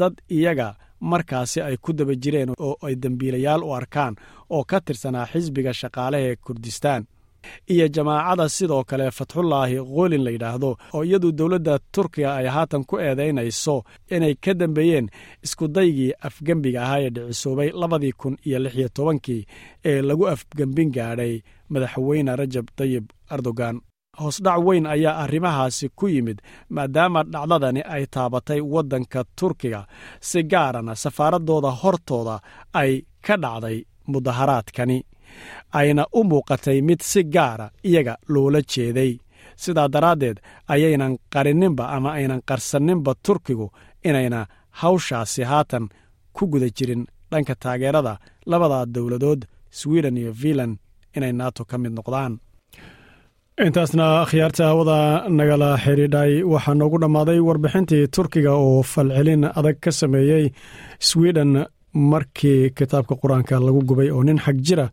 dad 0.00 0.14
iyaga 0.36 0.74
markaasi 1.00 1.60
ay 1.62 1.76
ku 1.78 1.92
daba 1.94 2.14
jireen 2.22 2.50
oo 2.58 2.74
ay 2.86 2.94
dembiilayaal 3.02 3.62
u 3.62 3.70
arkaan 3.78 4.14
oo 4.50 4.64
ka 4.70 4.80
tirsanaa 4.86 5.30
xisbiga 5.32 5.70
shaqaalaha 5.80 6.22
ee 6.30 6.36
kurdistaan 6.44 7.02
iyo 7.72 7.88
jamaacada 7.88 8.48
sidoo 8.48 8.84
kale 8.84 9.10
fatxullaahi 9.10 9.76
qoolin 9.94 10.22
la 10.24 10.30
yidhaahdo 10.30 10.70
oo 10.94 11.02
iyadu 11.04 11.32
dowladda 11.38 11.78
turkiya 11.94 12.30
ay 12.40 12.46
haatan 12.54 12.84
ku 12.88 12.94
eedaynayso 12.98 13.76
inay 14.14 14.34
ka 14.44 14.52
dambeeyeen 14.60 15.06
iskudaygii 15.46 16.12
afgembiga 16.28 16.80
ahaa 16.84 17.00
ee 17.04 17.10
dhicisoobay 17.10 17.70
labadii 17.80 18.12
kun 18.12 18.34
iyo 18.46 18.58
lix 18.58 18.74
iyo 18.80 18.88
tobankii 18.88 19.42
ee 19.84 20.02
lagu 20.02 20.24
afgembin 20.28 20.90
gaadhay 20.96 21.34
madaxweyne 21.72 22.36
rajab 22.36 22.66
tayib 22.76 23.04
erdogan. 23.34 23.80
Hoosdhac 24.20 24.60
weyn 24.66 24.86
ayaa 24.86 25.16
arrimahaasi 25.24 25.88
ku 25.98 26.08
yimid 26.08 26.38
maadaama 26.70 27.20
dhacdadani 27.32 27.82
ay 27.94 28.04
taabatay 28.14 28.60
waddanka 28.74 29.24
turkiga 29.38 29.80
si 30.28 30.42
gaarana 30.52 30.94
safaaradooda 31.02 31.70
hortooda 31.82 32.36
ay 32.80 32.92
ka 33.26 33.36
dhacday 33.44 33.78
mudaharaadkani 34.12 34.98
ayna 35.78 36.02
u 36.18 36.20
muuqatay 36.30 36.78
mid 36.88 37.00
si 37.10 37.20
gaara 37.34 37.66
iyaga 37.88 38.14
loola 38.32 38.60
jeeday. 38.72 39.12
Sidaa 39.62 39.88
daraaddeed 39.94 40.36
ayaynan 40.72 41.12
qarininba 41.32 41.84
ama 41.96 42.10
aynan 42.18 42.40
qarsaninba 42.48 43.12
turkigu 43.26 43.66
inayna 44.08 44.40
hawshaasi 44.80 45.42
haatan 45.50 45.84
ku 46.36 46.42
guda 46.52 46.68
jirin 46.76 47.02
dhanka 47.30 47.54
taageerada 47.62 48.14
labada 48.50 48.78
dowladood 48.94 49.40
sweden 49.78 50.16
iyo 50.20 50.32
finland 50.40 50.74
inay 51.16 51.32
nato 51.32 51.62
ka 51.70 51.76
mid 51.78 51.92
noqdaan. 51.98 52.32
Intaasna 53.66 54.06
akhyaarta 54.24 54.64
hawada 54.70 54.98
nagala 55.38 55.68
xidhiidhay. 55.84 56.32
Waxaa 56.52 56.74
noogu 56.80 56.98
dhammaaday 57.02 57.40
warbixintii 57.48 58.04
turkiga 58.14 58.52
oo 58.64 58.82
falcelin 58.92 59.42
adag 59.58 59.76
ka 59.84 59.90
sameeyey 60.00 60.44
sweden 61.08 61.52
markii 62.12 62.70
kitaabka 62.76 63.14
qur'aanka 63.22 63.56
lagu 63.66 63.80
gubay 63.88 64.10
oo 64.12 64.22
nin 64.26 64.38
xag 64.44 64.58
jira 64.66 64.86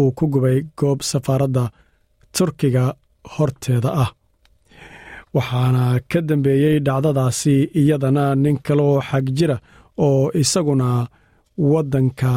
uu 0.00 0.10
ku 0.18 0.24
gubay 0.32 0.58
goob 0.78 1.00
safaaradda 1.10 1.64
turkiga 2.36 2.84
horteeda 3.34 3.90
ah. 4.04 4.10
Waxaana 5.34 5.82
ka 6.10 6.20
dambeeyey 6.28 6.76
dhacdadaasi 6.86 7.54
iyadana 7.80 8.24
nin 8.42 8.56
kaloo 8.66 8.96
xag 9.08 9.26
jira 9.36 9.56
oo 10.06 10.22
isaguna 10.42 10.88
waddanka 11.70 12.32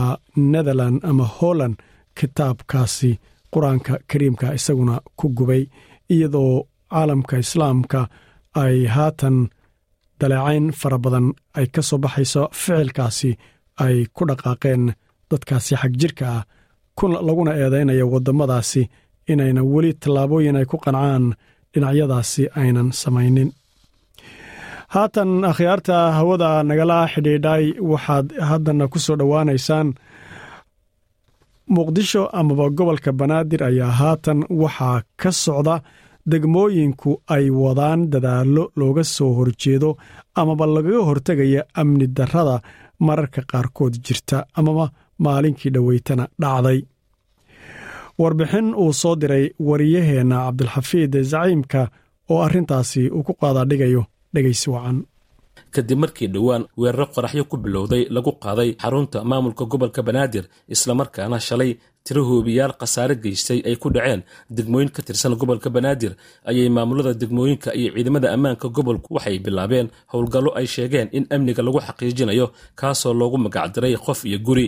netherland 0.51 0.97
ama 1.09 1.25
holland 1.37 1.75
kitaabkaasi 2.17 3.11
qur'aanka 3.53 3.93
kariimka 4.09 4.47
isaguna 4.57 4.95
ku 5.19 5.25
gubay 5.37 5.63
iyadoo 6.13 6.53
caalamka 6.91 7.35
islaamka 7.43 7.99
ay 8.63 8.77
haatan 8.95 9.37
daleecayn 10.19 10.65
fara 10.79 10.97
badan 11.03 11.27
ay 11.57 11.67
ka 11.73 11.81
soo 11.87 11.99
baxayso 12.03 12.41
ficilkaasi 12.61 13.31
ay 13.83 13.95
ku 14.15 14.21
dhaqaaqeen 14.29 14.83
dadkaasi 15.29 15.73
xag 15.81 15.93
jirka 16.01 16.25
ah 16.37 16.43
laguna 16.99 17.51
eedaynaya 17.63 18.05
waddamadaasi 18.13 18.89
inayna 19.31 19.61
weli 19.73 19.91
tallaabooyin 20.01 20.55
ay 20.59 20.65
ku 20.65 20.77
qancaan 20.77 21.23
dhinacyadaasi 21.73 22.43
aynan 22.61 22.89
samaynin. 23.01 23.49
Haatan 24.93 25.31
akhyaarta 25.51 25.97
hawada 26.17 26.63
nagala 26.69 27.07
xidhiidhay 27.13 27.65
waxaad 27.91 28.27
haddana 28.49 28.87
ku 28.91 28.99
soo 28.99 29.15
dhowaanaysaan. 29.19 29.87
Muqdisho 31.75 32.23
amaba 32.39 32.69
gobolka 32.77 33.11
banaadir 33.19 33.63
ayaa 33.63 33.91
haatan 33.99 34.39
waxaa 34.61 35.01
ka 35.21 35.31
socda 35.31 35.75
degmooyinku 36.31 37.11
ay 37.35 37.45
wadaan 37.49 38.01
dadaallo 38.11 38.63
looga 38.79 39.03
soo 39.15 39.31
horjeedo 39.37 39.89
amaba 40.35 40.65
lagaga 40.75 41.01
hortegaya 41.07 41.61
amni 41.81 42.07
darrada 42.17 42.55
mararka 42.99 43.41
qaarkood 43.51 43.93
jirta 44.05 44.37
amaba 44.59 44.85
maalinkii 45.25 45.71
dhoweytana 45.75 46.25
dhacday. 46.41 46.79
Warbixin 48.19 48.73
uu 48.75 48.93
soo 49.01 49.15
diray 49.21 49.45
wariyaheenna 49.59 50.37
cabdilxafiid 50.45 51.13
zaciimka 51.31 51.81
oo 52.31 52.41
arrintaasi 52.45 53.09
uu 53.09 53.23
ku 53.23 53.33
qaadaadhigayo 53.41 54.03
dhegaysi 54.33 54.69
wacan. 54.69 54.97
Kadib 55.73 55.99
markii 56.03 56.27
dhowaan 56.33 56.63
weeraro 56.77 57.05
qoraxyo 57.15 57.43
ku 57.49 57.57
bilowday 57.57 58.03
lagu 58.15 58.31
qaaday 58.43 58.69
xarunta 58.81 59.23
maamulka 59.23 59.63
gobolka 59.71 60.01
banaadir 60.07 60.45
islamarkaana 60.73 61.39
shalay 61.47 61.71
tiro 62.05 62.23
hoobiyaal 62.29 62.73
khasaare 62.79 63.15
geystay 63.23 63.59
ay 63.69 63.75
ku 63.81 63.89
dhaceen. 63.95 64.21
Degmooyin 64.55 64.89
ka 64.95 65.01
tirsan 65.07 65.35
gobolka 65.41 65.69
banaadir 65.75 66.13
ayay 66.49 66.69
maamulada 66.69 67.13
degmooyinka 67.21 67.69
iyo 67.79 67.89
ciidamada 67.95 68.27
ammaanka 68.35 68.67
gobolku 68.75 69.09
waxay 69.15 69.37
bilaabeen 69.45 69.87
howlgallo 70.11 70.51
ay 70.59 70.67
sheegeen 70.73 71.07
in 71.17 71.25
amniga 71.35 71.61
lagu 71.65 71.79
xaqiijinayo 71.87 72.45
kaasoo 72.79 73.13
loogu 73.19 73.37
magacdiray 73.45 73.95
qof 74.05 74.19
iyo 74.29 74.39
guri 74.47 74.67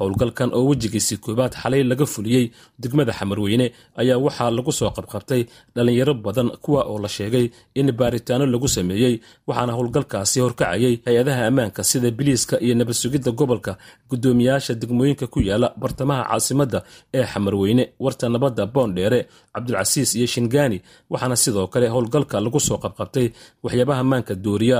howlgalkan 0.00 0.48
oo 0.58 0.62
wejigiisii 0.70 1.18
koowaad 1.24 1.52
xalay 1.62 1.82
laga 1.90 2.06
fuliyey 2.14 2.44
degmada 2.82 3.12
xamarweyne 3.18 3.66
ayaa 4.00 4.18
waxaa 4.26 4.50
lagu 4.56 4.72
soo 4.78 4.90
qabqabtay 4.96 5.42
dhallinyaro 5.74 6.14
badan 6.24 6.48
kuwa 6.64 6.80
oo 6.90 6.98
la 7.04 7.08
sheegay 7.16 7.46
in 7.80 7.88
baaritaano 8.00 8.44
lagu 8.52 8.68
sameeyey 8.76 9.14
waxaana 9.48 9.72
howlgalkaasi 9.78 10.36
horkacayay 10.44 10.94
hay'adaha 11.06 11.42
ammaanka 11.50 11.80
sida 11.90 12.10
biliiska 12.18 12.54
iyo 12.64 12.74
nabad 12.80 12.94
sugidda 13.02 13.30
gobolka 13.40 13.72
guddoomiyaasha 14.10 14.72
degmooyinka 14.80 15.26
ku 15.32 15.38
yaalla 15.48 15.68
bartamaha 15.82 16.22
caasimadda 16.30 16.78
ee 17.18 17.24
xamarweyne 17.32 17.84
warta 18.04 18.26
nabadda 18.34 18.64
boondheere 18.74 19.20
cabdulcasiis 19.54 20.10
iyo 20.18 20.26
shingaani 20.34 20.78
waxaana 21.12 21.36
sidoo 21.42 21.66
kale 21.72 21.86
howlgalka 21.94 22.36
lagu 22.44 22.60
soo 22.68 22.78
qabqabtay 22.84 23.26
waxyaabaha 23.64 24.02
maanka 24.10 24.34
dooriya 24.44 24.78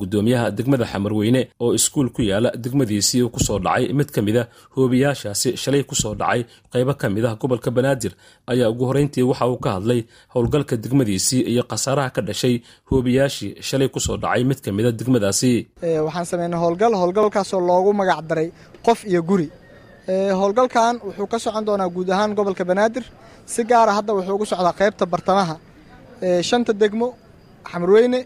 guddoomiyaha 0.00 0.46
degmada 0.58 0.84
xamarweyne 0.92 1.40
oo 1.64 1.70
iskuul 1.78 2.08
ku 2.16 2.22
yaalla 2.30 2.50
degmadiisii 2.64 3.22
uu 3.24 3.30
ku 3.36 3.40
soo 3.48 3.58
dhacay. 3.66 3.84
Mid 3.98 4.08
ka 4.14 4.20
mid 4.26 4.36
a 4.36 4.42
hoobiyaashaasi 4.76 5.48
shalay 5.62 5.82
ku 5.90 5.94
soo 6.02 6.14
dhacay 6.20 6.40
qaybo 6.72 6.92
ka 7.00 7.06
mid 7.14 7.24
ah 7.30 7.34
gobolka 7.42 7.70
banaadir 7.76 8.12
ayaa 8.52 8.68
ugu 8.72 8.84
horreyntii 8.88 9.24
waxa 9.30 9.46
uu 9.52 9.58
ka 9.64 9.70
hadlay 9.76 10.00
howlgalka 10.34 10.74
degmadiisii 10.84 11.42
iyo 11.52 11.62
khasaaraha 11.70 12.10
ka 12.16 12.20
dhashay 12.28 12.54
hoobiyaashii 12.90 13.52
shalay 13.68 13.88
ku 13.94 14.00
soo 14.06 14.16
dhacay. 14.24 14.42
Mid 14.50 14.58
ka 14.64 14.70
mid 14.76 14.86
a 14.86 14.92
degmadaasi 15.00 15.52
waxaan 16.06 16.26
sameynay 16.30 16.58
howlgal 16.64 16.92
howlgalkaasoo 17.00 17.60
loogu 17.70 17.90
magac 18.00 18.20
daray 18.30 18.48
qof 18.86 19.00
iyo 19.12 19.22
guri. 19.30 19.48
Howlgalkan 20.40 20.94
wuxuu 21.06 21.26
ka 21.32 21.38
socon 21.44 21.64
doonaa 21.66 21.88
guud 21.94 22.08
ahaan 22.14 22.32
gobolka 22.38 22.64
banaadir 22.70 23.04
si 23.52 23.60
gaara 23.70 23.92
hadda 23.98 24.12
wuxuu 24.16 24.34
ugu 24.36 24.46
socdaa 24.52 24.72
qaybta 24.80 25.04
bartamaha 25.12 25.56
shanta 26.48 26.72
degmo 26.82 27.08
xamarweyne 27.70 28.20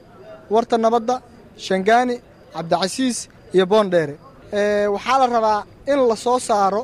warta 0.54 0.76
nabadda 0.84 1.14
shangaani 1.66 2.14
cabdicasiis 2.54 3.18
iyo 3.54 3.64
boondheere 3.72 4.14
waxaa 4.94 5.18
la 5.22 5.26
rabaa 5.36 5.60
in 5.92 5.98
la 6.08 6.16
soo 6.16 6.38
saaro 6.48 6.82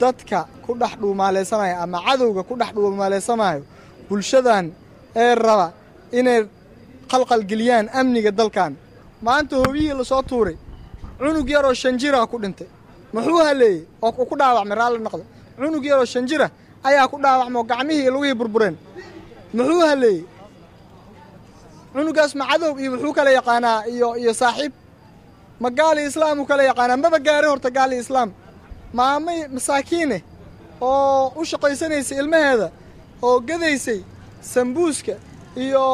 dadka 0.00 0.38
ku 0.64 0.74
dhex 0.80 0.92
dhuumaaleysanaya 1.00 1.76
ama 1.84 1.98
cadowga 2.06 2.42
ku 2.48 2.54
dhex 2.60 2.70
dhuumaaleysanaayo 2.74 3.62
bulshadan 4.08 4.64
ee 5.22 5.34
raba 5.34 5.66
inay 6.18 6.40
qalqalgeliyaan 7.10 7.86
amniga 8.00 8.30
dalkan. 8.38 8.72
Maanta 9.22 9.56
hoobiyihii 9.56 9.96
la 9.98 10.04
soo 10.04 10.22
tuuray 10.22 10.56
cunug 11.18 11.48
yaroo 11.54 11.74
shan 11.74 11.94
jira 11.98 12.26
ku 12.26 12.36
dhintay. 12.42 12.66
Muxuu 13.14 13.38
haleeyey? 13.46 13.86
Oo 14.02 14.12
ku 14.30 14.34
dhaawacmay 14.40 14.76
raalli 14.80 14.98
noqda 15.06 15.24
cunug 15.58 15.84
yaroo 15.84 16.04
shan 16.12 16.26
jira 16.30 16.50
ayaa 16.88 17.06
ku 17.08 17.16
dhaawacma 17.24 17.58
oo 17.60 17.64
gacmihii 17.70 18.10
lugihii 18.14 18.34
burbureen. 18.40 18.76
Muxuu 19.54 19.80
haleeyey 19.90 20.24
cunugaas 21.96 22.32
ma 22.38 22.44
cadow 22.50 22.72
iyo 22.80 22.90
wuxuu 22.92 23.12
kala 23.18 23.30
yaqaanaa 23.38 23.78
iyo 23.94 24.08
iyo 24.22 24.32
saaxiib. 24.40 24.72
Ma 25.62 25.68
gaali 25.78 26.00
islaam 26.10 26.36
uu 26.40 26.46
kala 26.50 26.62
yaqaanaa? 26.70 26.96
Maba 27.02 27.18
gaari 27.26 27.46
horta 27.52 27.70
gaali 27.76 27.96
islaam. 28.04 28.28
Maamay 28.98 29.38
masaakiine 29.54 30.18
oo 30.80 31.32
u 31.40 31.44
shaqaysanaysay 31.50 32.18
ilmaheeda 32.22 32.68
oo 33.26 33.40
gadaysay 33.48 34.00
sambuuska 34.52 35.14
iyo 35.64 35.84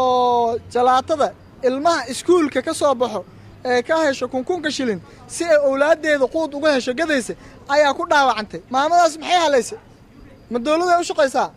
jalaatada 0.72 1.28
ilmaha 1.62 2.06
iskuulka 2.12 2.60
ka 2.66 2.72
soo 2.74 2.94
baxo 2.94 3.20
ee 3.64 3.82
ka 3.82 3.94
hesho 4.04 4.26
kunkunka 4.28 4.70
shilin 4.76 5.00
si 5.34 5.44
ay 5.44 5.56
owlaaddeeda 5.68 6.26
quud 6.34 6.54
uga 6.58 6.70
hesho 6.76 6.92
gadaysa 7.00 7.34
ayaa 7.68 7.94
ku 7.94 8.04
dhaawacantay. 8.10 8.60
Maamadaas 8.70 9.14
maxay 9.18 9.38
halaysay? 9.44 9.78
Ma 10.50 10.58
dowladay 10.58 10.98
u 11.00 11.04
shaqaysaa? 11.10 11.48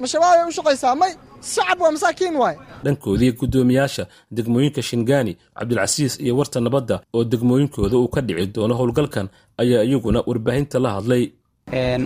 Ma 0.00 0.06
shabaabay 0.12 0.44
u 0.48 0.52
shaqaysaa? 0.58 0.94
May 1.00 1.12
shacab 1.54 1.78
waa 1.82 1.90
masaakiin 1.96 2.36
waaye 2.42 2.58
dhankoodii 2.84 3.32
guddoomiyaasha 3.40 4.04
degmooyinka 4.36 4.82
shingaani 4.88 5.32
cabdilcasiis 5.58 6.14
iyo 6.24 6.34
warta 6.38 6.58
nabadda 6.66 6.96
oo 7.16 7.24
degmooyinkooda 7.32 7.96
uu 8.02 8.08
ka 8.14 8.20
dhici 8.26 8.46
doono 8.54 8.74
howlgalkan 8.80 9.26
ayaa 9.62 9.82
iyaguna 9.88 10.20
warbaahinta 10.28 10.78
la 10.84 10.90
hadlay. 10.96 11.24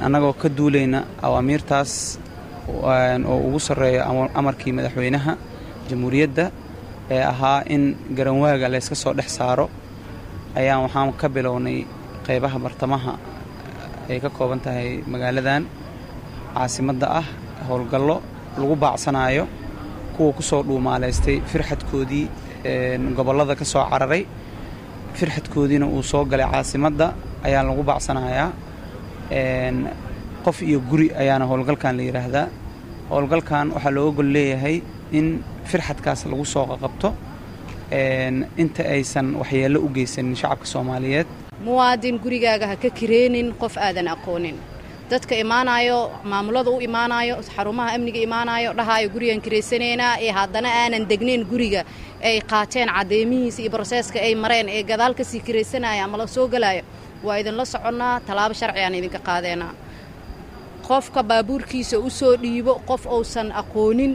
Annagoo 0.07 0.33
ka 0.43 0.49
duulayna 0.57 0.99
awaamiirtaas 1.27 1.93
oo 3.31 3.39
ugu 3.47 3.61
sarreeya 3.67 4.03
amarkii 4.41 4.73
madaxweynaha 4.79 5.33
jamhuuriyadda 5.91 6.45
ee 7.15 7.23
ahaa 7.33 7.61
in 7.75 7.83
garanwaaga 8.17 8.69
layska 8.73 8.95
soo 9.03 9.13
dhex 9.19 9.29
saaro 9.39 9.67
ayaan 10.61 10.81
waxaan 10.85 11.13
ka 11.21 11.27
bilownay 11.35 11.79
qaybaha 12.27 12.59
bartamaha 12.65 13.13
ay 14.11 14.19
ka 14.25 14.31
kooban 14.37 14.61
tahay 14.65 14.89
magaaladan 15.13 15.63
caasimadda 16.55 17.07
ah 17.21 17.27
howlgallo 17.69 18.17
lagu 18.61 18.75
baacsanaayo 18.85 19.45
kuwa 20.19 20.33
ku 20.39 20.43
soo 20.43 20.63
dhuumaalaystay 20.69 21.37
firxadkoodii 21.51 22.25
gobollada 23.17 23.55
ka 23.61 23.65
soo 23.65 23.85
cararay. 23.91 24.23
Firxadkoodiina 25.19 25.87
uu 25.87 26.03
soo 26.03 26.25
galay 26.31 26.47
caasimadda 26.53 27.07
ayaa 27.47 27.63
lagu 27.69 27.83
baacsanayaa. 27.89 28.49
Qof 30.45 30.63
iyo 30.63 30.81
guri 30.91 31.07
ayaana 31.23 31.45
howlgalkan 31.51 31.97
la 31.99 32.03
yidhaahdaa 32.09 32.47
howlgalkan 33.11 33.67
waxaa 33.75 33.91
looga 33.97 34.13
gol 34.19 34.31
leeyahay 34.37 34.77
in 35.19 35.27
firxadkaas 35.71 36.21
lagu 36.31 36.45
soo 36.55 36.65
qaqabto 36.71 37.09
inta 38.63 38.83
aysan 38.95 39.27
waxyeello 39.41 39.79
u 39.87 39.89
geysanin 39.97 40.37
shacabka 40.41 40.67
soomaaliyeed. 40.73 41.27
Muwaadin 41.67 42.17
gurigaaga 42.25 42.67
ha 42.71 42.77
ka 42.83 42.91
kireenin 42.99 43.49
qof 43.63 43.75
aadan 43.87 44.09
aqoonin 44.15 44.57
dadka 45.11 45.35
imaanayo 45.45 45.99
maamulada 46.31 46.71
u 46.71 46.81
imaanayo 46.89 47.35
xarumaha 47.55 47.91
amniga 47.97 48.21
imaanayo 48.29 48.71
dhahaayo 48.79 49.09
gurigan 49.15 49.41
kiraysanaynaa 49.45 50.15
ee 50.27 50.31
haddana 50.39 50.69
aanan 50.81 51.05
degnayn 51.11 51.43
guriga 51.53 51.83
ay 52.29 52.37
qaateen 52.53 52.89
cadeymihiisa 52.97 53.61
iyo 53.63 53.71
broseeska 53.75 54.19
ay 54.27 54.35
mareen 54.45 54.69
ee 54.77 54.83
gadaal 54.91 55.15
ka 55.19 55.25
sii 55.31 55.41
kiraysanaya 55.47 56.05
ama 56.05 56.17
la 56.21 56.27
soo 56.27 56.47
gelaayo 56.55 56.83
waa 57.27 57.37
idinla 57.41 57.65
soconnaa 57.75 58.21
tallaabo 58.27 58.55
sharci 58.61 58.81
aan 58.85 58.95
idinka 59.01 59.19
qaadeenaa. 59.29 59.73
Qofka 60.89 61.21
baabuurkiisa 61.31 61.97
u 61.99 62.11
soo 62.11 62.35
dhiibo 62.43 62.75
qof 62.89 63.03
uusan 63.17 63.49
aqoonin 63.61 64.13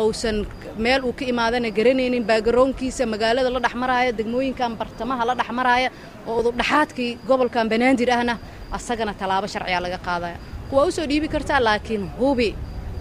ousan 0.00 0.36
meel 0.84 1.02
uu 1.08 1.12
ka 1.18 1.24
imaadana 1.32 1.68
garanaynin 1.78 2.24
baagaroonkiisa 2.30 3.06
magaalada 3.12 3.50
la 3.54 3.60
dhexmaraaya 3.64 4.10
degmooyinkan 4.18 4.72
bartamaha 4.80 5.22
la 5.28 5.34
dhexmaraaya 5.40 5.88
oo 6.28 6.36
udubdhaxaadkii 6.40 7.10
gobolkan 7.28 7.66
banaadir 7.72 8.10
ahna 8.16 8.34
asagana 8.76 9.12
tallaabo 9.20 9.46
sharciyaa 9.54 9.80
laga 9.84 9.98
qaadaya. 10.06 10.36
Kuwaa 10.70 10.86
u 10.86 10.90
soo 10.96 11.06
dhiibi 11.10 11.28
kartaa 11.34 11.60
laakiin 11.66 12.04
hubi 12.18 12.48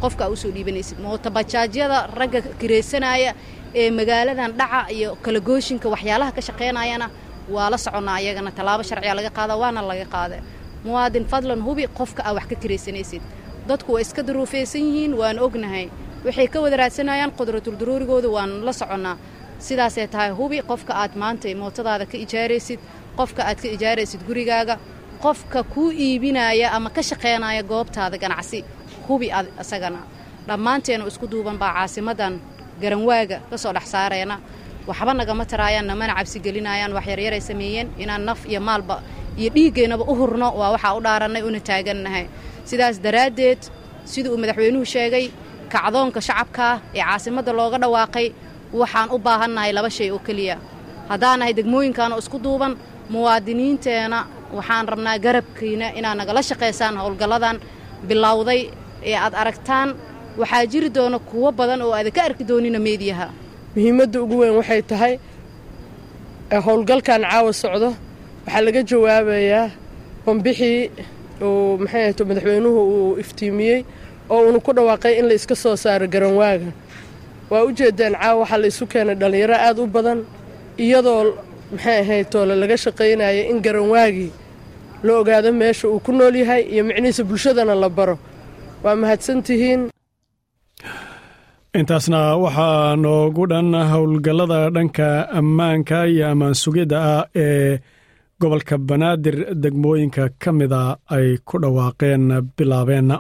qofka 0.02 0.24
aa 0.26 0.30
u 0.30 0.36
soo 0.36 0.52
dhiibanaysid 0.56 0.98
mootabajaadyada 1.06 1.98
ragga 2.20 2.40
kiraysanaya 2.60 3.32
ee 3.82 3.90
magaaladan 4.00 4.52
dhaca 4.60 4.82
iyo 4.98 5.10
kalagooshinka 5.26 5.88
waxyaalaha 5.94 6.32
ka 6.38 6.42
shaqaynayana 6.48 7.08
waa 7.56 7.70
la 7.74 7.78
soconnaa 7.86 8.16
ayagana 8.22 8.52
tallaabo 8.58 8.84
sharciyaa 8.90 9.16
laga 9.20 9.30
qaada 9.38 9.54
waana 9.62 9.82
laga 9.92 10.06
qaada. 10.16 10.38
Muwaadin 10.86 11.26
fadlan 11.32 11.62
hubi 11.68 11.84
qofka 12.00 12.22
aa 12.28 12.34
wax 12.38 12.46
ka 12.52 12.56
kiraysanaysid 12.62 13.22
dadku 13.70 13.90
waa 13.96 14.02
iska 14.06 14.22
daruufaysan 14.28 14.82
yihiin 14.88 15.14
waan 15.22 15.38
ognahay 15.46 15.86
waxay 16.26 16.48
ka 16.54 16.58
wada 16.64 16.78
raadsanayaan 16.82 17.32
qudraturduruurigooda 17.40 18.30
waan 18.36 18.52
la 18.66 18.74
soconnaa. 18.82 19.18
Sidaasay 19.68 20.08
tahay 20.14 20.32
hubi 20.40 20.58
qofka 20.72 20.94
aad 21.02 21.14
maanta 21.22 21.48
mootadaada 21.62 22.06
ka 22.12 22.18
ijaaraysid 22.26 22.80
qofka 23.18 23.42
aad 23.50 23.58
ka 23.64 23.68
ijaaraysid 23.76 24.22
gurigaaga 24.28 24.76
qofka 25.24 25.64
kuu 25.74 25.92
iibinaya 25.92 26.68
ama 26.78 26.90
ka 26.90 27.02
shaqaynaya 27.10 27.64
goobtaada 27.64 28.18
ganacsi. 28.24 28.60
Hubi 29.08 29.28
isagana 29.62 30.00
dhammaanteenu 30.48 31.04
isku 31.12 31.26
duuban 31.32 31.58
baa 31.62 31.74
caasimadan 31.78 32.34
garanwaaga 32.82 33.38
ka 33.50 33.58
soo 33.58 33.74
dhex 33.76 33.86
saarayna 33.94 34.36
waxba 34.88 35.14
nagama 35.14 35.44
taraayaan 35.52 35.86
namana 35.92 36.14
cabsi 36.18 36.38
gelinayaan 36.46 36.94
wax 36.98 37.06
yaryaray 37.12 37.42
sameeyeen 37.50 37.88
inaan 38.04 38.24
naf 38.26 38.40
iyo 38.50 38.62
maalba 38.62 38.96
iyo 39.38 39.50
dhiiggeennaba 39.56 40.04
u 40.12 40.14
hurno 40.20 40.48
waa 40.60 40.72
waxaa 40.74 40.94
u 40.98 41.02
dhaarannay 41.06 41.44
una 41.50 41.60
taagannahay. 41.60 42.26
Sidaas 42.70 42.96
daraaddeed 43.06 43.62
sida 44.12 44.30
uu 44.34 44.38
madaxweynuhu 44.42 44.86
sheegay 44.86 45.26
kacdoonka 45.74 46.20
shacabkaa 46.28 46.74
ee 46.98 47.04
caasimadda 47.08 47.52
looga 47.60 47.78
dhawaaqay 47.84 48.28
waxaan 48.80 49.08
u 49.16 49.18
baahannahay 49.26 49.72
laba 49.78 49.90
shay 49.98 50.10
oo 50.16 50.20
keliya. 50.28 50.56
Haddaanahay 51.12 51.54
degmooyinkaanoo 51.60 52.20
isku 52.24 52.38
duuban 52.46 52.74
muwaadiniinteena 53.14 54.20
waxaan 54.58 54.86
rabnaa 54.92 55.18
garabkiina 55.26 55.86
inaad 56.00 56.18
nagala 56.22 56.42
shaqaysaan 56.50 56.96
howlgalladan 57.04 57.58
bilowday 58.10 58.62
ee 59.10 59.16
aad 59.26 59.34
aragtaan. 59.42 59.90
Waxaa 60.40 60.66
jiri 60.72 60.90
doona 60.96 61.18
kuwo 61.30 61.50
badan 61.60 61.82
oo 61.86 61.92
aadan 61.98 62.12
ka 62.16 62.22
arki 62.28 62.44
doonina 62.50 62.80
meediyaha. 62.88 63.28
Muhiimadda 63.76 64.18
ugu 64.24 64.36
weyn 64.42 64.54
waxay 64.60 64.82
tahay 64.92 65.14
howlgalkan 66.66 67.22
caawa 67.30 67.52
socdo 67.62 67.90
waxaa 68.46 68.62
laga 68.66 68.82
jawaabayaa 68.90 69.66
bambixii 70.26 70.82
uu 71.48 71.78
maxay 71.84 72.04
ahto 72.10 72.24
madaxweynuhu 72.30 72.80
uu 72.96 73.12
iftiimiyey 73.24 73.80
oo 74.34 74.40
uuna 74.48 74.60
ku 74.66 74.72
dhawaaqay 74.78 75.14
in 75.20 75.26
la 75.30 75.34
iska 75.40 75.56
soo 75.64 75.76
saaro 75.84 76.06
garanwaaga 76.14 76.70
waa 77.52 77.64
u 77.68 77.72
jeedaan 77.80 78.14
caawa 78.22 78.40
waxaa 78.42 78.60
la 78.64 78.68
isu 78.72 78.84
keenay 78.92 79.16
dhallinyaro 79.22 79.56
aad 79.68 79.78
u 79.84 79.86
badan 79.96 80.20
iyadoo 80.84 81.22
maxay 81.74 81.98
ahayd 82.04 82.28
toole 82.34 82.56
laga 82.62 82.78
shaqaynaya 82.84 83.44
in 83.52 83.58
garanwaagii 83.66 84.32
la 85.06 85.12
ogaado 85.20 85.50
meesha 85.62 85.86
uu 85.94 86.00
ku 86.06 86.12
nool 86.18 86.36
yahay 86.42 86.62
iyo 86.74 86.84
micnihiisa 86.88 87.24
bulshadana 87.30 87.76
la 87.84 87.90
baro. 87.98 88.16
Waa 88.84 88.96
mahadsantihiin. 89.02 89.82
Intaasna 91.80 92.20
waxaa 92.44 92.96
noogu 93.04 93.44
dhan 93.52 93.70
howlgallada 93.92 94.60
dhanka 94.76 95.08
ammaanka 95.40 95.98
iyo 96.14 96.26
ammaan 96.32 96.56
sugidda 96.64 96.98
ah 97.14 97.24
ee 97.44 97.80
gobolka 98.42 98.76
banaadir 98.90 99.38
degmooyinka 99.64 100.24
ka 100.42 100.50
mida 100.60 100.82
ay 101.16 101.28
ku 101.48 101.56
dhawaaqeen 101.64 102.24
bilaabeenna 102.58 103.16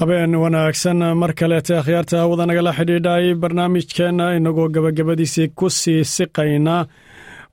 habeen 0.00 0.34
wanaagsan 0.42 1.00
mar 1.20 1.32
kaleete 1.40 1.74
akhyaarta 1.80 2.18
hawada 2.22 2.46
nagala 2.46 2.72
xidhiidhay 2.78 3.26
barnaamijkeenna 3.42 4.26
inagoo 4.38 4.68
gabagabadiisii 4.74 5.48
ku 5.58 5.66
sii 5.70 6.04
siqayna. 6.14 6.76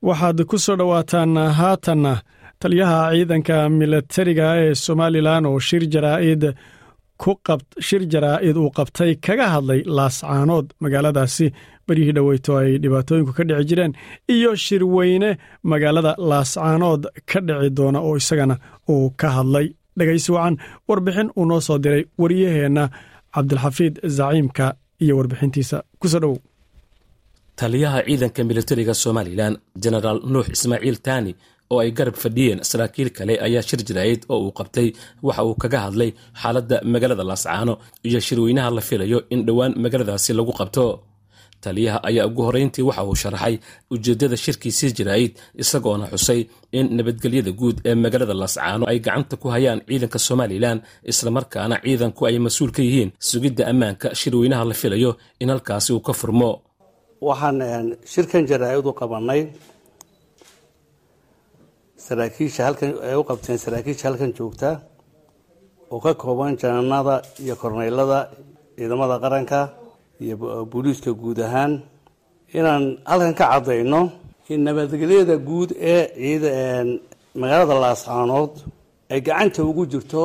Waxaad 0.06 0.38
ku 0.50 0.56
soo 0.58 0.76
dhowaataan 0.80 1.36
haatanna 1.58 2.12
taliyaha 2.60 2.98
ciidanka 3.12 3.56
milatariga 3.78 4.46
ee 4.62 4.74
somalilan 4.74 5.46
oo 5.46 5.58
shir 5.68 5.82
jaraa'id 5.94 6.42
shir 7.86 8.02
jaraa'id 8.12 8.56
uu 8.56 8.70
qabtay 8.78 9.12
kaga 9.26 9.46
hadlay 9.54 9.80
laascaanood 9.96 10.66
magaaladaasi 10.82 11.46
beryihii 11.86 12.14
dhoweyto 12.16 12.52
ay 12.62 12.70
dhibaatooyinku 12.82 13.32
ka 13.38 13.44
dhici 13.48 13.64
jireen 13.68 13.92
iyo 14.34 14.50
shirweyne 14.64 15.30
magaalada 15.70 16.12
laascaanood 16.30 17.02
ka 17.30 17.38
dhici 17.46 17.70
doona 17.78 17.98
oo 18.08 18.16
isagana 18.20 18.54
uu 18.92 19.10
ka 19.20 19.28
hadlay 19.36 19.66
dhegaysi 19.98 20.30
wacan 20.36 20.54
warbixin 20.88 21.28
uu 21.38 21.44
noo 21.50 21.60
soo 21.66 21.78
diray 21.84 22.02
waryaheenna 22.22 22.84
cabdilxafiid 23.34 23.94
zaciimka 24.18 24.66
iyo 25.04 25.14
warbixintiisa. 25.18 25.76
Kusoo 26.00 26.20
dhowow 26.22 26.38
taliyaha 27.60 27.98
ciidanka 28.06 28.40
militariga 28.50 28.94
somalilan 29.04 29.54
jenaraal 29.82 30.18
nuux 30.32 30.46
ismaaciil 30.56 30.98
taani 31.06 31.32
oo 31.72 31.78
ay 31.84 31.90
garab 31.98 32.16
fadhiyeen 32.22 32.60
saraakiil 32.70 33.10
kale 33.16 33.34
ayaa 33.46 33.62
shir 33.68 33.80
jaraa'id 33.88 34.20
oo 34.32 34.38
uu 34.46 34.52
qabtay. 34.58 34.88
Waxa 35.26 35.42
uu 35.48 35.54
kaga 35.62 35.78
hadlay 35.86 36.10
xaaladda 36.42 36.76
magaalada 36.92 37.24
laascaano 37.30 37.74
iyo 38.08 38.20
shirweynaha 38.26 38.70
la 38.76 38.80
filayo 38.88 39.18
in 39.34 39.40
dhowaan 39.46 39.72
magaaladaasi 39.84 40.30
lagu 40.38 40.52
qabto 40.60 40.84
taliyaha 41.64 41.98
ayaa 42.08 42.26
ugu 42.30 42.42
horreyntii 42.46 42.84
waxa 42.88 43.02
uu 43.10 43.16
sharaxay 43.22 43.54
ujeeddada 43.94 44.36
shirkiisii 44.44 44.90
jaraa'id 44.98 45.32
isagoona 45.62 46.06
xusay 46.12 46.40
in 46.78 46.86
nabadgelyada 46.98 47.52
guud 47.60 47.76
ee 47.88 47.94
magaalada 48.04 48.34
laascaano 48.42 48.84
ay 48.92 48.98
gacanta 49.06 49.34
ku 49.42 49.46
hayaan 49.54 49.80
ciidanka 49.88 50.18
somalilan 50.28 50.78
islamarkaana 51.12 51.76
ciidanku 51.84 52.20
ay 52.28 52.36
mas'uul 52.46 52.70
ka 52.76 52.82
yihiin. 52.86 53.10
Sugidda 53.30 53.62
ammaanka 53.72 54.06
shirweynaha 54.20 54.64
la 54.70 54.74
filayo 54.82 55.10
in 55.42 55.48
halkaasi 55.52 55.90
uu 55.96 56.02
ka 56.08 56.12
furmo. 56.20 56.50
Waxaan 57.28 57.58
shirkan 58.12 58.42
jaraa'id 58.50 58.86
u 58.90 58.92
qabannay. 59.00 59.40
Saraakiisha 62.06 62.62
halkan 62.66 62.90
ay 63.08 63.16
u 63.20 63.24
qabteen 63.30 63.58
saraakiisha 63.64 64.04
halkan 64.08 64.30
joogta. 64.38 64.70
Oo 65.92 66.00
ka 66.04 66.12
kooban 66.22 66.52
jananada 66.60 67.14
iyo 67.44 67.54
korneylada 67.62 68.18
ciidamada 68.76 69.16
qaranka 69.24 69.58
iyo 70.22 70.34
booliiska 70.72 71.10
guud 71.20 71.38
ahaan. 71.46 71.72
Inaan 72.58 72.84
halkan 73.10 73.34
ka 73.38 73.44
caddayno 73.52 74.00
in 74.52 74.60
nabadgelyada 74.66 75.36
guud 75.48 75.70
ee 75.92 76.02
ciid 76.16 76.44
magaalada 77.40 77.74
laascaanood 77.84 78.52
ay 79.12 79.20
gacanta 79.26 79.60
ugu 79.70 79.82
jirto 79.92 80.22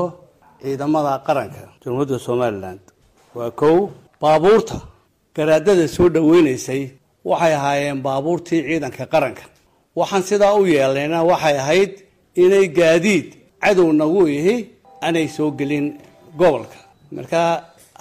ciidamada 0.61 1.13
qaranka 1.27 1.61
jamhuuriyadda 1.81 2.17
somalilan 2.27 2.77
waa 3.37 3.51
kow 3.61 3.77
baabuurta 4.21 4.77
garaadada 5.35 5.85
soo 5.95 6.07
dhaweynaysay 6.15 6.81
waxay 7.29 7.53
ahaayeen 7.59 7.99
baabuurtii 8.07 8.61
ciidanka 8.67 9.03
qaranka. 9.13 9.43
Waxaan 9.99 10.23
sidaa 10.29 10.53
u 10.59 10.63
yeelnayna 10.73 11.17
waxay 11.31 11.55
ahayd 11.63 11.91
inay 12.43 12.65
gaadiid 12.77 13.27
cadow 13.63 13.89
nagu 13.99 14.21
ihi 14.37 14.55
aanay 15.05 15.27
soo 15.35 15.49
gelin 15.59 15.85
gobolka. 16.39 16.77
Marka 17.15 17.41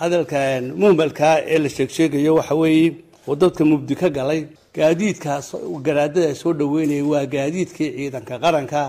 hadalka 0.00 0.38
muhmalka 0.82 1.28
ee 1.46 1.58
la 1.58 1.68
sheegsheegayo 1.68 2.34
waxa 2.38 2.54
weeye 2.54 2.94
oo 3.28 3.34
dadka 3.36 3.64
mubdi 3.64 3.94
ka 3.94 4.08
galay 4.10 4.46
gaadiidkaas 4.74 5.54
garaadada 5.86 6.34
soo 6.34 6.52
dhaweynaya 6.52 7.04
waa 7.12 7.26
gaadiidkii 7.26 7.90
ciidanka 7.96 8.38
qaranka 8.44 8.80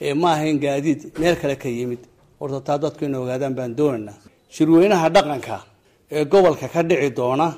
ee 0.00 0.14
ma 0.14 0.32
ahayn 0.32 0.58
gaadiid 0.60 1.00
meel 1.20 1.36
kale 1.36 1.56
ka 1.56 1.68
yimid. 1.68 1.98
Horta 2.40 2.60
taa 2.60 2.78
dadku 2.78 3.04
inay 3.04 3.20
ogaadaan 3.20 3.54
baan 3.58 3.72
doonaynaa 3.78 4.16
shirweynaha 4.54 5.08
dhaqanka 5.14 5.56
ee 6.10 6.24
gobolka 6.24 6.68
ka 6.68 6.82
dhici 6.82 7.10
doona 7.18 7.48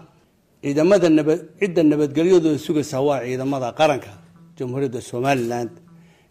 ciidamada 0.62 1.08
nabad 1.10 1.38
cidda 1.60 1.82
nabadgelyadooda 1.82 2.58
sugaysaa 2.58 3.00
waa 3.08 3.20
ciidamada 3.24 3.68
qaranka 3.80 4.10
jamhuuriyadda 4.58 5.00
somalilan 5.00 5.68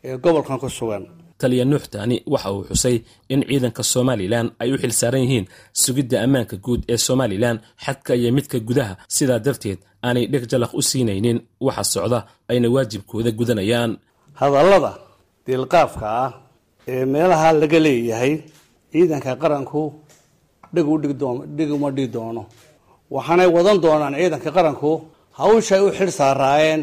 ee 0.04 0.18
gobolkan 0.24 0.58
ku 0.60 0.70
sugan 0.70 1.04
taliya 1.42 1.66
nuuxtaani 1.72 2.16
waxa 2.34 2.50
uu 2.56 2.64
xusay 2.70 2.96
in 3.34 3.42
ciidanka 3.50 3.84
somalilan 3.94 4.48
ay 4.62 4.70
u 4.74 4.78
xil 4.82 4.94
saaran 5.00 5.22
yihiin 5.26 5.46
sugidda 5.82 6.18
ammaanka 6.26 6.56
guud 6.66 6.82
ee 6.94 6.98
somalilan 7.08 7.58
xadka 7.86 8.12
iyo 8.20 8.30
midka 8.38 8.58
gudaha. 8.68 8.94
Sidaa 9.16 9.40
darteed 9.46 9.80
aanay 10.06 10.26
dheg 10.32 10.44
jalaq 10.52 10.72
u 10.80 10.82
siinaynin 10.90 11.38
waxa 11.66 11.84
socda 11.94 12.20
ayna 12.52 12.68
waajibkooda 12.76 13.32
gudanayaan. 13.40 13.92
Hadallada 14.40 14.92
diilqaafka 15.46 16.06
ah 16.24 16.32
ee 16.92 17.04
meelaha 17.14 17.48
laga 17.62 17.80
leeyahay 17.86 18.34
ciidanka 18.92 19.32
qaranku 19.42 19.82
dhig 20.74 21.72
uma 21.76 21.90
dhigi 21.96 22.08
doono. 22.16 22.44
Waxaanay 23.16 23.50
wadan 23.56 23.78
doonaan 23.84 24.16
ciidanka 24.20 24.50
qaranku 24.58 24.92
hawshay 25.40 25.82
u 25.88 25.90
xil 25.98 26.12
saaraayeen. 26.20 26.82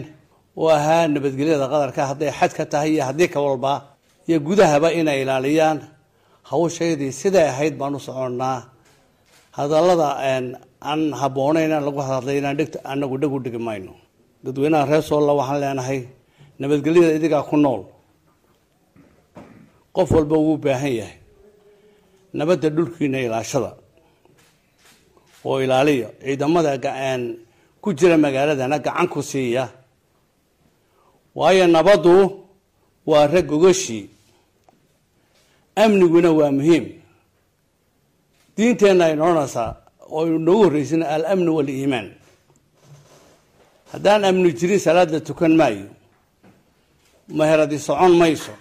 Oo 0.60 0.68
ahaa 0.78 1.04
nabadgelyada 1.14 1.66
qadarka 1.72 2.02
hadday 2.10 2.30
xad 2.38 2.52
ka 2.58 2.64
tahay 2.72 2.90
iyo 2.94 3.02
haddii 3.08 3.28
ka 3.34 3.38
walba 3.46 3.72
iyo 4.28 4.38
gudahaba 4.46 4.88
inay 4.92 5.22
ilaaliyaan. 5.22 5.78
Hawshaydii 6.50 7.12
siday 7.20 7.48
ahayd 7.52 7.74
baan 7.80 7.94
u 7.98 8.00
soconnaa 8.00 8.58
hadallada 9.58 10.08
aan 10.90 11.02
habboonayn 11.20 11.70
lagu 11.86 12.00
hadlayna 12.08 12.54
dhigta 12.58 12.78
anagu 12.84 13.16
dheg 13.20 13.32
u 13.32 13.38
dhigi 13.44 13.58
mayno. 13.58 13.94
Dadweynaha 14.44 14.86
reer 14.90 15.02
soolla 15.02 15.32
waxaan 15.40 15.60
leenahay 15.62 16.00
nabadgelyada 16.60 17.14
idigaa 17.18 17.42
ku 17.50 17.56
nool. 17.56 17.82
Qof 19.94 20.10
walba 20.16 20.36
wuu 20.44 20.56
baahan 20.64 20.92
yahay. 21.00 21.18
Nabadda 22.38 22.68
dhulkiina 22.76 23.18
ilaashada. 23.26 23.70
Oo 25.44 25.58
ilaaliya. 25.64 26.08
Ciidamada 26.22 26.72
ku 27.82 27.88
jira 27.98 28.16
magaaladana 28.18 28.78
gacan 28.78 29.06
ku 29.08 29.22
siiya. 29.22 29.64
Waayo 31.34 31.66
nabaddu 31.66 32.14
waa 33.06 33.26
rag 33.26 33.50
ogashii 33.52 34.10
amniguna 35.82 36.30
waa 36.38 36.50
muhiim. 36.58 36.84
Diinteenna 38.56 39.04
ay 39.08 39.14
noonaysaa 39.20 39.70
oo 40.16 40.24
noogu 40.46 40.62
horreysana 40.64 41.06
alamnu 41.14 41.50
waaliimaan 41.56 42.08
haddaan 43.92 44.22
amni 44.28 44.50
jirin 44.58 44.80
salaada 44.86 45.20
tukan 45.26 45.52
maayo. 45.60 45.88
Meheradi 47.38 47.78
socon 47.86 48.14
mayso. 48.20 48.54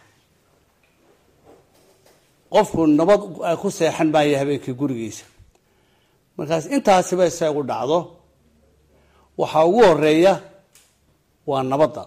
Qofku 2.53 2.81
nabad 2.97 3.21
ku 3.61 3.67
seexan 3.77 4.09
maayo 4.13 4.35
habeenkii 4.39 4.73
gurigiisa. 4.79 5.25
Markaas 6.37 6.65
intaasiba 6.75 7.25
isagu 7.31 7.61
dhacdo. 7.69 7.99
Waxaa 9.39 9.65
ugu 9.69 9.81
horreeya 9.87 10.33
waa 11.47 11.63
nabadda 11.63 12.03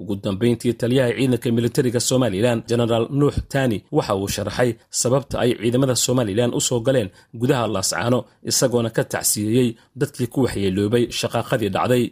ugu 0.00 0.14
dambayntii 0.24 0.72
taliyaha 0.80 1.10
ciidanka 1.18 1.48
militariga 1.58 2.00
somalilan 2.10 2.58
jenaraal 2.70 3.06
nuux 3.20 3.36
taani 3.52 3.78
waxa 3.96 4.14
uu 4.20 4.28
sharaxay 4.36 4.70
sababta 5.00 5.34
ay 5.44 5.50
ciidamada 5.60 5.94
somalilan 6.06 6.50
u 6.58 6.60
soo 6.68 6.80
galeen 6.86 7.08
gudaha 7.40 7.64
laascaano 7.74 8.18
isagoona 8.50 8.90
ka 8.96 9.02
tacsiiyeyey 9.12 9.68
dadkii 10.00 10.28
ku 10.32 10.38
waxyeeloobay 10.44 11.04
shaqaaqadii 11.18 11.70
dhacday. 11.76 12.04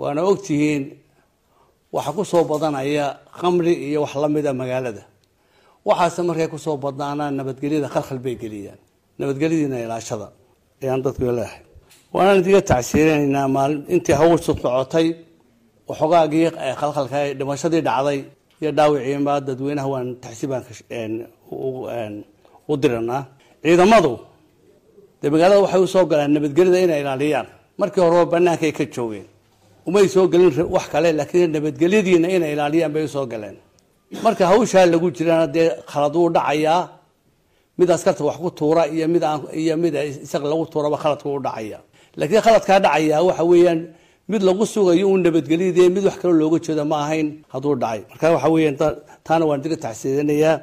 Waana 0.00 0.20
ogtihiin 0.30 0.82
waxa 1.96 2.10
ku 2.16 2.22
soo 2.30 2.44
badanaya 2.50 3.06
khamri 3.38 3.72
iyo 3.88 3.98
wax 4.04 4.12
la 4.22 4.28
mida 4.34 4.52
magaalada. 4.60 5.02
Waxaase 5.88 6.20
markay 6.28 6.48
ku 6.52 6.58
soo 6.64 6.76
badnaanaan 6.84 7.34
nabadgelyada 7.38 7.88
khalkhal 7.94 8.18
bay 8.24 8.34
geliyaan. 8.42 8.78
Nabadgelyadiina 9.18 9.76
ilaashada 9.84 10.26
ayaan 10.82 11.00
dadku 11.06 11.24
leehay 11.38 11.60
waanaan 12.14 12.38
idiga 12.42 12.60
tacsiirinaynaa 12.70 13.48
maalin 13.56 13.80
intii 13.94 14.16
hawshu 14.20 14.42
socotay 14.46 15.06
waxoogaagii 15.88 16.46
khalkhalka 16.80 17.18
dhimashadii 17.38 17.82
dhacday 17.88 18.18
iyo 18.62 18.70
dhaawiciinba 18.78 19.32
dadweynaha 19.46 19.88
waan 19.94 20.08
taxsiibaan 20.24 20.62
u 22.70 22.74
diranaa 22.82 23.22
ciidamadu 23.62 24.12
dee 25.20 25.30
magaalada 25.34 25.60
waxay 25.64 25.80
u 25.86 25.88
soo 25.94 26.04
galaan 26.10 26.30
nabadgelyada 26.36 26.78
inay 26.86 27.00
ilaaliyaan. 27.04 27.46
Markii 27.80 28.00
horeba 28.04 28.24
bannaankay 28.32 28.72
ka 28.78 28.84
joogeen 28.94 29.26
umay 29.88 30.06
soo 30.14 30.26
gelin 30.32 30.50
wax 30.76 30.86
kale 30.92 31.08
laakiin 31.18 31.50
nabadgelyadiina 31.56 32.28
inay 32.36 32.52
ilaaliyaan 32.54 32.92
bay 32.94 33.04
u 33.08 33.10
soo 33.16 33.26
galeen. 33.32 33.56
Marka 34.24 34.44
hawshaa 34.50 34.86
lagu 34.92 35.08
jirana 35.16 35.46
dee 35.54 35.68
khalad 35.90 36.14
dhacayaa 36.36 36.80
mid 37.78 37.88
askarta 37.96 38.22
wax 38.28 38.36
ku 38.42 38.50
tuura 38.58 38.82
iyo 38.94 39.06
mid 39.14 39.22
iyo 39.62 39.74
mid 39.82 39.94
isaga 40.24 40.46
lagu 40.52 40.64
tuuraba 40.72 40.96
khaladku 41.02 41.28
u 41.36 41.40
dhacaya 41.46 41.78
laakiin 42.18 42.42
khaladkaa 42.46 42.78
dhacaya 42.84 43.16
waxa 43.28 43.44
weeyaan 43.50 43.80
mid 44.30 44.42
lagu 44.48 44.64
sugayo 44.74 45.04
uun 45.10 45.20
nabadgelyadii 45.26 45.88
mid 45.96 46.04
wax 46.08 46.16
kaloo 46.22 46.38
looga 46.42 46.58
jeedo 46.66 46.84
ma 46.92 46.96
ahayn 47.04 47.28
hadduu 47.52 47.74
dhacay. 47.82 48.00
Marka 48.10 48.26
waxa 48.34 48.48
weeyaan 48.54 48.76
taana 49.26 49.44
waan 49.48 49.60
diga 49.64 49.76
taxsiidanayaa 49.84 50.56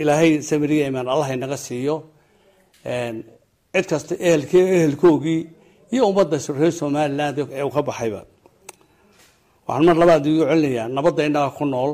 ilaahay 0.00 0.30
samiriya 0.48 0.84
imaan 0.90 1.08
allah 1.14 1.28
inaga 1.36 1.56
siiyo 1.66 1.96
cid 3.74 3.86
kasta 3.90 4.14
ehelk 4.28 4.52
ehelkoogii 4.54 5.40
iyo 5.94 6.02
ummadda 6.10 6.36
reer 6.60 6.72
somaliland 6.80 7.36
ee 7.58 7.62
uu 7.66 7.72
ka 7.76 7.82
baxayba. 7.88 8.20
Waxaan 9.68 9.84
mar 9.88 9.96
labaad 10.02 10.24
igu 10.30 10.42
celinayaa 10.50 10.88
nabadda 10.96 11.22
inaga 11.30 11.50
ku 11.58 11.64
nool 11.72 11.92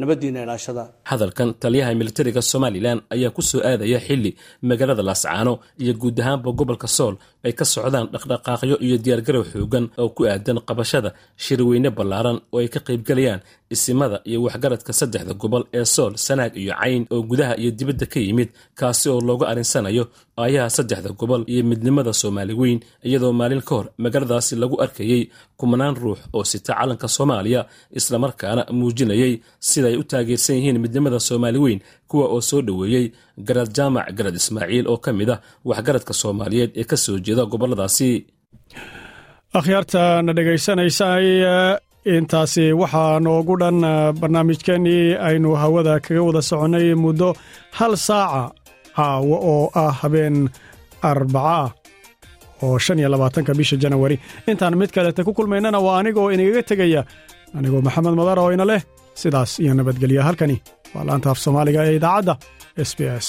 nabadiina 0.00 0.42
ilaashada 0.44 0.84
hadalkan 1.10 1.48
taliyaha 1.62 1.92
militariga 2.00 2.42
somalilan 2.52 2.98
ayaa 3.14 3.30
ku 3.36 3.42
soo 3.50 3.60
aadaya 3.70 3.98
xili 4.06 4.30
magaalada 4.68 5.02
laascaano 5.08 5.52
iyo 5.82 5.92
guud 6.02 6.16
ahaanba 6.22 6.48
gobolka 6.58 6.88
sool 6.96 7.14
ay 7.46 7.52
ka 7.58 7.64
socdaan 7.74 8.06
dhaqdhaqaaqyo 8.14 8.76
iyo 8.86 8.96
diyaargarow 9.04 9.44
xoogan 9.52 9.84
oo 10.02 10.08
ku 10.16 10.22
aadan 10.32 10.58
qabashada 10.68 11.10
shirweyne 11.44 11.90
ballaaran 11.98 12.38
oo 12.54 12.58
ay 12.62 12.68
ka 12.74 12.80
qaybgalayaan 12.88 13.40
isimada 13.74 14.16
iyo 14.30 14.38
waxgaradka 14.46 14.92
saddexda 15.00 15.34
gobol 15.42 15.64
ee 15.78 15.84
sool 15.94 16.12
sanaag 16.26 16.52
iyo 16.62 16.72
cayn 16.80 17.02
oo 17.14 17.20
gudaha 17.30 17.54
iyo 17.62 17.70
dibadda 17.78 18.06
ka 18.12 18.18
yimid 18.26 18.48
kaasi 18.80 19.06
oo 19.12 19.20
loogu 19.28 19.44
arinsanayo 19.50 20.04
aayaha 20.42 20.68
saddexda 20.76 21.10
gobol 21.20 21.42
iyo 21.52 21.62
midnimada 21.70 22.12
soomaali 22.20 22.54
weyn 22.60 22.78
iyadoo 23.08 23.32
maalin 23.40 23.62
ka 23.68 23.72
hor 23.76 23.86
magaaladaasi 24.04 24.52
lagu 24.62 24.76
arkayey 24.84 25.22
kumanaan 25.60 25.94
ruux 26.02 26.18
oo 26.36 26.44
sita 26.50 26.72
calanka 26.78 27.06
soomaaliya 27.16 27.60
islamarkaana 27.98 28.62
muujinayay 28.78 29.32
sida 29.82 29.88
ay 29.92 29.96
u 30.02 30.04
taageersan 30.12 30.56
yihiin 30.58 30.78
midnimada 30.84 31.18
soomaali 31.28 31.58
weyn 31.64 31.80
kuwa 32.10 32.26
oo 32.34 32.40
soo 32.50 32.60
dhoweeyey 32.68 33.06
garad 33.48 33.70
jaamac 33.76 34.06
garad 34.18 34.34
ismaaciil 34.40 34.86
oo 34.92 34.98
ka 35.04 35.10
mid 35.18 35.30
ah 35.34 35.38
waxgaradka 35.70 36.12
soomaaliyeed 36.22 36.70
ee 36.80 36.84
ka 36.90 36.96
soo 37.04 37.16
jeeda 37.26 37.44
goboladaasi. 37.52 38.10
Akhyaarta 39.58 40.22
na 40.24 40.32
dhegaysanaysay 40.36 41.26
intaasi 42.14 42.64
waxaa 42.80 43.20
noogu 43.24 43.54
dhan 43.62 43.78
barnaamijkeenii 44.20 45.04
aynu 45.28 45.50
hawada 45.62 45.94
kaga 46.04 46.22
wada 46.28 46.42
soconnay 46.50 46.86
muddo 47.04 47.28
hal 47.78 47.92
saaca 48.06 48.42
caawo 48.96 49.36
oo 49.52 49.64
ah 49.82 49.92
habeen 50.00 50.36
arbaca 51.10 51.72
oo 52.64 52.78
shan 52.84 52.98
iyo 52.98 53.08
labaatanka 53.14 53.52
bisha 53.58 53.76
janawari 53.82 54.16
intaan 54.50 54.74
mid 54.80 54.90
kaleta 54.96 55.24
ku 55.26 55.32
kulmaynana 55.36 55.78
waa 55.86 55.98
anigoo 56.00 56.28
inagaga 56.34 56.62
tegaya 56.70 57.00
anigoo 57.58 57.80
maxamed 57.86 58.14
madar 58.20 58.38
oo 58.42 58.50
ina 58.56 58.64
leh 58.70 58.82
sidaas 59.20 59.58
iyo 59.62 59.74
nabadgelya 59.74 60.22
halkani. 60.28 60.56
Waa 60.94 61.04
laanta 61.08 61.30
af 61.32 61.38
soomaaliga 61.44 61.80
ee 61.88 61.96
idaacadda 62.00 62.34
s 62.88 62.90
b 62.98 63.00
s 63.24 63.28